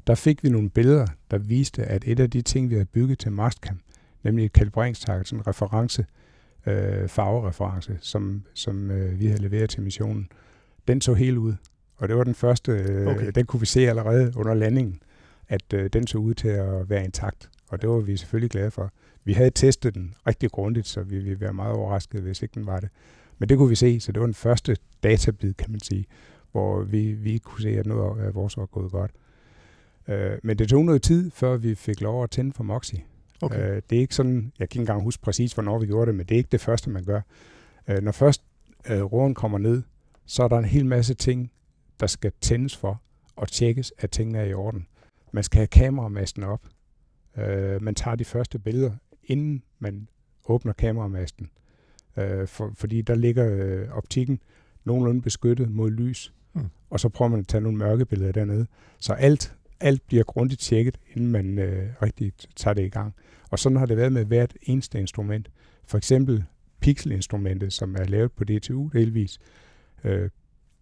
der 0.08 0.14
fik 0.14 0.44
vi 0.44 0.48
nogle 0.48 0.70
billeder, 0.70 1.06
der 1.30 1.38
viste, 1.38 1.82
at 1.84 2.02
et 2.06 2.20
af 2.20 2.30
de 2.30 2.42
ting, 2.42 2.70
vi 2.70 2.74
havde 2.74 2.86
bygget 2.86 3.18
til 3.18 3.32
Mastcam, 3.32 3.80
nemlig 4.22 4.44
et 4.44 4.52
kalibreringstarget, 4.52 5.28
sådan 5.28 5.40
en 5.40 5.46
reference, 5.46 6.06
øh, 6.66 7.08
farvereference, 7.08 7.98
som, 8.00 8.42
som 8.54 8.90
øh, 8.90 9.20
vi 9.20 9.26
havde 9.26 9.42
leveret 9.42 9.70
til 9.70 9.82
missionen, 9.82 10.28
den 10.88 11.00
så 11.00 11.14
helt 11.14 11.38
ud. 11.38 11.54
Og 11.96 12.08
det 12.08 12.16
var 12.16 12.24
den 12.24 12.34
første, 12.34 12.72
øh, 12.72 13.06
okay. 13.06 13.30
den 13.34 13.46
kunne 13.46 13.60
vi 13.60 13.66
se 13.66 13.88
allerede 13.88 14.32
under 14.36 14.54
landingen, 14.54 15.00
at 15.48 15.72
øh, 15.74 15.90
den 15.92 16.06
så 16.06 16.18
ud 16.18 16.34
til 16.34 16.48
at 16.48 16.90
være 16.90 17.04
intakt. 17.04 17.50
Og 17.68 17.82
det 17.82 17.90
var 17.90 17.98
vi 17.98 18.16
selvfølgelig 18.16 18.50
glade 18.50 18.70
for. 18.70 18.92
Vi 19.24 19.32
havde 19.32 19.50
testet 19.50 19.94
den 19.94 20.14
rigtig 20.26 20.50
grundigt, 20.50 20.86
så 20.86 21.02
vi 21.02 21.18
ville 21.18 21.40
være 21.40 21.52
meget 21.52 21.76
overrasket, 21.76 22.22
hvis 22.22 22.42
ikke 22.42 22.54
den 22.54 22.66
var 22.66 22.80
det. 22.80 22.88
Men 23.38 23.48
det 23.48 23.58
kunne 23.58 23.68
vi 23.68 23.74
se, 23.74 24.00
så 24.00 24.12
det 24.12 24.20
var 24.20 24.26
den 24.26 24.34
første 24.34 24.76
databid, 25.02 25.54
kan 25.54 25.70
man 25.70 25.80
sige, 25.80 26.06
hvor 26.52 26.82
vi, 26.82 27.12
vi 27.12 27.38
kunne 27.38 27.62
se, 27.62 27.68
at 27.68 27.86
noget 27.86 28.20
af 28.20 28.34
vores 28.34 28.56
var 28.56 28.66
gået 28.66 28.90
godt. 28.90 29.10
Øh, 30.08 30.38
men 30.42 30.58
det 30.58 30.68
tog 30.68 30.84
noget 30.84 31.02
tid, 31.02 31.30
før 31.30 31.56
vi 31.56 31.74
fik 31.74 32.00
lov 32.00 32.22
at 32.22 32.30
tænde 32.30 32.52
for 32.52 32.64
Moxie. 32.64 33.02
Okay. 33.42 33.70
Øh, 33.70 33.82
det 33.90 33.96
er 33.96 34.00
ikke 34.00 34.14
sådan, 34.14 34.52
jeg 34.58 34.68
kan 34.68 34.80
ikke 34.80 34.90
engang 34.90 35.02
huske 35.02 35.22
præcis, 35.22 35.52
hvornår 35.52 35.78
vi 35.78 35.86
gjorde 35.86 36.06
det, 36.06 36.14
men 36.14 36.26
det 36.26 36.34
er 36.34 36.38
ikke 36.38 36.48
det 36.52 36.60
første, 36.60 36.90
man 36.90 37.04
gør. 37.04 37.20
Øh, 37.88 38.02
når 38.02 38.12
først 38.12 38.42
øh, 38.90 39.02
roen 39.02 39.34
kommer 39.34 39.58
ned, 39.58 39.82
så 40.26 40.42
er 40.42 40.48
der 40.48 40.58
en 40.58 40.64
hel 40.64 40.86
masse 40.86 41.14
ting, 41.14 41.52
der 42.00 42.06
skal 42.06 42.32
tændes 42.40 42.76
for 42.76 43.02
og 43.36 43.48
tjekkes, 43.48 43.92
at 43.98 44.10
tingene 44.10 44.38
er 44.38 44.44
i 44.44 44.54
orden. 44.54 44.86
Man 45.32 45.44
skal 45.44 45.58
have 45.58 45.66
kameramasten 45.66 46.42
op. 46.42 46.66
Øh, 47.36 47.82
man 47.82 47.94
tager 47.94 48.14
de 48.14 48.24
første 48.24 48.58
billeder, 48.58 48.92
inden 49.24 49.62
man 49.78 50.08
åbner 50.44 50.72
kameramasten. 50.72 51.50
Øh, 52.16 52.46
for, 52.46 52.72
fordi 52.74 53.02
der 53.02 53.14
ligger 53.14 53.48
øh, 53.50 53.88
optikken 53.90 54.40
nogenlunde 54.84 55.22
beskyttet 55.22 55.70
mod 55.70 55.90
lys. 55.90 56.32
Mm. 56.52 56.64
Og 56.90 57.00
så 57.00 57.08
prøver 57.08 57.28
man 57.28 57.40
at 57.40 57.48
tage 57.48 57.60
nogle 57.60 57.78
mørke 57.78 58.04
billeder 58.04 58.32
dernede. 58.32 58.66
Så 58.98 59.12
alt 59.12 59.54
alt 59.80 60.06
bliver 60.06 60.24
grundigt 60.24 60.60
tjekket, 60.60 60.98
inden 61.14 61.30
man 61.30 61.58
øh, 61.58 61.88
rigtig 62.02 62.32
tager 62.56 62.74
det 62.74 62.84
i 62.84 62.88
gang. 62.88 63.14
Og 63.50 63.58
sådan 63.58 63.78
har 63.78 63.86
det 63.86 63.96
været 63.96 64.12
med 64.12 64.24
hvert 64.24 64.54
eneste 64.62 65.00
instrument. 65.00 65.50
For 65.84 65.98
eksempel 65.98 66.44
pixelinstrumentet, 66.80 67.72
som 67.72 67.94
er 67.94 68.04
lavet 68.04 68.32
på 68.32 68.44
DTU 68.44 68.88
delvis, 68.88 69.38
øh, 70.04 70.30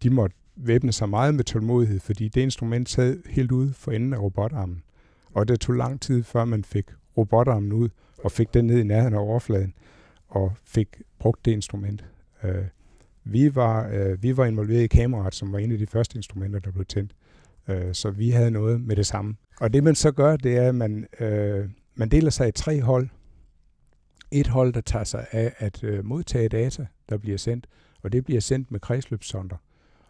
de 0.03 0.09
måtte 0.09 0.35
væbne 0.55 0.91
sig 0.91 1.09
meget 1.09 1.35
med 1.35 1.43
tålmodighed, 1.43 1.99
fordi 1.99 2.27
det 2.27 2.41
instrument 2.41 2.89
sad 2.89 3.19
helt 3.29 3.51
ude 3.51 3.73
for 3.73 3.91
enden 3.91 4.13
af 4.13 4.19
robotarmen. 4.19 4.83
Og 5.33 5.47
det 5.47 5.59
tog 5.59 5.75
lang 5.75 6.01
tid, 6.01 6.23
før 6.23 6.45
man 6.45 6.63
fik 6.63 6.85
robotarmen 7.17 7.73
ud 7.73 7.89
og 8.23 8.31
fik 8.31 8.53
den 8.53 8.67
ned 8.67 8.79
i 8.79 8.83
nærheden 8.83 9.13
af 9.13 9.19
overfladen 9.19 9.73
og 10.27 10.53
fik 10.63 10.87
brugt 11.19 11.45
det 11.45 11.51
instrument. 11.51 12.05
Øh, 12.43 12.65
vi, 13.23 13.55
var, 13.55 13.89
øh, 13.93 14.23
vi 14.23 14.37
var 14.37 14.45
involveret 14.45 14.81
i 14.81 14.87
kameraet, 14.87 15.35
som 15.35 15.53
var 15.53 15.59
en 15.59 15.71
af 15.71 15.77
de 15.77 15.87
første 15.87 16.15
instrumenter, 16.15 16.59
der 16.59 16.71
blev 16.71 16.85
tændt. 16.85 17.11
Øh, 17.11 17.26
Øh, 17.67 17.93
så 17.93 18.11
vi 18.11 18.29
havde 18.29 18.51
noget 18.51 18.81
med 18.81 18.95
det 18.95 19.05
samme. 19.05 19.35
Og 19.61 19.73
det 19.73 19.83
man 19.83 19.95
så 19.95 20.11
gør, 20.11 20.35
det 20.35 20.57
er, 20.57 20.69
at 20.69 20.75
man, 20.75 21.07
øh, 21.19 21.69
man 21.95 22.09
deler 22.09 22.29
sig 22.29 22.47
i 22.47 22.51
tre 22.51 22.81
hold. 22.81 23.09
Et 24.31 24.47
hold, 24.47 24.73
der 24.73 24.81
tager 24.81 25.03
sig 25.03 25.25
af 25.31 25.53
at 25.57 25.83
øh, 25.83 26.05
modtage 26.05 26.49
data, 26.49 26.85
der 27.09 27.17
bliver 27.17 27.37
sendt, 27.37 27.67
og 28.03 28.11
det 28.11 28.25
bliver 28.25 28.41
sendt 28.41 28.71
med 28.71 28.79
kredsløbssonder. 28.79 29.57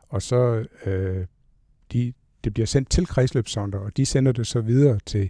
Og 0.10 0.22
så 0.22 0.66
øh, 0.86 1.26
de, 1.94 2.14
det 2.44 2.54
bliver 2.54 2.68
sendt 2.68 2.90
til 2.90 3.06
kredsløbssonder, 3.06 3.80
og 3.80 3.98
de 3.98 4.06
sender 4.06 4.32
det 4.32 4.48
så 4.48 4.62
videre 4.62 5.00
til 5.06 5.30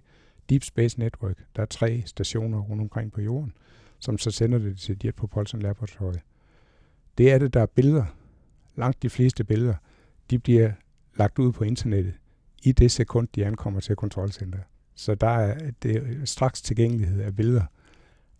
Deep 0.49 0.63
Space 0.63 0.99
Network. 0.99 1.37
Der 1.55 1.61
er 1.61 1.65
tre 1.65 2.03
stationer 2.05 2.59
rundt 2.59 2.81
omkring 2.81 3.11
på 3.11 3.21
jorden, 3.21 3.53
som 3.99 4.17
så 4.17 4.31
sender 4.31 4.57
det 4.57 4.77
til 4.77 4.97
Jet 5.03 5.15
Propulsion 5.15 5.61
Laboratory. 5.61 6.17
Det 7.17 7.31
er 7.31 7.37
det, 7.37 7.53
der 7.53 7.61
er 7.61 7.65
billeder. 7.65 8.05
Langt 8.75 9.03
de 9.03 9.09
fleste 9.09 9.43
billeder, 9.43 9.75
de 10.29 10.39
bliver 10.39 10.71
lagt 11.17 11.39
ud 11.39 11.51
på 11.51 11.63
internettet 11.63 12.13
i 12.63 12.71
det 12.71 12.91
sekund, 12.91 13.27
de 13.35 13.45
ankommer 13.45 13.79
til 13.79 13.95
kontrolcenteret. 13.95 14.63
Så 14.95 15.15
der 15.15 15.27
er 15.27 15.71
det 15.83 16.21
straks 16.29 16.61
tilgængelighed 16.61 17.21
af 17.21 17.35
billeder. 17.35 17.63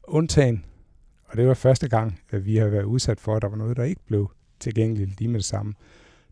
Undtagen, 0.03 0.65
og 1.25 1.37
det 1.37 1.47
var 1.47 1.53
første 1.53 1.89
gang, 1.89 2.19
at 2.29 2.45
vi 2.45 2.57
har 2.57 2.67
været 2.67 2.83
udsat 2.83 3.19
for, 3.19 3.35
at 3.35 3.41
der 3.41 3.47
var 3.47 3.57
noget, 3.57 3.77
der 3.77 3.83
ikke 3.83 4.01
blev 4.05 4.31
tilgængeligt 4.59 5.19
lige 5.19 5.27
med 5.27 5.39
det 5.39 5.45
samme. 5.45 5.73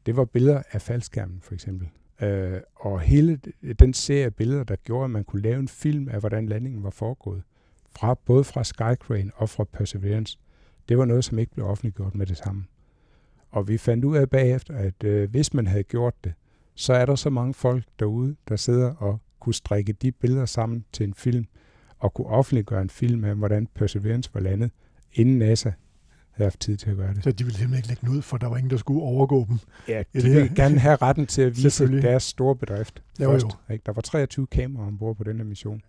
Det 0.05 0.15
var 0.15 0.25
billeder 0.25 0.63
af 0.71 0.81
faldskærmen, 0.81 1.41
for 1.41 1.53
eksempel. 1.53 1.89
Øh, 2.21 2.61
og 2.75 2.99
hele 2.99 3.39
den 3.79 3.93
serie 3.93 4.25
af 4.25 4.35
billeder, 4.35 4.63
der 4.63 4.75
gjorde, 4.75 5.03
at 5.03 5.09
man 5.09 5.23
kunne 5.23 5.41
lave 5.41 5.59
en 5.59 5.67
film 5.67 6.09
af, 6.09 6.19
hvordan 6.19 6.45
landingen 6.45 6.83
var 6.83 6.89
foregået, 6.89 7.43
fra, 7.95 8.13
både 8.13 8.43
fra 8.43 8.63
Skycrane 8.63 9.31
og 9.35 9.49
fra 9.49 9.63
Perseverance, 9.63 10.37
det 10.89 10.97
var 10.97 11.05
noget, 11.05 11.25
som 11.25 11.39
ikke 11.39 11.53
blev 11.53 11.65
offentliggjort 11.65 12.15
med 12.15 12.25
det 12.25 12.37
samme. 12.37 12.65
Og 13.55 13.67
vi 13.67 13.77
fandt 13.77 14.05
ud 14.05 14.17
af 14.17 14.29
bagefter, 14.29 14.73
at 14.77 15.03
øh, 15.03 15.29
hvis 15.29 15.53
man 15.53 15.67
havde 15.67 15.83
gjort 15.83 16.23
det, 16.23 16.33
så 16.75 16.93
er 16.93 17.05
der 17.05 17.15
så 17.15 17.29
mange 17.29 17.53
folk 17.53 17.83
derude, 17.99 18.35
der 18.49 18.55
sidder 18.55 18.93
og 18.93 19.19
kunne 19.39 19.53
strikke 19.53 19.93
de 19.93 20.11
billeder 20.11 20.45
sammen 20.45 20.85
til 20.91 21.07
en 21.07 21.13
film, 21.13 21.45
og 21.99 22.13
kunne 22.13 22.27
offentliggøre 22.27 22.81
en 22.81 22.89
film 22.89 23.23
af, 23.23 23.35
hvordan 23.35 23.67
Perseverance 23.75 24.29
var 24.33 24.39
landet, 24.39 24.71
inden 25.13 25.39
NASA 25.39 25.71
havde 26.31 26.45
haft 26.45 26.59
tid 26.59 26.77
til 26.77 26.89
at 26.89 26.97
gøre 26.97 27.13
det. 27.13 27.23
Så 27.23 27.31
de 27.31 27.43
ville 27.43 27.57
simpelthen 27.57 27.93
ikke 27.93 28.03
lægge 28.03 28.17
ud, 28.17 28.21
for 28.21 28.37
der 28.37 28.47
var 28.47 28.57
ingen, 28.57 28.71
der 28.71 28.77
skulle 28.77 29.01
overgå 29.01 29.45
dem? 29.49 29.59
Ja, 29.87 30.03
de 30.13 30.21
ville 30.23 30.51
gerne 30.55 30.79
have 30.79 30.95
retten 30.95 31.27
til 31.27 31.41
at 31.41 31.57
vise 31.57 32.01
deres 32.01 32.23
store 32.23 32.55
bedrift 32.55 33.03
jo, 33.19 33.31
først. 33.31 33.45
Jo. 33.45 33.73
Ikke? 33.73 33.83
Der 33.85 33.91
var 33.93 34.01
23 34.01 34.47
kameraer 34.47 34.87
ombord 34.87 35.15
på 35.15 35.23
den 35.23 35.37
her 35.37 35.43
mission. 35.43 35.81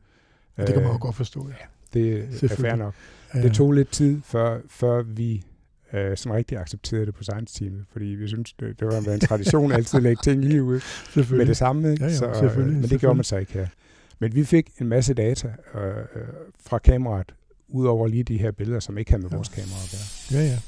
Ja, 0.58 0.62
det 0.62 0.74
kan 0.74 0.82
man 0.82 0.90
Øh, 0.90 0.94
jo 0.94 0.98
godt 1.00 1.14
forstå. 1.16 1.48
Ja. 1.48 1.54
Det 1.92 2.42
er 2.42 2.48
fair 2.48 2.74
nok. 2.74 2.94
Ja. 3.34 3.42
Det 3.42 3.52
tog 3.52 3.72
lidt 3.72 3.90
tid, 3.90 4.20
før, 4.22 4.60
før 4.68 5.02
vi 5.02 5.44
øh, 5.92 6.16
sådan 6.16 6.36
rigtig 6.36 6.58
accepterede 6.58 7.06
det 7.06 7.14
på 7.14 7.22
science-teamet, 7.22 7.84
fordi 7.92 8.04
vi 8.06 8.28
synes, 8.28 8.52
det, 8.52 8.80
det 8.80 8.86
var 8.86 9.12
en 9.12 9.20
tradition 9.20 9.72
altid 9.72 9.96
at 9.96 10.02
lægge 10.02 10.20
ting 10.24 10.44
lige 10.44 10.62
ud 10.62 10.80
med 11.36 11.46
det 11.46 11.56
samme. 11.56 11.90
Ikke? 11.92 12.04
Ja, 12.04 12.10
ja, 12.10 12.16
så, 12.16 12.26
øh, 12.26 12.66
men 12.66 12.82
det 12.82 13.00
gjorde 13.00 13.14
man 13.14 13.24
så 13.24 13.36
ikke 13.36 13.52
her. 13.52 13.66
Men 14.18 14.34
vi 14.34 14.44
fik 14.44 14.70
en 14.80 14.88
masse 14.88 15.14
data 15.14 15.48
øh, 15.74 15.82
øh, 15.96 16.04
fra 16.60 16.78
kameraet, 16.78 17.34
udover 17.68 18.06
lige 18.08 18.22
de 18.22 18.38
her 18.38 18.50
billeder, 18.50 18.80
som 18.80 18.98
ikke 18.98 19.10
havde 19.10 19.22
med 19.22 19.30
Ja. 19.30 19.36
vores 19.36 19.48
kamera 19.48 19.78
at 19.84 19.90
gøre. 20.30 20.40
Ja, 20.40 20.46
ja. 20.46 20.58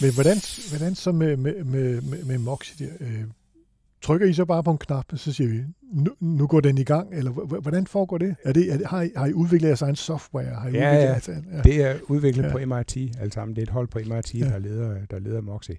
Men 0.00 0.12
hvordan, 0.14 0.36
hvordan 0.70 0.94
så 0.94 1.12
med, 1.12 1.36
med, 1.36 1.64
med, 1.64 2.00
med, 2.00 2.24
med 2.24 2.38
Moxie 2.38 2.86
der? 2.86 2.92
Øh, 3.00 3.24
trykker 4.02 4.26
I 4.26 4.32
så 4.32 4.44
bare 4.44 4.62
på 4.62 4.70
en 4.70 4.78
knap, 4.78 5.04
og 5.12 5.18
så 5.18 5.32
siger 5.32 5.50
vi, 5.50 5.60
nu, 5.92 6.10
nu 6.20 6.46
går 6.46 6.60
den 6.60 6.78
i 6.78 6.84
gang? 6.84 7.14
Eller 7.14 7.30
hvordan 7.60 7.86
foregår 7.86 8.18
det? 8.18 8.36
Er 8.44 8.52
det, 8.52 8.72
er 8.72 8.76
det 8.76 8.86
har, 8.86 9.02
I, 9.02 9.10
har 9.16 9.26
I 9.26 9.32
udviklet 9.32 9.68
jeres 9.68 9.82
egen 9.82 9.96
software? 9.96 10.54
Har 10.54 10.68
I 10.68 10.72
Ja, 10.72 10.94
ja. 10.94 11.00
jeres 11.02 11.28
ja. 11.28 11.62
Det 11.64 11.82
er 11.84 11.96
udviklet 12.08 12.44
Ja. 12.44 12.52
på 12.52 12.58
MIT, 12.74 12.96
alt 13.20 13.34
sammen. 13.34 13.56
Det 13.56 13.62
er 13.62 13.66
et 13.66 13.70
hold 13.70 13.88
på 13.88 13.98
MIT, 13.98 14.34
ja. 14.34 14.44
der, 14.44 14.58
leder, 14.58 15.06
der 15.10 15.18
leder 15.18 15.40
Moxie. 15.40 15.76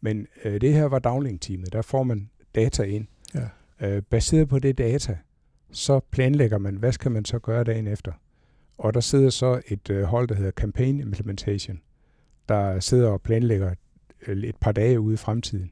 Men 0.00 0.26
øh, 0.44 0.60
det 0.60 0.72
her 0.74 0.84
var 0.84 0.98
downlink-teamet. 0.98 1.72
Der 1.72 1.82
får 1.82 2.02
man 2.02 2.30
data 2.54 2.82
ind. 2.82 3.06
Ja. 3.34 3.48
Øh, 3.88 4.02
baseret 4.02 4.48
på 4.48 4.58
det 4.58 4.78
data, 4.78 5.18
så 5.72 6.00
planlægger 6.10 6.58
man, 6.58 6.76
hvad 6.76 6.92
skal 6.92 7.10
man 7.10 7.24
så 7.24 7.38
gøre 7.38 7.64
dagen 7.64 7.86
efter. 7.86 8.12
Og 8.78 8.94
der 8.94 9.00
sidder 9.00 9.30
så 9.30 9.60
et 9.68 9.90
øh, 9.90 10.02
hold, 10.02 10.28
der 10.28 10.34
hedder 10.34 10.50
Campaign 10.50 11.00
Implementation, 11.00 11.80
der 12.48 12.80
sidder 12.80 13.08
og 13.08 13.22
planlægger 13.22 13.74
øh, 14.26 14.36
et 14.42 14.56
par 14.60 14.72
dage 14.72 15.00
ude 15.00 15.14
i 15.14 15.16
fremtiden. 15.16 15.70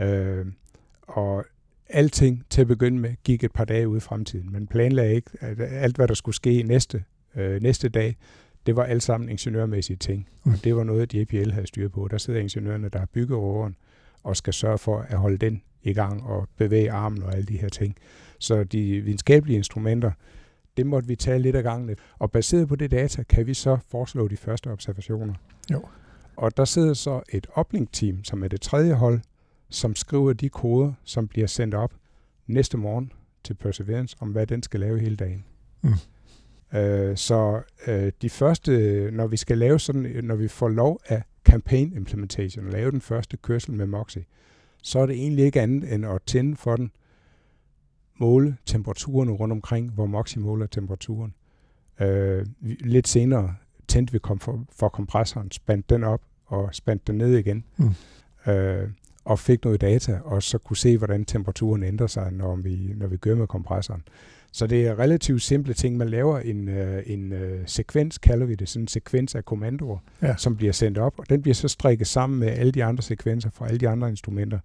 Øh, 0.00 0.46
og 1.08 1.44
alting 1.88 2.46
til 2.50 2.60
at 2.60 2.66
begynde 2.66 2.98
med 2.98 3.14
gik 3.24 3.44
et 3.44 3.52
par 3.52 3.64
dage 3.64 3.88
ude 3.88 3.96
i 3.96 4.00
fremtiden. 4.00 4.52
Man 4.52 4.66
planlagde 4.66 5.14
ikke 5.14 5.30
at 5.40 5.60
alt, 5.60 5.96
hvad 5.96 6.08
der 6.08 6.14
skulle 6.14 6.34
ske 6.34 6.62
næste, 6.62 7.04
øh, 7.36 7.62
næste 7.62 7.88
dag. 7.88 8.16
Det 8.66 8.76
var 8.76 8.84
alt 8.84 9.02
sammen 9.02 9.28
ingeniørmæssige 9.28 9.96
ting. 9.96 10.28
Mm. 10.44 10.52
Og 10.52 10.64
det 10.64 10.76
var 10.76 10.84
noget, 10.84 11.14
JPL 11.14 11.50
havde 11.50 11.66
styr 11.66 11.88
på. 11.88 12.08
Der 12.10 12.18
sidder 12.18 12.40
ingeniørerne, 12.40 12.88
der 12.88 12.98
har 12.98 13.06
bygget 13.06 13.38
roveren, 13.38 13.76
og 14.22 14.36
skal 14.36 14.52
sørge 14.52 14.78
for 14.78 14.98
at 14.98 15.18
holde 15.18 15.38
den 15.38 15.62
i 15.82 15.92
gang 15.92 16.22
og 16.22 16.48
bevæge 16.56 16.92
armen 16.92 17.22
og 17.22 17.34
alle 17.34 17.46
de 17.46 17.58
her 17.58 17.68
ting. 17.68 17.96
Så 18.38 18.64
de 18.64 19.00
videnskabelige 19.00 19.56
instrumenter, 19.56 20.10
det 20.76 20.86
måtte 20.86 21.08
vi 21.08 21.16
tage 21.16 21.38
lidt 21.38 21.56
af 21.56 21.62
gangen. 21.62 21.96
Og 22.18 22.30
baseret 22.30 22.68
på 22.68 22.76
det 22.76 22.90
data, 22.90 23.22
kan 23.22 23.46
vi 23.46 23.54
så 23.54 23.78
foreslå 23.90 24.28
de 24.28 24.36
første 24.36 24.70
observationer. 24.70 25.34
Jo. 25.72 25.82
Og 26.36 26.56
der 26.56 26.64
sidder 26.64 26.94
så 26.94 27.22
et 27.32 27.46
uplink-team, 27.56 28.24
som 28.24 28.42
er 28.44 28.48
det 28.48 28.60
tredje 28.60 28.92
hold, 28.92 29.20
som 29.70 29.94
skriver 29.94 30.32
de 30.32 30.48
koder, 30.48 30.92
som 31.04 31.28
bliver 31.28 31.46
sendt 31.46 31.74
op 31.74 31.94
næste 32.46 32.78
morgen 32.78 33.12
til 33.44 33.54
Perseverance, 33.54 34.16
om 34.20 34.28
hvad 34.28 34.46
den 34.46 34.62
skal 34.62 34.80
lave 34.80 34.98
hele 35.00 35.16
dagen. 35.16 35.44
Mm. 35.82 36.78
Øh, 36.78 37.16
så 37.16 37.62
øh, 37.86 38.12
de 38.22 38.30
første, 38.30 38.70
når 39.12 39.26
vi 39.26 39.36
skal 39.36 39.58
lave 39.58 39.80
sådan, 39.80 40.24
når 40.24 40.34
vi 40.34 40.48
får 40.48 40.68
lov 40.68 41.00
af 41.06 41.22
campaign 41.44 41.92
implementation, 41.92 42.66
og 42.66 42.72
lave 42.72 42.90
den 42.90 43.00
første 43.00 43.36
kørsel 43.36 43.72
med 43.72 43.86
Moxie, 43.86 44.24
så 44.82 44.98
er 44.98 45.06
det 45.06 45.16
egentlig 45.16 45.44
ikke 45.44 45.60
andet 45.60 45.92
end 45.92 46.06
at 46.06 46.22
tænde 46.26 46.56
for 46.56 46.76
den, 46.76 46.90
måle 48.18 48.56
temperaturen 48.66 49.30
rundt 49.30 49.52
omkring, 49.52 49.90
hvor 49.90 50.06
Moxie 50.06 50.42
måler 50.42 50.66
temperaturen. 50.66 51.34
Øh, 52.00 52.46
lidt 52.62 53.08
senere 53.08 53.54
tændte 53.88 54.12
vi 54.12 54.18
kom 54.18 54.40
for, 54.40 54.64
for 54.72 54.88
kompressoren, 54.88 55.50
spændt 55.50 55.90
den 55.90 56.04
op 56.04 56.20
og 56.46 56.74
spændt 56.74 57.06
den 57.06 57.18
ned 57.18 57.36
igen. 57.36 57.64
Mm. 57.76 58.52
Øh, 58.52 58.88
og 59.28 59.38
fik 59.38 59.64
noget 59.64 59.80
data, 59.80 60.18
og 60.24 60.42
så 60.42 60.58
kunne 60.58 60.76
se, 60.76 60.98
hvordan 60.98 61.24
temperaturen 61.24 61.82
ændrer 61.82 62.06
sig, 62.06 62.32
når 62.32 62.56
vi, 62.56 62.92
når 62.96 63.06
vi 63.06 63.16
gør 63.16 63.34
med 63.34 63.46
kompressoren. 63.46 64.02
Så 64.52 64.66
det 64.66 64.86
er 64.86 64.98
relativt 64.98 65.42
simple 65.42 65.74
ting. 65.74 65.96
Man 65.96 66.08
laver 66.08 66.38
en, 66.38 66.68
øh, 66.68 67.02
en 67.06 67.32
øh, 67.32 67.60
sekvens, 67.66 68.18
kalder 68.18 68.46
vi 68.46 68.54
det, 68.54 68.68
sådan 68.68 68.82
en 68.84 68.88
sekvens 68.88 69.34
af 69.34 69.44
kommandoer, 69.44 69.98
Ja. 70.22 70.36
som 70.36 70.56
bliver 70.56 70.72
sendt 70.72 70.98
op, 70.98 71.14
og 71.18 71.28
den 71.30 71.42
bliver 71.42 71.54
så 71.54 71.68
strikket 71.68 72.06
sammen 72.06 72.38
med 72.38 72.48
alle 72.48 72.72
de 72.72 72.84
andre 72.84 73.02
sekvenser 73.02 73.50
fra 73.50 73.66
alle 73.66 73.78
de 73.78 73.88
andre 73.88 74.08
instrumenter, 74.08 74.58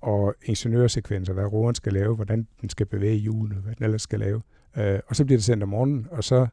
og 0.00 0.34
ingeniørsekvenser, 0.44 1.32
hvad 1.32 1.44
roeren 1.44 1.74
skal 1.74 1.92
lave, 1.92 2.14
hvordan 2.14 2.46
den 2.60 2.68
skal 2.70 2.86
bevæge 2.86 3.16
hjulene, 3.16 3.54
hvad 3.60 3.74
den 3.74 3.84
ellers 3.84 4.02
skal 4.02 4.18
lave. 4.20 4.42
Øh, 4.76 4.98
og 5.06 5.16
så 5.16 5.24
bliver 5.24 5.38
det 5.38 5.44
sendt 5.44 5.62
om 5.62 5.68
morgenen, 5.68 6.06
og 6.10 6.24
så 6.24 6.46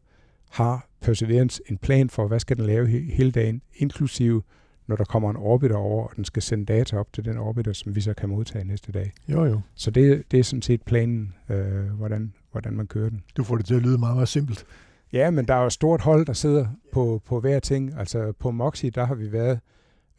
har 0.52 0.88
Perseverance 1.02 1.62
en 1.69 1.78
plan 1.78 2.10
for, 2.10 2.28
hvad 2.28 2.39
skal 2.39 2.58
den 2.58 2.65
lave 2.65 2.86
he- 2.88 3.13
hele 3.15 3.32
dagen, 3.32 3.62
inklusive 3.76 4.41
når 4.88 4.96
der 4.96 5.04
kommer 5.04 5.30
en 5.30 5.36
orbiter 5.36 5.76
over, 5.76 6.04
og 6.04 6.15
den 6.15 6.26
skal 6.26 6.41
sende 6.41 6.65
data 6.65 6.98
op 6.98 7.13
til 7.13 7.26
den 7.26 7.38
orbiter, 7.38 7.74
som 7.74 7.96
vi 7.96 8.02
så 8.02 8.13
kan 8.13 8.30
modtage 8.30 8.65
næste 8.65 8.91
dag. 8.91 9.12
Jo, 9.28 9.46
jo. 9.46 9.62
Så 9.76 9.91
det, 9.91 10.24
det 10.32 10.39
er 10.39 10.43
sådan 10.43 10.62
set 10.62 10.82
planen, 10.82 11.34
øh, 11.50 11.86
hvordan, 11.86 12.34
hvordan 12.52 12.74
man 12.74 12.88
kører 12.88 13.10
den. 13.10 13.24
Du 13.38 13.43
får 13.43 13.56
det 13.56 13.65
til 13.65 13.76
at 13.76 13.82
lyde 13.82 13.98
meget, 13.98 14.15
meget 14.15 14.28
simpelt. 14.28 14.65
Ja, 15.13 15.32
men 15.32 15.46
der 15.48 15.54
er 15.54 15.60
jo 15.60 15.65
et 15.65 15.74
stort 15.74 16.02
hold, 16.02 16.26
der 16.26 16.34
sidder 16.34 16.67
på, 16.91 17.22
på 17.26 17.39
hver 17.39 17.60
ting. 17.60 17.93
Altså 17.98 18.32
på 18.32 18.52
Moxie, 18.52 18.89
der 18.89 19.06
har 19.06 19.15
vi 19.15 19.32
været, 19.32 19.60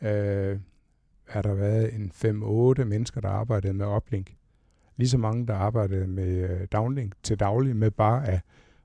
øh, 0.03 0.59
har 1.29 1.43
der 1.43 1.55
været 1.55 1.95
en 1.95 2.13
5-8 2.81 2.85
mennesker, 2.85 3.21
der 3.21 3.29
arbejdede 3.29 3.73
med 3.73 3.87
uplink. 3.87 4.35
Lige 4.97 5.09
så 5.09 5.19
mange, 5.19 5.47
der 5.47 5.55
arbejdede 5.55 6.07
med 6.07 6.51
øh, 6.51 6.67
downlink 6.73 7.13
til 7.23 7.41
daglig, 7.41 7.77
med 7.77 7.91
bare 7.91 8.29
at 8.29 8.41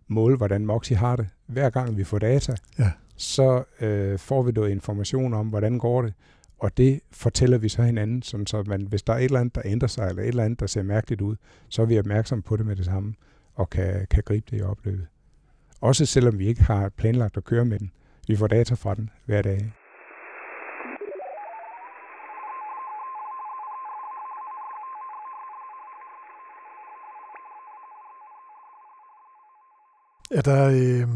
måle, 0.07 0.37
hvordan 0.37 0.65
Moxie 0.65 0.97
har 0.97 1.15
det. 1.15 1.27
Hver 1.45 1.69
gang 1.69 1.97
vi 1.97 2.03
får 2.03 2.19
data, 2.19 2.55
Ja 2.79 2.91
så 3.19 3.63
øh, 3.81 4.19
får 4.19 4.43
vi 4.43 4.51
noget 4.51 4.69
information 4.69 5.33
om, 5.33 5.47
hvordan 5.47 5.79
går 5.79 6.01
det. 6.01 6.13
Og 6.59 6.77
det 6.77 6.99
fortæller 7.11 7.57
vi 7.57 7.69
så 7.69 7.81
hinanden, 7.81 8.21
sådan 8.21 8.47
så 8.47 8.63
man, 8.67 8.81
hvis 8.81 9.03
der 9.03 9.13
er 9.13 9.17
et 9.17 9.23
eller 9.23 9.39
andet, 9.39 9.55
der 9.55 9.61
ændrer 9.65 9.87
sig, 9.87 10.09
eller 10.09 10.23
et 10.23 10.27
eller 10.27 10.43
andet, 10.43 10.59
der 10.59 10.67
ser 10.67 10.83
mærkeligt 10.83 11.21
ud, 11.21 11.35
så 11.69 11.81
er 11.81 11.85
vi 11.85 11.99
opmærksom 11.99 12.41
på 12.41 12.57
det 12.57 12.65
med 12.65 12.75
det 12.75 12.85
samme, 12.85 13.13
og 13.55 13.69
kan, 13.69 14.07
kan 14.09 14.23
gribe 14.23 14.45
det 14.51 14.59
i 14.59 14.61
opløbet. 14.61 15.07
Også 15.81 16.05
selvom 16.05 16.39
vi 16.39 16.47
ikke 16.47 16.63
har 16.63 16.89
planlagt 16.89 17.37
at 17.37 17.43
køre 17.43 17.65
med 17.65 17.79
den. 17.79 17.91
Vi 18.27 18.35
får 18.35 18.47
data 18.47 18.73
fra 18.73 18.95
den 18.95 19.09
hver 19.25 19.41
dag. 19.41 19.71
Er 30.31 30.41
der, 30.41 30.67
øh, 30.67 31.07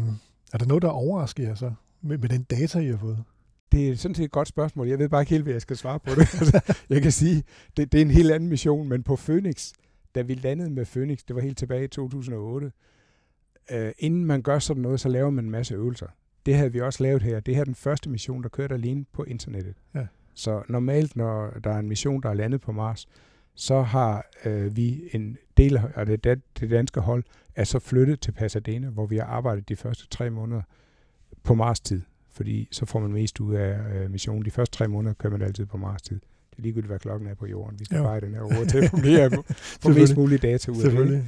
er 0.52 0.58
der 0.58 0.66
noget, 0.66 0.82
der 0.82 0.88
overrasker 0.88 1.42
jer 1.42 1.54
så 1.54 1.72
med, 2.04 2.18
med 2.18 2.28
den 2.28 2.42
data, 2.42 2.78
I 2.78 2.86
har 2.86 2.96
fået? 2.96 3.24
Det 3.72 3.88
er 3.88 3.96
sådan 3.96 4.14
set 4.14 4.24
et 4.24 4.30
godt 4.30 4.48
spørgsmål. 4.48 4.88
Jeg 4.88 4.98
ved 4.98 5.08
bare 5.08 5.22
ikke 5.22 5.30
helt, 5.30 5.42
hvad 5.42 5.52
jeg 5.52 5.62
skal 5.62 5.76
svare 5.76 6.00
på 6.00 6.10
det. 6.10 6.34
Altså, 6.40 6.74
jeg 6.90 7.02
kan 7.02 7.12
sige, 7.12 7.42
det, 7.76 7.92
det 7.92 7.98
er 7.98 8.02
en 8.02 8.10
helt 8.10 8.30
anden 8.30 8.48
mission, 8.48 8.88
men 8.88 9.02
på 9.02 9.16
Phoenix, 9.16 9.72
da 10.14 10.22
vi 10.22 10.34
landede 10.34 10.70
med 10.70 10.86
Phoenix, 10.86 11.18
det 11.28 11.36
var 11.36 11.42
helt 11.42 11.58
tilbage 11.58 11.84
i 11.84 11.88
2008, 11.88 12.72
øh, 13.70 13.92
inden 13.98 14.24
man 14.24 14.42
gør 14.42 14.58
sådan 14.58 14.82
noget, 14.82 15.00
så 15.00 15.08
laver 15.08 15.30
man 15.30 15.44
en 15.44 15.50
masse 15.50 15.74
øvelser. 15.74 16.06
Det 16.46 16.54
havde 16.54 16.72
vi 16.72 16.80
også 16.80 17.02
lavet 17.02 17.22
her. 17.22 17.40
Det 17.40 17.54
her 17.54 17.60
er 17.60 17.64
den 17.64 17.74
første 17.74 18.10
mission, 18.10 18.42
der 18.42 18.48
kørte 18.48 18.74
alene 18.74 19.04
på 19.12 19.24
internettet. 19.24 19.74
Ja. 19.94 20.06
Så 20.34 20.62
normalt, 20.68 21.16
når 21.16 21.50
der 21.64 21.70
er 21.70 21.78
en 21.78 21.88
mission, 21.88 22.22
der 22.22 22.30
er 22.30 22.34
landet 22.34 22.60
på 22.60 22.72
Mars, 22.72 23.08
så 23.54 23.82
har 23.82 24.26
øh, 24.44 24.76
vi 24.76 25.08
en 25.12 25.38
del 25.56 25.80
af 25.94 26.06
det, 26.06 26.24
det 26.60 26.70
danske 26.70 27.00
hold, 27.00 27.24
er 27.54 27.64
så 27.64 27.78
flyttet 27.78 28.20
til 28.20 28.32
Pasadena, 28.32 28.88
hvor 28.88 29.06
vi 29.06 29.16
har 29.16 29.24
arbejdet 29.24 29.68
de 29.68 29.76
første 29.76 30.06
tre 30.08 30.30
måneder 30.30 30.62
på 31.44 31.54
Mars-tid. 31.54 32.00
Fordi 32.32 32.68
så 32.70 32.86
får 32.86 33.00
man 33.00 33.12
mest 33.12 33.40
ud 33.40 33.54
af 33.54 33.78
øh, 33.94 34.10
missionen. 34.10 34.44
De 34.44 34.50
første 34.50 34.78
tre 34.78 34.88
måneder 34.88 35.14
kører 35.14 35.30
man 35.32 35.42
altid 35.42 35.66
på 35.66 35.76
Mars-tid. 35.76 36.20
Det 36.50 36.58
er 36.58 36.62
ligegyldigt, 36.62 36.90
hvad 36.90 36.98
klokken 36.98 37.28
er 37.28 37.34
på 37.34 37.46
jorden. 37.46 37.78
Vi 37.78 37.84
skal 37.84 37.96
Jo. 37.96 38.02
bare 38.02 38.20
den 38.20 38.34
her 38.34 38.42
ord 38.42 38.66
til 38.66 38.78
at 38.78 38.90
fungere. 38.90 39.30
Få 39.82 39.88
mest 39.88 40.16
muligt 40.16 40.42
data 40.42 40.70
ud 40.70 40.82
af 40.82 41.06
det. 41.06 41.24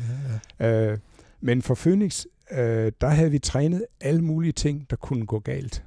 Ja, 0.60 0.66
ja. 0.66 0.92
Øh, 0.92 0.98
men 1.40 1.62
for 1.62 1.74
Phoenix, 1.74 2.24
øh, 2.52 2.92
der 3.00 3.08
havde 3.08 3.30
vi 3.30 3.38
trænet 3.38 3.84
alle 4.00 4.22
mulige 4.24 4.52
ting, 4.52 4.90
der 4.90 4.96
kunne 4.96 5.26
gå 5.26 5.38
galt. 5.38 5.84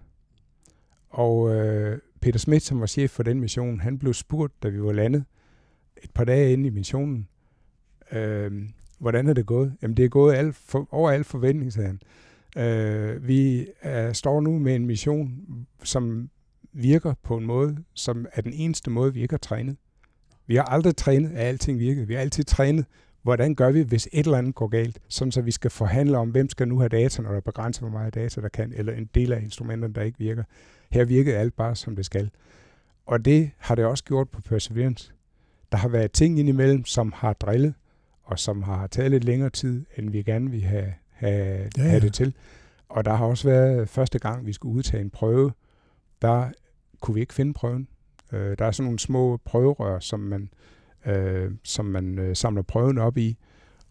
Og 1.09 1.55
øh, 1.55 1.99
Peter 2.21 2.39
Schmidt, 2.39 2.63
som 2.63 2.79
var 2.79 2.85
chef 2.85 3.11
for 3.11 3.23
den 3.23 3.39
mission, 3.39 3.79
han 3.79 3.99
blev 3.99 4.13
spurgt, 4.13 4.63
da 4.63 4.69
vi 4.69 4.81
var 4.83 4.91
landet, 4.91 5.23
et 6.03 6.11
par 6.11 6.23
dage 6.23 6.53
inde 6.53 6.67
i 6.67 6.69
missionen, 6.69 7.27
øh, 8.11 8.51
hvordan 8.99 9.27
er 9.27 9.33
det 9.33 9.45
gået? 9.45 9.73
Jamen, 9.81 9.97
det 9.97 10.05
er 10.05 10.09
gået 10.09 10.35
alt 10.35 10.55
for, 10.55 10.87
over 10.91 11.11
al 11.11 11.23
forventning, 11.23 11.73
sagde 11.73 11.87
han. 11.87 12.01
Øh, 12.57 13.27
vi 13.27 13.67
er, 13.81 14.13
står 14.13 14.41
nu 14.41 14.59
med 14.59 14.75
en 14.75 14.85
mission, 14.85 15.39
som 15.83 16.29
virker 16.73 17.13
på 17.23 17.37
en 17.37 17.45
måde, 17.45 17.77
som 17.93 18.25
er 18.33 18.41
den 18.41 18.53
eneste 18.53 18.89
måde, 18.89 19.13
vi 19.13 19.21
ikke 19.21 19.33
har 19.33 19.37
trænet. 19.37 19.77
Vi 20.47 20.55
har 20.55 20.63
aldrig 20.63 20.95
trænet, 20.95 21.31
at 21.31 21.37
alting 21.37 21.79
virkede. 21.79 22.07
Vi 22.07 22.13
har 22.13 22.21
altid 22.21 22.43
trænet, 22.43 22.85
hvordan 23.21 23.55
gør 23.55 23.71
vi, 23.71 23.81
hvis 23.81 24.09
et 24.11 24.25
eller 24.25 24.37
andet 24.37 24.55
går 24.55 24.67
galt, 24.67 24.99
sådan 25.07 25.31
så 25.31 25.41
vi 25.41 25.51
skal 25.51 25.71
forhandle 25.71 26.17
om, 26.17 26.29
hvem 26.29 26.49
skal 26.49 26.67
nu 26.67 26.79
have 26.79 26.89
data, 26.89 27.21
når 27.21 27.29
der 27.29 27.37
er 27.37 27.41
begrænset, 27.41 27.81
hvor 27.81 27.91
meget 27.91 28.13
data 28.13 28.41
der 28.41 28.49
kan, 28.49 28.73
eller 28.75 28.93
en 28.93 29.09
del 29.15 29.33
af 29.33 29.41
instrumenterne, 29.41 29.93
der 29.93 30.01
ikke 30.01 30.19
virker. 30.19 30.43
Her 30.91 31.05
virkede 31.05 31.35
alt 31.35 31.55
bare, 31.55 31.75
som 31.75 31.95
det 31.95 32.05
skal. 32.05 32.29
Og 33.05 33.25
det 33.25 33.51
har 33.57 33.75
det 33.75 33.85
også 33.85 34.03
gjort 34.03 34.29
på 34.29 34.41
Perseverance. 34.41 35.13
Der 35.71 35.77
har 35.77 35.89
været 35.89 36.11
ting 36.11 36.39
indimellem, 36.39 36.85
som 36.85 37.13
har 37.15 37.33
drillet, 37.33 37.73
og 38.23 38.39
som 38.39 38.63
har 38.63 38.87
taget 38.87 39.11
lidt 39.11 39.23
længere 39.23 39.49
tid, 39.49 39.85
end 39.97 40.09
vi 40.09 40.23
gerne 40.23 40.51
vil 40.51 40.61
have, 40.61 40.93
have, 41.19 41.69
Ja, 41.77 41.83
ja, 41.83 41.89
have 41.89 41.99
det 41.99 42.13
til. 42.13 42.33
Og 42.89 43.05
der 43.05 43.13
har 43.13 43.25
også 43.25 43.47
været 43.47 43.89
første 43.89 44.19
gang, 44.19 44.45
vi 44.45 44.53
skulle 44.53 44.75
udtage 44.75 45.01
en 45.01 45.09
prøve, 45.09 45.51
der 46.21 46.49
kunne 47.01 47.15
vi 47.15 47.21
ikke 47.21 47.33
finde 47.33 47.53
prøven. 47.53 47.87
Øh, 48.33 48.57
der 48.59 48.65
er 48.65 48.71
sådan 48.71 48.85
nogle 48.85 48.99
små 48.99 49.37
prøverør, 49.37 49.99
som 49.99 50.19
man, 50.19 50.49
øh, 51.05 51.51
som 51.63 51.85
man 51.85 52.19
øh, 52.19 52.35
samler 52.35 52.61
prøven 52.61 52.97
op 52.97 53.17
i, 53.17 53.37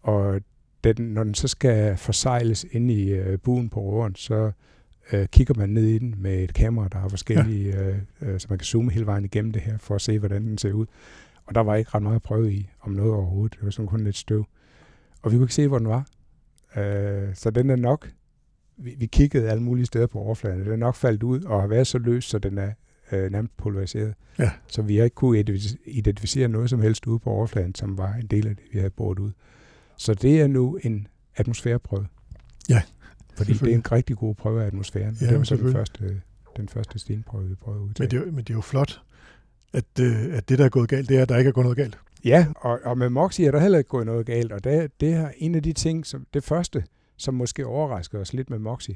og 0.01 0.41
den, 0.83 0.95
når 0.97 1.23
den 1.23 1.33
så 1.33 1.47
skal 1.47 1.97
forsejles 1.97 2.65
ind 2.71 2.91
i 2.91 3.09
øh, 3.09 3.39
buen 3.39 3.69
på 3.69 3.81
røren, 3.81 4.15
så 4.15 4.51
øh, 5.13 5.27
kigger 5.27 5.53
man 5.57 5.69
ned 5.69 5.85
i 5.85 5.97
den 5.97 6.15
med 6.17 6.43
et 6.43 6.53
kamera, 6.53 6.87
der 6.87 6.97
har 6.97 7.07
forskellige, 7.07 7.69
ja. 7.69 7.89
øh, 7.89 7.97
øh, 8.21 8.39
så 8.39 8.47
man 8.49 8.59
kan 8.59 8.65
zoome 8.65 8.91
hele 8.91 9.05
vejen 9.05 9.25
igennem 9.25 9.51
det 9.51 9.61
her, 9.61 9.77
for 9.77 9.95
at 9.95 10.01
se, 10.01 10.19
hvordan 10.19 10.43
den 10.43 10.57
ser 10.57 10.73
ud. 10.73 10.85
Og 11.45 11.55
der 11.55 11.61
var 11.61 11.75
ikke 11.75 11.91
ret 11.93 12.03
meget 12.03 12.23
prøve 12.23 12.53
i, 12.53 12.69
om 12.81 12.91
noget 12.91 13.13
overhovedet. 13.13 13.53
Det 13.55 13.63
var 13.63 13.69
sådan 13.69 13.87
kun 13.87 14.03
lidt 14.03 14.17
støv. 14.17 14.45
Og 15.21 15.31
vi 15.31 15.35
kunne 15.35 15.43
ikke 15.43 15.53
se, 15.53 15.67
hvor 15.67 15.77
den 15.77 15.87
var. 15.87 16.05
Øh, 16.75 17.35
så 17.35 17.49
den 17.49 17.69
er 17.69 17.75
nok, 17.75 18.09
vi, 18.77 18.95
vi 18.97 19.05
kiggede 19.05 19.49
alle 19.49 19.63
mulige 19.63 19.85
steder 19.85 20.07
på 20.07 20.19
overfladen, 20.19 20.59
den 20.59 20.71
er 20.71 20.75
nok 20.75 20.95
faldet 20.95 21.23
ud 21.23 21.41
og 21.41 21.61
har 21.61 21.67
været 21.67 21.87
så 21.87 21.97
løs, 21.97 22.25
så 22.25 22.39
den 22.39 22.57
er 22.57 22.71
øh, 23.11 23.31
nærmest 23.31 23.57
pulveriseret. 23.57 24.13
Ja. 24.39 24.51
Så 24.67 24.81
vi 24.81 24.97
har 24.97 25.03
ikke 25.03 25.15
kunne 25.15 25.39
identificere 25.85 26.47
noget 26.47 26.69
som 26.69 26.81
helst 26.81 27.07
ude 27.07 27.19
på 27.19 27.29
overfladen, 27.29 27.75
som 27.75 27.97
var 27.97 28.13
en 28.13 28.27
del 28.27 28.47
af 28.47 28.55
det, 28.55 28.65
vi 28.73 28.77
havde 28.77 28.89
boret 28.89 29.19
ud. 29.19 29.31
Så 29.97 30.13
det 30.13 30.41
er 30.41 30.47
nu 30.47 30.79
en 30.83 31.07
atmosfæreprøve. 31.35 32.07
Ja, 32.69 32.81
Fordi 33.35 33.53
det 33.53 33.71
er 33.71 33.75
en 33.75 33.91
rigtig 33.91 34.17
god 34.17 34.35
prøve 34.35 34.63
af 34.63 34.67
atmosfæren. 34.67 35.17
Ja, 35.21 35.27
det 35.27 35.37
var 35.37 35.43
så 35.43 35.55
den 35.55 35.71
første, 35.71 36.21
den 36.57 36.69
første 36.69 36.99
stenprøve, 36.99 37.49
vi 37.49 37.55
prøvede 37.55 37.81
ud 37.81 37.91
Men 37.99 38.11
det, 38.11 38.19
er 38.19 38.25
men 38.25 38.37
det 38.37 38.49
er 38.49 38.53
jo 38.53 38.61
flot, 38.61 39.01
at, 39.73 39.85
øh, 40.01 40.37
at 40.37 40.49
det, 40.49 40.59
der 40.59 40.65
er 40.65 40.69
gået 40.69 40.89
galt, 40.89 41.09
det 41.09 41.17
er, 41.17 41.21
at 41.21 41.29
der 41.29 41.37
ikke 41.37 41.47
er 41.47 41.51
gået 41.51 41.65
noget 41.65 41.77
galt. 41.77 41.97
Ja, 42.25 42.47
og, 42.55 42.79
og 42.83 42.97
med 42.97 43.09
Moxie 43.09 43.47
er 43.47 43.51
der 43.51 43.59
heller 43.59 43.77
ikke 43.77 43.87
gået 43.87 44.05
noget 44.05 44.25
galt, 44.25 44.51
og 44.51 44.63
det, 44.63 44.91
det 45.01 45.13
er 45.13 45.31
en 45.37 45.55
af 45.55 45.63
de 45.63 45.73
ting, 45.73 46.05
som 46.05 46.27
det 46.33 46.43
første, 46.43 46.83
som 47.17 47.33
måske 47.33 47.65
overraskede 47.65 48.21
os 48.21 48.33
lidt 48.33 48.49
med 48.49 48.59
Moxie, 48.59 48.95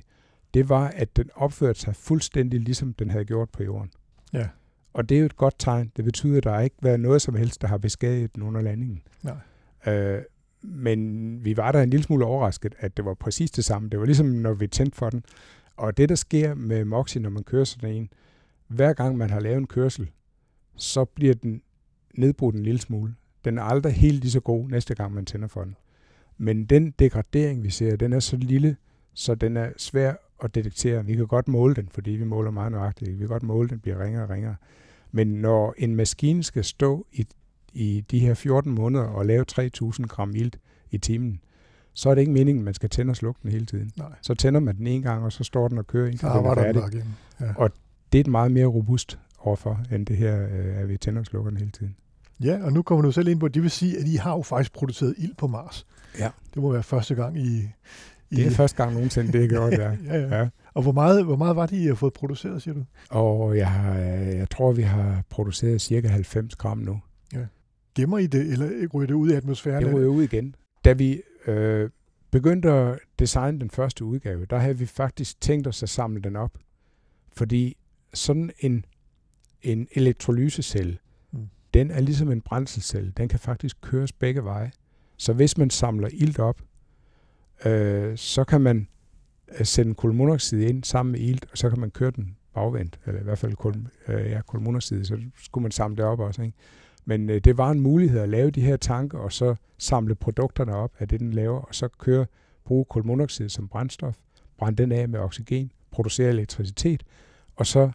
det 0.54 0.70
var, 0.70 0.88
at 0.88 1.16
den 1.18 1.30
opførte 1.36 1.80
sig 1.80 1.96
fuldstændig 1.96 2.60
ligesom 2.60 2.94
den 2.94 3.10
havde 3.10 3.26
gjort 3.26 3.50
på 3.50 3.64
jorden. 3.64 3.92
Ja. 4.34 4.48
Og 4.94 5.10
det 5.10 5.16
er 5.16 5.20
jo 5.20 5.26
et 5.26 5.38
godt 5.38 5.56
tegn. 5.60 5.92
Det 5.98 6.06
betyder, 6.06 6.38
at 6.38 6.44
der 6.44 6.60
ikke 6.60 6.76
været 6.82 7.00
noget 7.00 7.22
som 7.22 7.36
helst, 7.36 7.62
der 7.62 7.68
har 7.68 7.78
beskadiget 7.78 8.36
den 8.36 8.44
under 8.44 8.62
landingen. 8.62 9.04
Nej. 9.24 9.94
Øh, 9.94 10.22
men 10.62 11.40
vi 11.46 11.58
var 11.58 11.72
der 11.72 11.82
en 11.82 11.90
lille 11.90 12.04
smule 12.04 12.26
overrasket, 12.26 12.76
at 12.80 12.98
det 12.98 13.06
var 13.06 13.14
præcis 13.14 13.52
det 13.52 13.66
samme. 13.66 13.90
Det 13.90 14.00
var 14.00 14.06
ligesom, 14.06 14.28
når 14.28 14.54
vi 14.54 14.68
tændte 14.68 14.98
for 14.98 15.10
den. 15.10 15.24
Og 15.78 15.98
det, 15.98 16.10
der 16.10 16.16
sker 16.16 16.54
med 16.54 16.86
Moxie, 16.86 17.22
når 17.22 17.30
man 17.30 17.44
kører 17.44 17.64
sådan 17.64 17.96
en, 17.96 18.10
hver 18.68 18.94
gang 18.94 19.18
man 19.18 19.30
har 19.30 19.40
lavet 19.40 19.58
en 19.58 19.68
kørsel, 19.68 20.10
så 20.76 21.06
bliver 21.06 21.34
den 21.34 21.62
nedbrudt 22.14 22.56
en 22.56 22.64
lille 22.64 22.82
smule. 22.82 23.16
Den 23.46 23.58
er 23.58 23.62
aldrig 23.62 23.94
helt 23.94 24.20
lige 24.22 24.32
så 24.32 24.40
god 24.40 24.70
næste 24.70 24.96
gang, 24.96 25.14
man 25.14 25.26
tænder 25.26 25.48
for 25.48 25.64
den. 25.64 25.76
Men 26.38 26.66
den 26.66 26.92
degradering, 27.00 27.64
vi 27.64 27.70
ser, 27.70 27.96
den 27.96 28.14
er 28.14 28.20
så 28.20 28.38
lille, 28.38 28.76
så 29.14 29.36
den 29.36 29.58
er 29.58 29.70
svær 29.78 30.14
at 30.44 30.56
detektere. 30.56 31.06
Vi 31.06 31.16
kan 31.16 31.28
godt 31.28 31.48
måle 31.48 31.76
den, 31.76 31.90
fordi 31.92 32.12
vi 32.12 32.24
måler 32.24 32.52
meget 32.52 32.72
nøjagtigt. 32.72 33.12
Vi 33.12 33.18
kan 33.18 33.28
godt 33.28 33.44
måle, 33.44 33.70
den 33.70 33.80
bliver 33.80 34.04
ringere 34.04 34.24
og 34.24 34.30
ringere. 34.30 34.56
Men 35.12 35.28
når 35.28 35.74
en 35.78 35.96
maskine 35.96 36.44
skal 36.44 36.64
stå 36.64 37.06
i, 37.12 37.28
i 37.74 38.06
de 38.12 38.20
her 38.20 38.34
14 38.34 38.72
måneder 38.72 39.04
og 39.04 39.26
lave 39.26 39.46
3000 39.46 40.08
gram 40.08 40.36
ilt 40.36 40.60
i 40.92 40.98
timen, 40.98 41.40
så 41.94 42.10
er 42.10 42.16
det 42.16 42.22
ikke 42.22 42.34
meningen, 42.34 42.62
at 42.62 42.66
man 42.66 42.74
skal 42.74 42.90
tænde 42.90 43.12
og 43.12 43.16
slukke 43.16 43.40
den 43.44 43.52
hele 43.52 43.66
tiden. 43.66 43.92
Nej. 43.98 44.12
Så 44.22 44.34
tænder 44.34 44.60
man 44.60 44.78
den 44.78 44.88
en 44.88 45.02
gang, 45.02 45.24
og 45.24 45.32
så 45.32 45.44
står 45.44 45.68
den 45.68 45.78
og 45.78 45.88
kører 45.88 46.12
Så 46.18 46.28
den 46.28 46.36
arbejder 46.38 46.56
den 46.56 46.64
færdig. 46.64 46.82
bare 46.82 46.92
igennem. 46.94 47.14
Ja. 47.40 47.54
Og 47.58 47.70
det 48.12 48.18
er 48.18 48.24
et 48.24 48.28
meget 48.28 48.52
mere 48.52 48.66
robust 48.66 49.20
overfor, 49.40 49.82
end 49.92 50.06
det 50.06 50.18
her, 50.18 50.44
øh, 50.44 50.78
at 50.78 50.90
vi 50.90 50.98
tænder 50.98 51.20
og 51.20 51.26
slukker 51.26 51.50
den 51.50 51.58
hele 51.58 51.72
tiden. 51.72 51.96
Ja, 52.44 52.64
og 52.64 52.74
nu 52.74 52.82
kommer 52.82 53.02
du 53.06 53.12
selv 53.12 53.28
ind 53.28 53.40
på, 53.40 53.46
at 53.46 53.54
det 53.54 53.62
vil 53.62 53.72
sige, 53.72 54.00
at 54.00 54.08
I 54.08 54.16
har 54.16 54.32
jo 54.32 54.42
faktisk 54.42 54.74
produceret 54.74 55.16
ild 55.18 55.36
på 55.36 55.48
Mars. 55.48 55.86
Ja. 56.20 56.30
Det 56.54 56.62
må 56.62 56.72
være 56.72 56.84
første 56.84 57.16
gang 57.16 57.38
i... 57.38 57.58
i 58.30 58.36
Det 58.36 58.46
er 58.46 58.52
første 58.52 58.78
gang 58.78 58.94
nogensinde, 58.94 59.32
det 59.32 59.44
er 59.44 59.48
gjort, 59.48 59.74
ja. 59.82 59.92
ja, 60.06 60.18
ja. 60.18 60.40
ja. 60.40 60.48
Og 60.74 60.82
hvor 60.82 60.92
meget, 60.92 61.26
hvor 61.26 61.36
meget 61.36 61.56
var 61.56 61.66
det, 61.66 61.78
I 61.78 61.86
har 61.86 61.96
fået 61.96 62.14
produceret, 62.14 62.62
siger 62.62 62.76
du? 62.76 62.84
Og 63.10 63.58
jeg, 63.58 63.72
har, 63.72 63.94
jeg 63.94 64.50
tror, 64.50 64.72
vi 64.72 64.82
har 64.82 65.24
produceret 65.30 65.82
cirka 65.82 66.08
90 66.08 66.56
gram 66.56 66.78
nu. 66.78 67.02
Gemmer 67.96 68.18
I 68.18 68.28
det, 68.28 68.52
eller 68.52 68.88
ryger 68.94 69.08
det 69.08 69.14
ud 69.14 69.32
i 69.32 69.34
atmosfæren? 69.34 69.86
Det 69.86 69.94
ryger 69.94 70.08
ud 70.08 70.24
igen. 70.24 70.56
Da 70.86 70.94
vi 70.94 71.22
øh, 71.48 71.90
begyndte 72.32 72.72
at 72.72 73.00
designe 73.20 73.60
den 73.60 73.70
første 73.70 74.06
udgave, 74.06 74.46
der 74.46 74.58
havde 74.58 74.78
vi 74.78 74.86
faktisk 74.86 75.42
tænkt 75.42 75.68
os 75.68 75.84
at 75.84 75.90
samle 75.90 76.22
den 76.22 76.36
op. 76.36 76.58
Fordi 77.36 77.78
sådan 78.14 78.52
en, 78.60 78.86
en 79.62 79.88
elektrolysecelle 79.92 80.98
den 81.74 81.92
er 81.92 82.02
ligesom 82.02 82.32
en 82.32 82.42
brændselscelle. 82.42 83.14
Den 83.18 83.28
kan 83.28 83.40
faktisk 83.40 83.78
køres 83.82 84.12
begge 84.12 84.44
veje. 84.44 84.72
Så 85.18 85.34
hvis 85.34 85.58
man 85.58 85.70
samler 85.70 86.10
ilt 86.14 86.40
op, 86.40 86.62
øh, 87.66 88.18
så 88.18 88.44
kan 88.44 88.62
man 88.62 88.88
øh, 89.60 89.66
sende 89.66 89.96
kulmonoxid 89.96 90.62
ind 90.62 90.84
sammen 90.84 91.12
med 91.12 91.20
ilt, 91.20 91.46
og 91.52 91.58
så 91.58 91.70
kan 91.70 91.80
man 91.80 91.92
køre 91.92 92.12
den 92.12 92.36
bagvendt, 92.54 93.00
eller 93.06 93.22
i 93.22 93.24
hvert 93.24 93.38
fald 93.38 93.56
kul, 93.56 93.76
øh, 94.08 94.32
ja, 94.32 94.42
kulmonoxid, 94.42 95.06
så 95.06 95.18
skulle 95.44 95.62
man 95.62 95.72
samle 95.72 95.98
det 95.98 96.06
op 96.06 96.20
også. 96.20 96.42
Ikke? 96.42 96.58
Men 97.06 97.30
øh, 97.30 97.40
det 97.40 97.58
var 97.58 97.72
en 97.72 97.80
mulighed 97.80 98.20
at 98.20 98.30
lave 98.30 98.52
de 98.52 98.62
her 98.62 98.78
tanker, 98.78 99.18
og 99.18 99.32
så 99.32 99.56
samle 99.78 100.16
produkterne 100.16 100.76
op 100.76 100.92
af 101.00 101.08
det, 101.08 101.20
den 101.20 101.34
laver, 101.34 101.60
og 101.60 101.76
så 101.76 101.88
køre, 101.88 102.26
bruge 102.66 102.86
kulmonoxid 102.86 103.50
som 103.50 103.68
brændstof, 103.68 104.16
brænde 104.58 104.84
den 104.84 104.92
af 104.92 105.10
med 105.10 105.20
oxygen, 105.20 105.72
producere 105.92 106.30
elektricitet, 106.30 107.04
og 107.56 107.68
så 107.68 107.92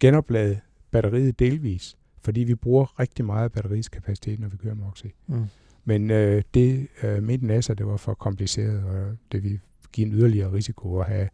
genoplade 0.00 0.60
batteriet 0.90 1.38
delvis, 1.38 1.96
fordi 2.24 2.40
vi 2.40 2.54
bruger 2.54 3.00
rigtig 3.00 3.24
meget 3.24 3.44
af 3.44 3.52
batteriets 3.52 3.88
kapacitet, 3.88 4.40
når 4.40 4.48
vi 4.48 4.56
kører 4.56 4.74
med 4.74 4.86
oxy. 4.86 5.06
Mm. 5.26 5.44
Men 5.84 6.10
øh, 6.10 6.42
det 6.54 6.88
øh, 7.02 7.22
mente 7.22 7.46
NASA, 7.46 7.74
det 7.74 7.86
var 7.86 7.96
for 7.96 8.14
kompliceret, 8.14 8.84
og 8.84 9.16
det 9.32 9.42
ville 9.42 9.60
give 9.92 10.06
en 10.06 10.12
yderligere 10.12 10.52
risiko 10.52 11.00
at 11.00 11.06
have 11.06 11.28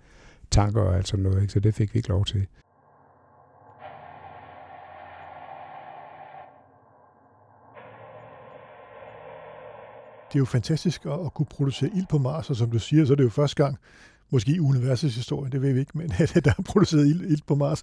tanker 0.50 0.82
og 0.82 0.96
alt 0.96 1.08
sådan 1.08 1.22
noget, 1.22 1.40
ikke? 1.40 1.52
så 1.52 1.60
det 1.60 1.74
fik 1.74 1.94
vi 1.94 1.98
ikke 1.98 2.08
lov 2.08 2.24
til. 2.24 2.46
Det 10.28 10.34
er 10.34 10.38
jo 10.38 10.44
fantastisk 10.44 11.06
at, 11.06 11.12
at 11.26 11.34
kunne 11.34 11.46
producere 11.46 11.90
ild 11.94 12.06
på 12.06 12.18
Mars, 12.18 12.50
og 12.50 12.56
som 12.56 12.70
du 12.70 12.78
siger, 12.78 13.04
så 13.04 13.12
er 13.12 13.16
det 13.16 13.24
jo 13.24 13.28
første 13.28 13.64
gang, 13.64 13.78
måske 14.30 14.52
i 14.52 14.60
universets 14.60 15.14
historie, 15.14 15.50
det 15.50 15.62
ved 15.62 15.72
vi 15.72 15.80
ikke, 15.80 15.98
men 15.98 16.12
at 16.18 16.40
der 16.44 16.54
er 16.58 16.62
produceret 16.62 17.06
ild, 17.06 17.20
ild 17.20 17.42
på 17.46 17.54
Mars. 17.54 17.82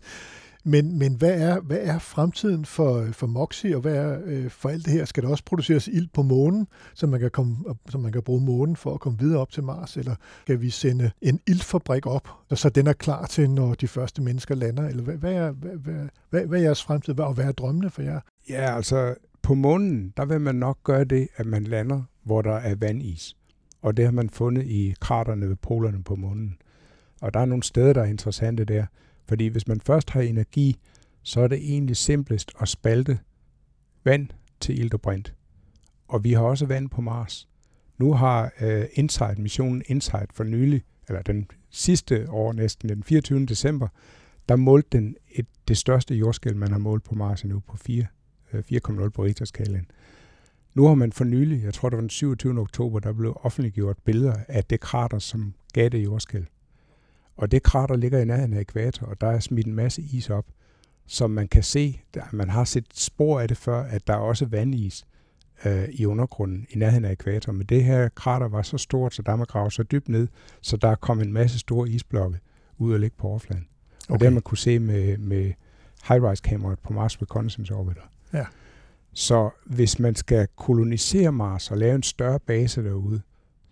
Men, 0.67 0.99
men 0.99 1.15
hvad, 1.15 1.41
er, 1.41 1.59
hvad 1.59 1.77
er 1.81 1.99
fremtiden 1.99 2.65
for, 2.65 3.07
for 3.11 3.27
Moxie, 3.27 3.75
og 3.75 3.81
hvad 3.81 3.95
er 3.95 4.19
øh, 4.25 4.49
for 4.49 4.69
alt 4.69 4.85
det 4.85 4.93
her? 4.93 5.05
Skal 5.05 5.23
der 5.23 5.29
også 5.29 5.43
produceres 5.43 5.87
ild 5.87 6.07
på 6.13 6.21
månen, 6.21 6.67
så 6.93 7.07
man, 7.07 7.19
kan 7.19 7.31
komme, 7.31 7.57
så 7.89 7.97
man 7.97 8.11
kan 8.11 8.21
bruge 8.21 8.41
månen 8.41 8.75
for 8.75 8.93
at 8.93 8.99
komme 8.99 9.19
videre 9.19 9.41
op 9.41 9.51
til 9.51 9.63
Mars? 9.63 9.97
Eller 9.97 10.15
kan 10.47 10.61
vi 10.61 10.69
sende 10.69 11.11
en 11.21 11.39
ildfabrik 11.47 12.05
op, 12.05 12.29
så 12.53 12.69
den 12.69 12.87
er 12.87 12.93
klar 12.93 13.25
til, 13.25 13.49
når 13.49 13.73
de 13.73 13.87
første 13.87 14.21
mennesker 14.21 14.55
lander? 14.55 14.87
Eller 14.87 15.03
hvad, 15.03 15.15
hvad, 15.15 15.33
er, 15.33 15.51
hvad, 15.51 15.71
hvad, 15.71 16.07
hvad, 16.29 16.45
hvad 16.45 16.59
er 16.59 16.63
jeres 16.63 16.83
fremtid, 16.83 17.19
og 17.19 17.33
hvad 17.33 17.45
er 17.45 17.51
drømmene 17.51 17.89
for 17.89 18.01
jer? 18.01 18.19
Ja, 18.49 18.75
altså 18.75 19.15
på 19.41 19.53
månen, 19.53 20.13
der 20.17 20.25
vil 20.25 20.41
man 20.41 20.55
nok 20.55 20.77
gøre 20.83 21.03
det, 21.03 21.27
at 21.35 21.45
man 21.45 21.63
lander, 21.63 22.01
hvor 22.23 22.41
der 22.41 22.55
er 22.55 22.75
vandis. 22.75 23.35
Og 23.81 23.97
det 23.97 24.05
har 24.05 24.11
man 24.11 24.29
fundet 24.29 24.65
i 24.65 24.95
kraterne 25.01 25.49
ved 25.49 25.55
polerne 25.55 26.03
på 26.03 26.15
månen. 26.15 26.57
Og 27.21 27.33
der 27.33 27.39
er 27.39 27.45
nogle 27.45 27.63
steder, 27.63 27.93
der 27.93 28.01
er 28.01 28.05
interessante 28.05 28.65
der. 28.65 28.85
Fordi 29.27 29.47
hvis 29.47 29.67
man 29.67 29.81
først 29.81 30.09
har 30.09 30.21
energi, 30.21 30.75
så 31.21 31.41
er 31.41 31.47
det 31.47 31.57
egentlig 31.57 31.97
simplest 31.97 32.51
at 32.61 32.67
spalte 32.67 33.19
vand 34.03 34.27
til 34.59 34.79
ilt 34.79 34.93
og 34.93 35.01
brint. 35.01 35.33
Og 36.07 36.23
vi 36.23 36.33
har 36.33 36.41
også 36.41 36.65
vand 36.65 36.89
på 36.89 37.01
Mars. 37.01 37.47
Nu 37.97 38.13
har 38.13 38.51
uh, 38.61 38.83
Insight, 38.93 39.39
missionen 39.39 39.81
Insight 39.87 40.33
for 40.33 40.43
nylig, 40.43 40.83
eller 41.07 41.21
den 41.21 41.47
sidste 41.69 42.29
år 42.29 42.53
næsten, 42.53 42.89
den 42.89 43.03
24. 43.03 43.45
december, 43.45 43.87
der 44.49 44.55
målte 44.55 44.89
den 44.91 45.15
et, 45.31 45.45
det 45.67 45.77
største 45.77 46.15
jordskælv, 46.15 46.55
man 46.55 46.71
har 46.71 46.77
målt 46.77 47.03
på 47.03 47.15
Mars 47.15 47.41
endnu 47.41 47.59
på 47.59 47.77
4, 47.77 48.05
4,0 48.53 49.01
øh, 49.01 49.11
på 49.11 49.23
Richterskalaen. 49.23 49.87
Nu 50.73 50.87
har 50.87 50.95
man 50.95 51.11
for 51.11 51.23
nylig, 51.23 51.63
jeg 51.63 51.73
tror 51.73 51.89
det 51.89 51.97
var 51.97 52.01
den 52.01 52.09
27. 52.09 52.59
oktober, 52.59 52.99
der 52.99 53.13
blev 53.13 53.37
offentliggjort 53.43 53.97
billeder 54.05 54.35
af 54.47 54.65
det 54.65 54.79
krater, 54.79 55.19
som 55.19 55.53
gav 55.73 55.89
det 55.89 56.03
jordskælv. 56.03 56.45
Og 57.37 57.51
det 57.51 57.63
krater 57.63 57.95
ligger 57.95 58.19
i 58.19 58.25
nærheden 58.25 58.53
af 58.53 58.59
ekvator, 58.59 59.07
og 59.07 59.21
der 59.21 59.27
er 59.27 59.39
smidt 59.39 59.67
en 59.67 59.75
masse 59.75 60.01
is 60.01 60.29
op, 60.29 60.45
som 61.07 61.31
man 61.31 61.47
kan 61.47 61.63
se, 61.63 62.01
der, 62.13 62.21
man 62.31 62.49
har 62.49 62.63
set 62.63 62.85
spor 62.93 63.39
af 63.39 63.47
det 63.47 63.57
før, 63.57 63.83
at 63.83 64.07
der 64.07 64.13
er 64.13 64.17
også 64.17 64.45
vandis 64.45 65.05
øh, 65.65 65.89
i 65.89 66.05
undergrunden 66.05 66.67
i 66.69 66.77
nærheden 66.77 67.05
af 67.05 67.11
ekvator. 67.11 67.51
Men 67.51 67.67
det 67.67 67.83
her 67.83 68.09
krater 68.09 68.47
var 68.47 68.61
så 68.61 68.77
stort, 68.77 69.13
så 69.13 69.21
der 69.21 69.35
man 69.35 69.45
grave 69.45 69.71
så 69.71 69.83
dybt 69.83 70.09
ned, 70.09 70.27
så 70.61 70.77
der 70.77 70.95
kom 70.95 71.21
en 71.21 71.33
masse 71.33 71.59
store 71.59 71.89
isblokke 71.89 72.39
ud 72.77 72.93
og 72.93 72.99
ligge 72.99 73.15
på 73.17 73.27
overfladen. 73.27 73.67
Og 74.07 74.13
Okay. 74.13 74.19
det 74.19 74.25
har 74.25 74.33
man 74.33 74.41
kunne 74.41 74.57
se 74.57 74.79
med, 74.79 75.17
med 75.17 75.53
high-rise-kameraet 76.07 76.79
på 76.79 76.93
Mars 76.93 77.21
Reconnaissance 77.21 77.73
Orbiter. 77.73 78.01
Ja. 78.33 78.45
Så 79.13 79.49
hvis 79.65 79.99
man 79.99 80.15
skal 80.15 80.47
kolonisere 80.55 81.31
Mars 81.31 81.71
og 81.71 81.77
lave 81.77 81.95
en 81.95 82.03
større 82.03 82.39
base 82.39 82.83
derude, 82.83 83.21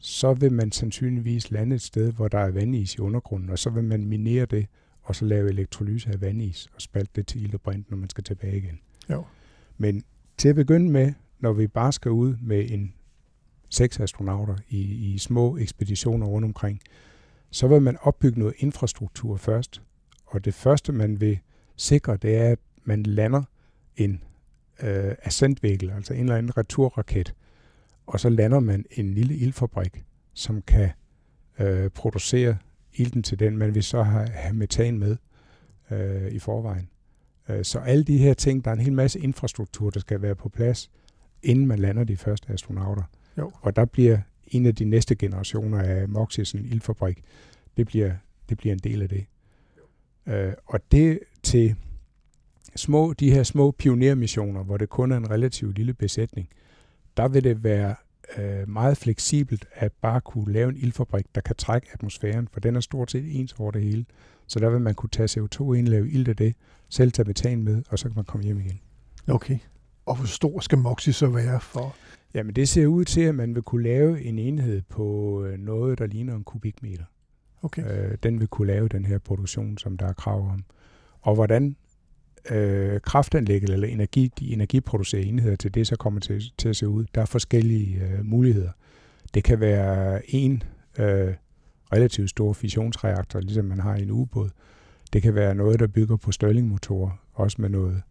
så 0.06 0.34
vil 0.34 0.54
man 0.54 0.72
sandsynligvis 0.72 1.52
lande 1.52 1.76
et 1.76 1.82
sted, 1.82 2.12
hvor 2.12 2.28
der 2.28 2.38
er 2.38 2.52
vandis 2.52 2.96
i 2.96 3.00
undergrunden, 3.00 3.50
og 3.50 3.60
så 3.60 3.70
vil 3.70 3.84
man 3.84 4.06
minere 4.06 4.46
det, 4.46 4.68
og 5.02 5.16
så 5.16 5.26
lave 5.26 5.50
elektrolyse 5.50 6.10
af 6.10 6.22
vandis, 6.22 6.68
og 6.76 6.82
spalte 6.82 7.12
det 7.16 7.28
til 7.28 7.44
ild 7.44 7.54
og 7.54 7.62
brint, 7.62 7.90
når 7.90 7.98
man 7.98 8.10
skal 8.10 8.24
tilbage 8.24 8.58
igen. 8.58 8.80
Jo. 9.10 9.24
Men 9.78 10.04
til 10.38 10.50
at 10.50 10.56
begynde 10.56 10.90
med, 10.92 11.14
når 11.40 11.54
vi 11.54 11.68
bare 11.68 11.92
skal 11.92 12.12
ud 12.12 12.36
med 12.42 12.72
en 12.72 12.94
seks 13.70 14.00
astronauter 14.00 14.56
i, 14.70 14.82
i 15.14 15.18
små 15.18 15.58
ekspeditioner 15.58 16.28
rundt 16.28 16.46
omkring, 16.46 16.82
så 17.52 17.68
vil 17.68 17.82
man 17.82 17.98
opbygge 18.02 18.40
noget 18.40 18.54
infrastruktur 18.58 19.38
først. 19.38 19.82
Og 20.26 20.46
det 20.46 20.54
første, 20.54 20.92
man 20.92 21.22
vil 21.22 21.40
sikre, 21.76 22.18
det 22.18 22.36
er, 22.36 22.50
at 22.50 22.60
man 22.84 23.04
lander 23.04 23.44
en 23.98 24.24
øh, 24.84 25.16
ascentvinkel, 25.24 25.92
altså 25.92 26.14
en 26.14 26.20
eller 26.20 26.36
anden 26.36 26.58
returraket, 26.58 27.34
og 28.06 28.20
så 28.20 28.30
lander 28.30 28.60
man 28.60 28.86
en 28.92 29.14
lille 29.14 29.36
ildfabrik, 29.36 30.04
som 30.34 30.62
kan 30.62 30.90
øh, 31.60 31.90
producere 31.90 32.58
ilten 32.94 33.24
til 33.24 33.40
den, 33.40 33.58
men 33.58 33.76
vi 33.76 33.82
så 33.82 34.04
have, 34.04 34.28
have 34.28 34.56
metan 34.56 35.00
med 35.00 35.18
øh, 35.92 36.32
i 36.32 36.40
forvejen. 36.40 36.90
Øh, 37.50 37.66
så 37.66 37.80
alle 37.80 38.04
de 38.04 38.18
her 38.18 38.34
ting, 38.34 38.66
der 38.66 38.72
er 38.72 38.76
en 38.76 38.82
hel 38.82 38.94
masse 38.94 39.20
infrastruktur, 39.20 39.90
der 39.90 40.00
skal 40.00 40.22
være 40.22 40.36
på 40.36 40.50
plads, 40.50 40.92
inden 41.44 41.68
man 41.68 41.80
lander 41.80 42.04
de 42.04 42.18
første 42.18 42.54
astronauter. 42.54 43.04
Jo. 43.38 43.52
Og 43.62 43.76
der 43.76 43.86
bliver 43.86 44.18
en 44.48 44.66
af 44.66 44.76
de 44.76 44.86
næste 44.86 45.16
generationer 45.16 45.80
af 45.80 46.10
Moxie, 46.10 46.60
en 46.60 46.66
ildfabrik, 46.66 47.24
det 47.78 47.88
bliver, 47.88 48.14
det 48.50 48.58
bliver 48.58 48.74
en 48.74 48.80
del 48.80 49.02
af 49.02 49.10
det. 49.10 49.26
Øh, 50.26 50.54
og 50.66 50.80
det 50.92 51.20
til 51.44 51.76
små, 52.76 53.14
de 53.14 53.32
her 53.32 53.44
små 53.44 53.72
pionermissioner, 53.72 54.64
hvor 54.64 54.78
det 54.78 54.90
kun 54.90 55.12
er 55.12 55.18
en 55.18 55.30
relativt 55.30 55.78
lille 55.78 55.94
besætning, 55.94 56.50
der 57.18 57.28
vil 57.28 57.44
det 57.44 57.64
være 57.64 57.96
øh, 58.38 58.70
meget 58.70 58.98
fleksibelt 58.98 59.66
at 59.74 59.92
bare 59.92 60.22
kunne 60.22 60.54
lave 60.54 60.70
en 60.70 60.78
ildfabrik, 60.78 61.26
der 61.36 61.42
kan 61.42 61.56
trække 61.56 61.88
atmosfæren, 61.94 62.48
for 62.54 62.60
den 62.60 62.76
er 62.76 62.80
stort 62.80 63.12
set 63.12 63.40
ens 63.40 63.56
over 63.60 63.72
det 63.72 63.82
hele. 63.82 64.06
Så 64.48 64.60
der 64.60 64.70
vil 64.70 64.82
man 64.82 64.96
kunne 64.96 65.10
tage 65.10 65.40
CO2 65.40 65.74
ind, 65.74 65.88
lave 65.88 66.10
ild 66.10 66.30
af 66.30 66.36
det, 66.36 66.56
selv 66.90 67.12
tage 67.12 67.28
metan 67.28 67.64
med, 67.64 67.84
og 67.90 68.00
så 68.00 68.08
kan 68.08 68.16
man 68.16 68.26
komme 68.26 68.46
hjem 68.46 68.60
igen. 68.60 68.80
Okay. 69.28 69.58
Og 70.06 70.16
hvor 70.16 70.26
stor 70.26 70.60
skal 70.60 70.78
Moxie 70.78 71.14
så 71.14 71.28
være 71.28 71.60
for? 71.60 71.96
Jamen 72.34 72.56
det 72.56 72.70
ser 72.70 72.88
ud 72.88 73.06
til, 73.06 73.22
at 73.22 73.36
man 73.36 73.56
vil 73.56 73.64
kunne 73.64 73.84
lave 73.84 74.22
en 74.24 74.40
enhed 74.40 74.82
på 74.82 75.44
øh, 75.46 75.60
noget, 75.60 76.00
der 76.00 76.08
ligner 76.08 76.36
en 76.36 76.44
kubikmeter. 76.44 77.04
Okay. 77.62 78.12
Øh, 78.12 78.18
den 78.24 78.40
vil 78.40 78.48
kunne 78.48 78.68
lave 78.68 78.88
den 78.88 79.06
her 79.06 79.18
produktion, 79.18 79.78
som 79.78 79.98
der 79.98 80.06
er 80.08 80.14
krav 80.14 80.50
om. 80.50 80.64
Og 81.22 81.36
hvordan 81.36 81.76
øh, 82.52 83.02
kraftanlægget 83.02 83.70
eller 83.70 83.88
energi, 83.88 84.32
de 84.40 84.54
energiproducerer 84.54 85.22
enheder 85.22 85.56
til 85.56 85.74
det, 85.74 85.88
så 85.88 85.96
kommer 85.96 86.20
til, 86.20 86.44
til 86.58 86.70
at 86.70 86.76
se 86.76 86.88
ud. 86.88 87.06
Der 87.16 87.22
er 87.22 87.26
forskellige 87.26 88.02
øh, 88.04 88.26
muligheder. 88.26 88.72
Det 89.34 89.44
kan 89.44 89.60
være 89.60 90.22
en 90.32 90.64
øh, 91.00 91.34
relativt 91.94 92.30
stor 92.30 92.54
fissionsreaktor, 92.54 93.40
ligesom 93.40 93.66
man 93.66 93.80
har 93.80 93.96
i 93.96 94.02
en 94.02 94.12
ubåd. 94.12 94.50
Det 95.14 95.22
kan 95.22 95.36
være 95.36 95.56
noget, 95.56 95.80
der 95.80 95.88
bygger 95.88 96.16
på 96.16 96.32
Stirling-motorer, 96.32 97.20
også 97.34 97.62
med 97.62 97.70
noget 97.70 98.02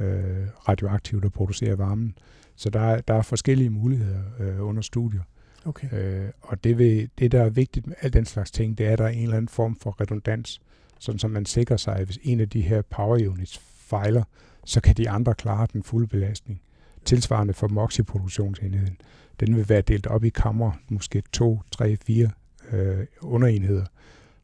øh, 0.00 0.46
radioaktivt, 0.68 1.22
der 1.22 1.28
producerer 1.28 1.76
varmen. 1.76 2.18
Så 2.56 2.70
der 2.70 2.80
er, 2.80 3.00
der 3.00 3.14
er 3.14 3.22
forskellige 3.22 3.70
muligheder 3.70 4.22
øh, 4.40 4.66
under 4.66 4.82
studier. 4.82 5.22
Okay. 5.64 5.88
Øh, 5.92 6.30
og 6.42 6.64
det, 6.64 6.78
vil, 6.78 7.10
det, 7.18 7.32
der 7.32 7.42
er 7.42 7.48
vigtigt 7.48 7.86
med 7.86 7.96
al 8.00 8.12
den 8.12 8.24
slags 8.24 8.50
ting, 8.50 8.78
det 8.78 8.86
er, 8.86 8.92
at 8.92 8.98
der 8.98 9.04
er 9.04 9.08
en 9.08 9.22
eller 9.22 9.36
anden 9.36 9.48
form 9.48 9.76
for 9.76 10.00
redundans, 10.00 10.60
sådan 10.98 11.18
som 11.18 11.30
man 11.30 11.46
sikrer 11.46 11.76
sig, 11.76 12.04
hvis 12.04 12.18
en 12.22 12.40
af 12.40 12.48
de 12.48 12.60
her 12.60 12.82
power 12.82 13.28
units 13.28 13.60
fejler, 13.86 14.24
så 14.64 14.80
kan 14.80 14.94
de 14.94 15.10
andre 15.10 15.34
klare 15.34 15.66
den 15.72 15.82
fulde 15.82 16.06
belastning. 16.06 16.62
Tilsvarende 17.04 17.54
for 17.54 17.68
MOXI-produktionsenheden. 17.68 18.96
Den 19.40 19.56
vil 19.56 19.68
være 19.68 19.80
delt 19.80 20.06
op 20.06 20.24
i 20.24 20.28
kammer, 20.28 20.72
måske 20.88 21.22
to, 21.32 21.60
tre, 21.70 21.96
fire 21.96 22.30
øh, 22.72 23.06
underenheder, 23.20 23.84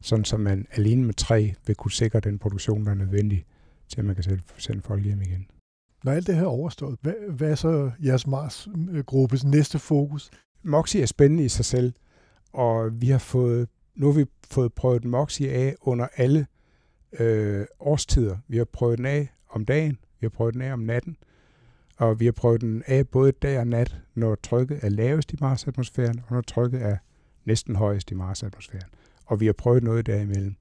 sådan 0.01 0.25
som 0.25 0.39
man 0.39 0.67
alene 0.71 1.05
med 1.05 1.13
tre 1.13 1.53
vil 1.67 1.75
kunne 1.75 1.91
sikre 1.91 2.19
den 2.19 2.39
produktion, 2.39 2.85
der 2.85 2.91
er 2.91 2.95
nødvendig, 2.95 3.45
til 3.87 3.99
at 3.99 4.05
man 4.05 4.15
kan 4.15 4.39
sende 4.57 4.81
folk 4.81 5.03
hjem 5.03 5.21
igen. 5.21 5.47
Når 6.03 6.11
alt 6.11 6.27
det 6.27 6.35
her 6.35 6.41
er 6.41 6.47
overstået, 6.47 6.97
hvad, 7.01 7.13
hvad 7.29 7.51
er 7.51 7.55
så 7.55 7.91
jeres 8.05 8.27
Mars-gruppes 8.27 9.43
næste 9.43 9.79
fokus? 9.79 10.31
Moxie 10.63 11.01
er 11.01 11.05
spændende 11.05 11.45
i 11.45 11.49
sig 11.49 11.65
selv, 11.65 11.93
og 12.53 13.01
vi 13.01 13.07
har 13.07 13.17
fået, 13.17 13.69
nu 13.95 14.05
har 14.05 14.13
vi 14.13 14.25
fået 14.51 14.73
prøvet 14.73 15.05
Moxie 15.05 15.51
af 15.51 15.75
under 15.81 16.07
alle 16.15 16.47
øh, 17.19 17.65
årstider. 17.79 18.37
Vi 18.47 18.57
har 18.57 18.65
prøvet 18.65 18.97
den 18.97 19.05
af 19.05 19.32
om 19.53 19.65
dagen, 19.65 19.97
vi 20.19 20.25
har 20.25 20.29
prøvet 20.29 20.53
den 20.53 20.61
af 20.61 20.73
om 20.73 20.79
natten, 20.79 21.17
og 21.97 22.19
vi 22.19 22.25
har 22.25 22.31
prøvet 22.31 22.61
den 22.61 22.83
af 22.87 23.07
både 23.07 23.31
dag 23.31 23.59
og 23.59 23.67
nat, 23.67 23.97
når 24.15 24.35
trykket 24.35 24.79
er 24.81 24.89
lavest 24.89 25.33
i 25.33 25.35
Mars-atmosfæren, 25.41 26.21
og 26.27 26.35
når 26.35 26.41
trykket 26.41 26.81
er 26.81 26.97
næsten 27.45 27.75
højest 27.75 28.11
i 28.11 28.13
Mars-atmosfæren. 28.13 28.89
Og 29.25 29.39
vi 29.39 29.45
har 29.45 29.53
prøvet 29.53 29.83
noget 29.83 30.05
derimellem. 30.05 30.55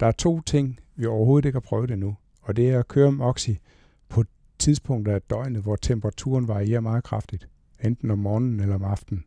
Der 0.00 0.06
er 0.06 0.12
to 0.12 0.40
ting, 0.40 0.80
vi 0.96 1.06
overhovedet 1.06 1.46
ikke 1.46 1.56
har 1.56 1.60
prøvet 1.60 1.90
endnu, 1.90 2.16
og 2.42 2.56
det 2.56 2.70
er 2.70 2.78
at 2.78 2.88
køre 2.88 3.12
Moxie 3.12 3.58
på 4.08 4.24
tidspunkter 4.58 5.14
af 5.14 5.22
døgnet, 5.22 5.62
hvor 5.62 5.76
temperaturen 5.76 6.48
varierer 6.48 6.80
meget 6.80 7.04
kraftigt, 7.04 7.48
enten 7.84 8.10
om 8.10 8.18
morgenen 8.18 8.60
eller 8.60 8.74
om 8.74 8.84
aftenen. 8.84 9.24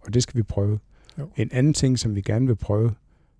Og 0.00 0.14
det 0.14 0.22
skal 0.22 0.36
vi 0.36 0.42
prøve. 0.42 0.78
Jo. 1.18 1.30
En 1.36 1.48
anden 1.52 1.74
ting, 1.74 1.98
som 1.98 2.14
vi 2.14 2.20
gerne 2.20 2.46
vil 2.46 2.56
prøve, 2.56 2.94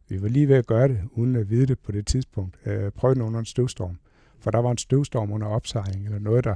vi 0.09 0.22
var 0.22 0.29
lige 0.29 0.48
ved 0.48 0.57
at 0.57 0.66
gøre 0.66 0.88
det, 0.88 1.00
uden 1.12 1.37
at 1.37 1.50
vide 1.50 1.66
det 1.66 1.79
på 1.79 1.92
det 1.92 2.07
tidspunkt. 2.07 2.57
Øh, 2.66 2.90
prøve 2.90 3.14
det 3.14 3.20
under 3.20 3.38
en 3.38 3.46
støvstorm. 3.46 3.98
For 4.40 4.50
der 4.50 4.59
var 4.59 4.70
en 4.70 4.79
støvstorm 4.79 5.33
under 5.33 5.46
opsejling, 5.46 6.05
eller 6.05 6.18
noget, 6.18 6.44
der, 6.44 6.55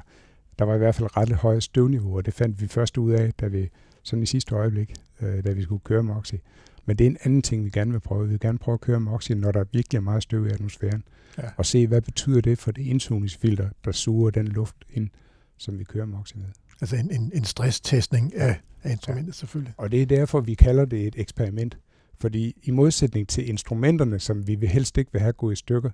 der 0.59 0.64
var 0.64 0.75
i 0.75 0.79
hvert 0.79 0.94
fald 0.94 1.16
ret 1.16 1.33
højt 1.33 1.62
støvniveau, 1.62 2.16
og 2.16 2.27
det 2.27 2.35
fandt 2.35 2.61
vi 2.61 2.66
først 2.66 2.99
ud 2.99 3.12
af, 3.12 3.33
da 3.40 3.47
vi, 3.47 3.70
sådan 4.03 4.23
i 4.23 4.27
sidste 4.27 4.55
øjeblik, 4.55 4.94
øh, 5.20 5.44
da 5.44 5.53
vi 5.53 5.62
skulle 5.62 5.83
køre 5.85 6.03
Moxie. 6.03 6.38
Men 6.87 6.99
det 6.99 7.05
er 7.05 7.11
en 7.11 7.16
anden 7.25 7.42
ting, 7.42 7.64
vi 7.64 7.70
gerne 7.70 7.90
vil 7.90 8.01
prøve. 8.01 8.25
Vi 8.25 8.31
vil 8.31 8.40
gerne 8.40 8.59
prøve 8.59 8.75
at 8.75 8.81
køre 8.81 9.01
Moxie, 9.01 9.37
når 9.37 9.53
der 9.53 9.64
virkelig 9.73 9.99
er 9.99 10.03
meget 10.03 10.23
støv 10.23 10.47
i 10.47 10.51
atmosfæren. 10.51 11.03
Ja. 11.38 11.42
Og 11.57 11.66
se, 11.66 11.87
hvad 11.87 12.01
betyder 12.01 12.40
det 12.40 12.59
for 12.59 12.70
det 12.70 12.83
indsugningsfilter, 12.83 13.68
der 13.85 13.92
suger 13.92 14.31
den 14.31 14.49
luft 14.49 14.77
ind, 14.92 15.09
som 15.57 15.79
vi 15.79 15.85
kører 15.85 16.07
Moxie 16.07 16.40
med. 16.40 16.49
Altså 16.81 16.97
en, 16.97 17.11
en, 17.11 17.31
en 17.35 17.44
stresstestning 17.44 18.35
af, 18.35 18.61
af 18.83 18.90
instrumentet 18.90 19.33
ja. 19.33 19.33
selvfølgelig. 19.33 19.75
Og 19.77 19.92
det 19.92 20.03
er 20.03 20.07
derfor, 20.07 20.40
vi 20.40 20.55
kalder 20.55 20.85
det 20.85 21.07
et 21.07 21.14
eksperiment. 21.16 21.79
Fordi 22.20 22.57
i 22.62 22.70
modsætning 22.70 23.29
til 23.29 23.49
instrumenterne, 23.49 24.18
som 24.18 24.47
vi 24.47 24.55
vil 24.55 24.68
helst 24.68 24.99
ikke 24.99 25.12
vil 25.12 25.20
have 25.20 25.33
gå 25.33 25.51
i 25.51 25.57
stykker, 25.57 25.90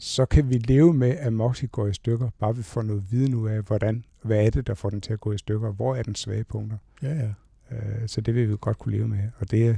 så 0.00 0.26
kan 0.26 0.48
vi 0.50 0.58
leve 0.58 0.94
med, 0.94 1.08
at 1.08 1.32
Moxie 1.32 1.68
går 1.68 1.86
i 1.86 1.92
stykker, 1.92 2.30
bare 2.38 2.56
vi 2.56 2.62
får 2.62 2.82
noget 2.82 3.04
viden 3.10 3.34
ud 3.34 3.48
af, 3.48 3.62
hvordan, 3.62 4.04
hvad 4.22 4.46
er 4.46 4.50
det, 4.50 4.66
der 4.66 4.74
får 4.74 4.90
den 4.90 5.00
til 5.00 5.12
at 5.12 5.20
gå 5.20 5.32
i 5.32 5.38
stykker, 5.38 5.72
hvor 5.72 5.96
er 5.96 6.02
den 6.02 6.14
svage 6.14 6.44
punkter. 6.44 6.76
Ja, 7.02 7.14
ja. 7.14 7.32
Øh, 7.76 8.08
så 8.08 8.20
det 8.20 8.34
vil 8.34 8.50
vi 8.50 8.56
godt 8.60 8.78
kunne 8.78 8.96
leve 8.96 9.08
med, 9.08 9.18
og 9.38 9.50
det 9.50 9.66
er, 9.66 9.74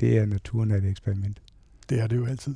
det 0.00 0.18
er 0.18 0.26
naturen 0.26 0.70
af 0.70 0.76
et 0.76 0.84
eksperiment. 0.84 1.42
Det 1.90 2.00
er 2.00 2.06
det 2.06 2.16
jo 2.16 2.26
altid. 2.26 2.54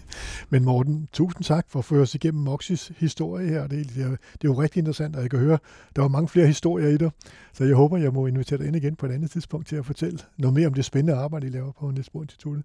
Men 0.50 0.64
Morten, 0.64 1.08
tusind 1.12 1.44
tak 1.44 1.66
for 1.68 1.78
at 1.78 1.84
føre 1.84 2.02
os 2.02 2.14
igennem 2.14 2.42
Moxis 2.42 2.92
historie 2.96 3.48
her. 3.48 3.66
Det 3.66 3.80
er, 3.80 3.84
det, 3.84 4.02
er, 4.02 4.08
det 4.08 4.16
er 4.16 4.44
jo 4.44 4.54
rigtig 4.62 4.78
interessant, 4.78 5.16
og 5.16 5.22
jeg 5.22 5.30
kan 5.30 5.38
høre, 5.38 5.58
der 5.96 6.02
var 6.02 6.08
mange 6.08 6.28
flere 6.28 6.46
historier 6.46 6.88
i 6.88 6.96
dig. 6.96 7.10
Så 7.52 7.64
jeg 7.64 7.76
håber, 7.76 7.96
jeg 7.96 8.12
må 8.12 8.26
invitere 8.26 8.58
dig 8.58 8.66
ind 8.66 8.76
igen 8.76 8.96
på 8.96 9.06
et 9.06 9.12
andet 9.12 9.30
tidspunkt 9.30 9.66
til 9.66 9.76
at 9.76 9.86
fortælle 9.86 10.18
noget 10.38 10.54
mere 10.54 10.66
om 10.66 10.74
det 10.74 10.84
spændende 10.84 11.14
arbejde, 11.14 11.46
I 11.46 11.50
laver 11.50 11.72
på 11.72 11.90
Nesbo 11.90 12.22
Instituttet. 12.22 12.64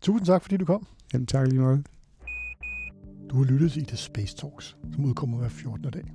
Tusind 0.00 0.26
tak, 0.26 0.42
fordi 0.42 0.56
du 0.56 0.64
kom. 0.64 0.86
Jamen 1.12 1.26
tak 1.26 1.48
lige 1.48 1.60
meget. 1.60 1.86
Du 3.30 3.36
har 3.36 3.44
lyttet 3.44 3.72
til 3.72 3.86
The 3.86 3.96
Space 3.96 4.36
Talks, 4.36 4.76
som 4.92 5.04
udkommer 5.04 5.38
hver 5.38 5.48
14. 5.48 5.90
dag. 5.90 6.12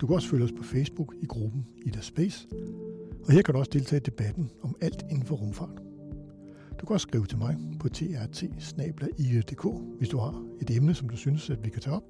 Du 0.00 0.06
kan 0.06 0.16
også 0.16 0.28
følge 0.28 0.44
os 0.44 0.52
på 0.52 0.62
Facebook 0.62 1.14
i 1.22 1.26
gruppen 1.26 1.66
Ida 1.86 2.00
Space, 2.00 2.48
og 3.26 3.32
her 3.32 3.42
kan 3.42 3.54
du 3.54 3.58
også 3.58 3.70
deltage 3.74 4.00
i 4.00 4.02
debatten 4.02 4.50
om 4.62 4.76
alt 4.80 5.04
inden 5.10 5.26
for 5.26 5.36
rumfart. 5.36 5.82
Du 6.80 6.86
kan 6.86 6.94
også 6.94 7.08
skrive 7.08 7.26
til 7.26 7.38
mig 7.38 7.56
på 7.80 7.88
trt 7.88 8.44
hvis 9.98 10.08
du 10.08 10.18
har 10.18 10.44
et 10.60 10.70
emne, 10.70 10.94
som 10.94 11.08
du 11.08 11.16
synes, 11.16 11.50
at 11.50 11.64
vi 11.64 11.70
kan 11.70 11.82
tage 11.82 11.96
op. 11.96 12.04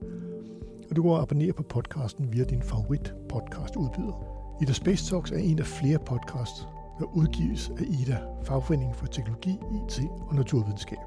Og 0.90 0.96
du 0.96 1.02
kan 1.02 1.12
abonnere 1.12 1.52
på 1.52 1.62
podcasten 1.62 2.32
via 2.32 2.44
din 2.44 2.62
favorit 2.62 3.14
podcast 3.28 3.76
udbyder. 3.76 4.24
Ida 4.62 4.72
Space 4.72 5.10
Talks 5.10 5.30
er 5.30 5.38
en 5.38 5.58
af 5.58 5.66
flere 5.66 5.98
podcasts, 5.98 6.66
der 6.98 7.16
udgives 7.16 7.70
af 7.78 7.84
Ida, 8.00 8.18
fagforeningen 8.44 8.94
for 8.94 9.06
teknologi, 9.06 9.50
IT 9.50 10.00
og 10.20 10.34
naturvidenskab. 10.34 10.98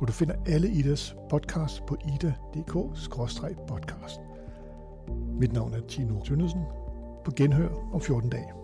Og 0.00 0.08
du 0.08 0.12
finder 0.12 0.34
alle 0.46 0.68
Idas 0.68 1.16
podcast 1.30 1.86
på 1.86 1.96
ida.dk-podcast. 2.04 4.20
Mit 5.40 5.52
navn 5.52 5.74
er 5.74 5.80
Tino 5.88 6.20
Tønnesen. 6.20 6.62
På 7.24 7.30
genhør 7.36 7.68
om 7.92 8.00
14 8.00 8.30
dage. 8.30 8.63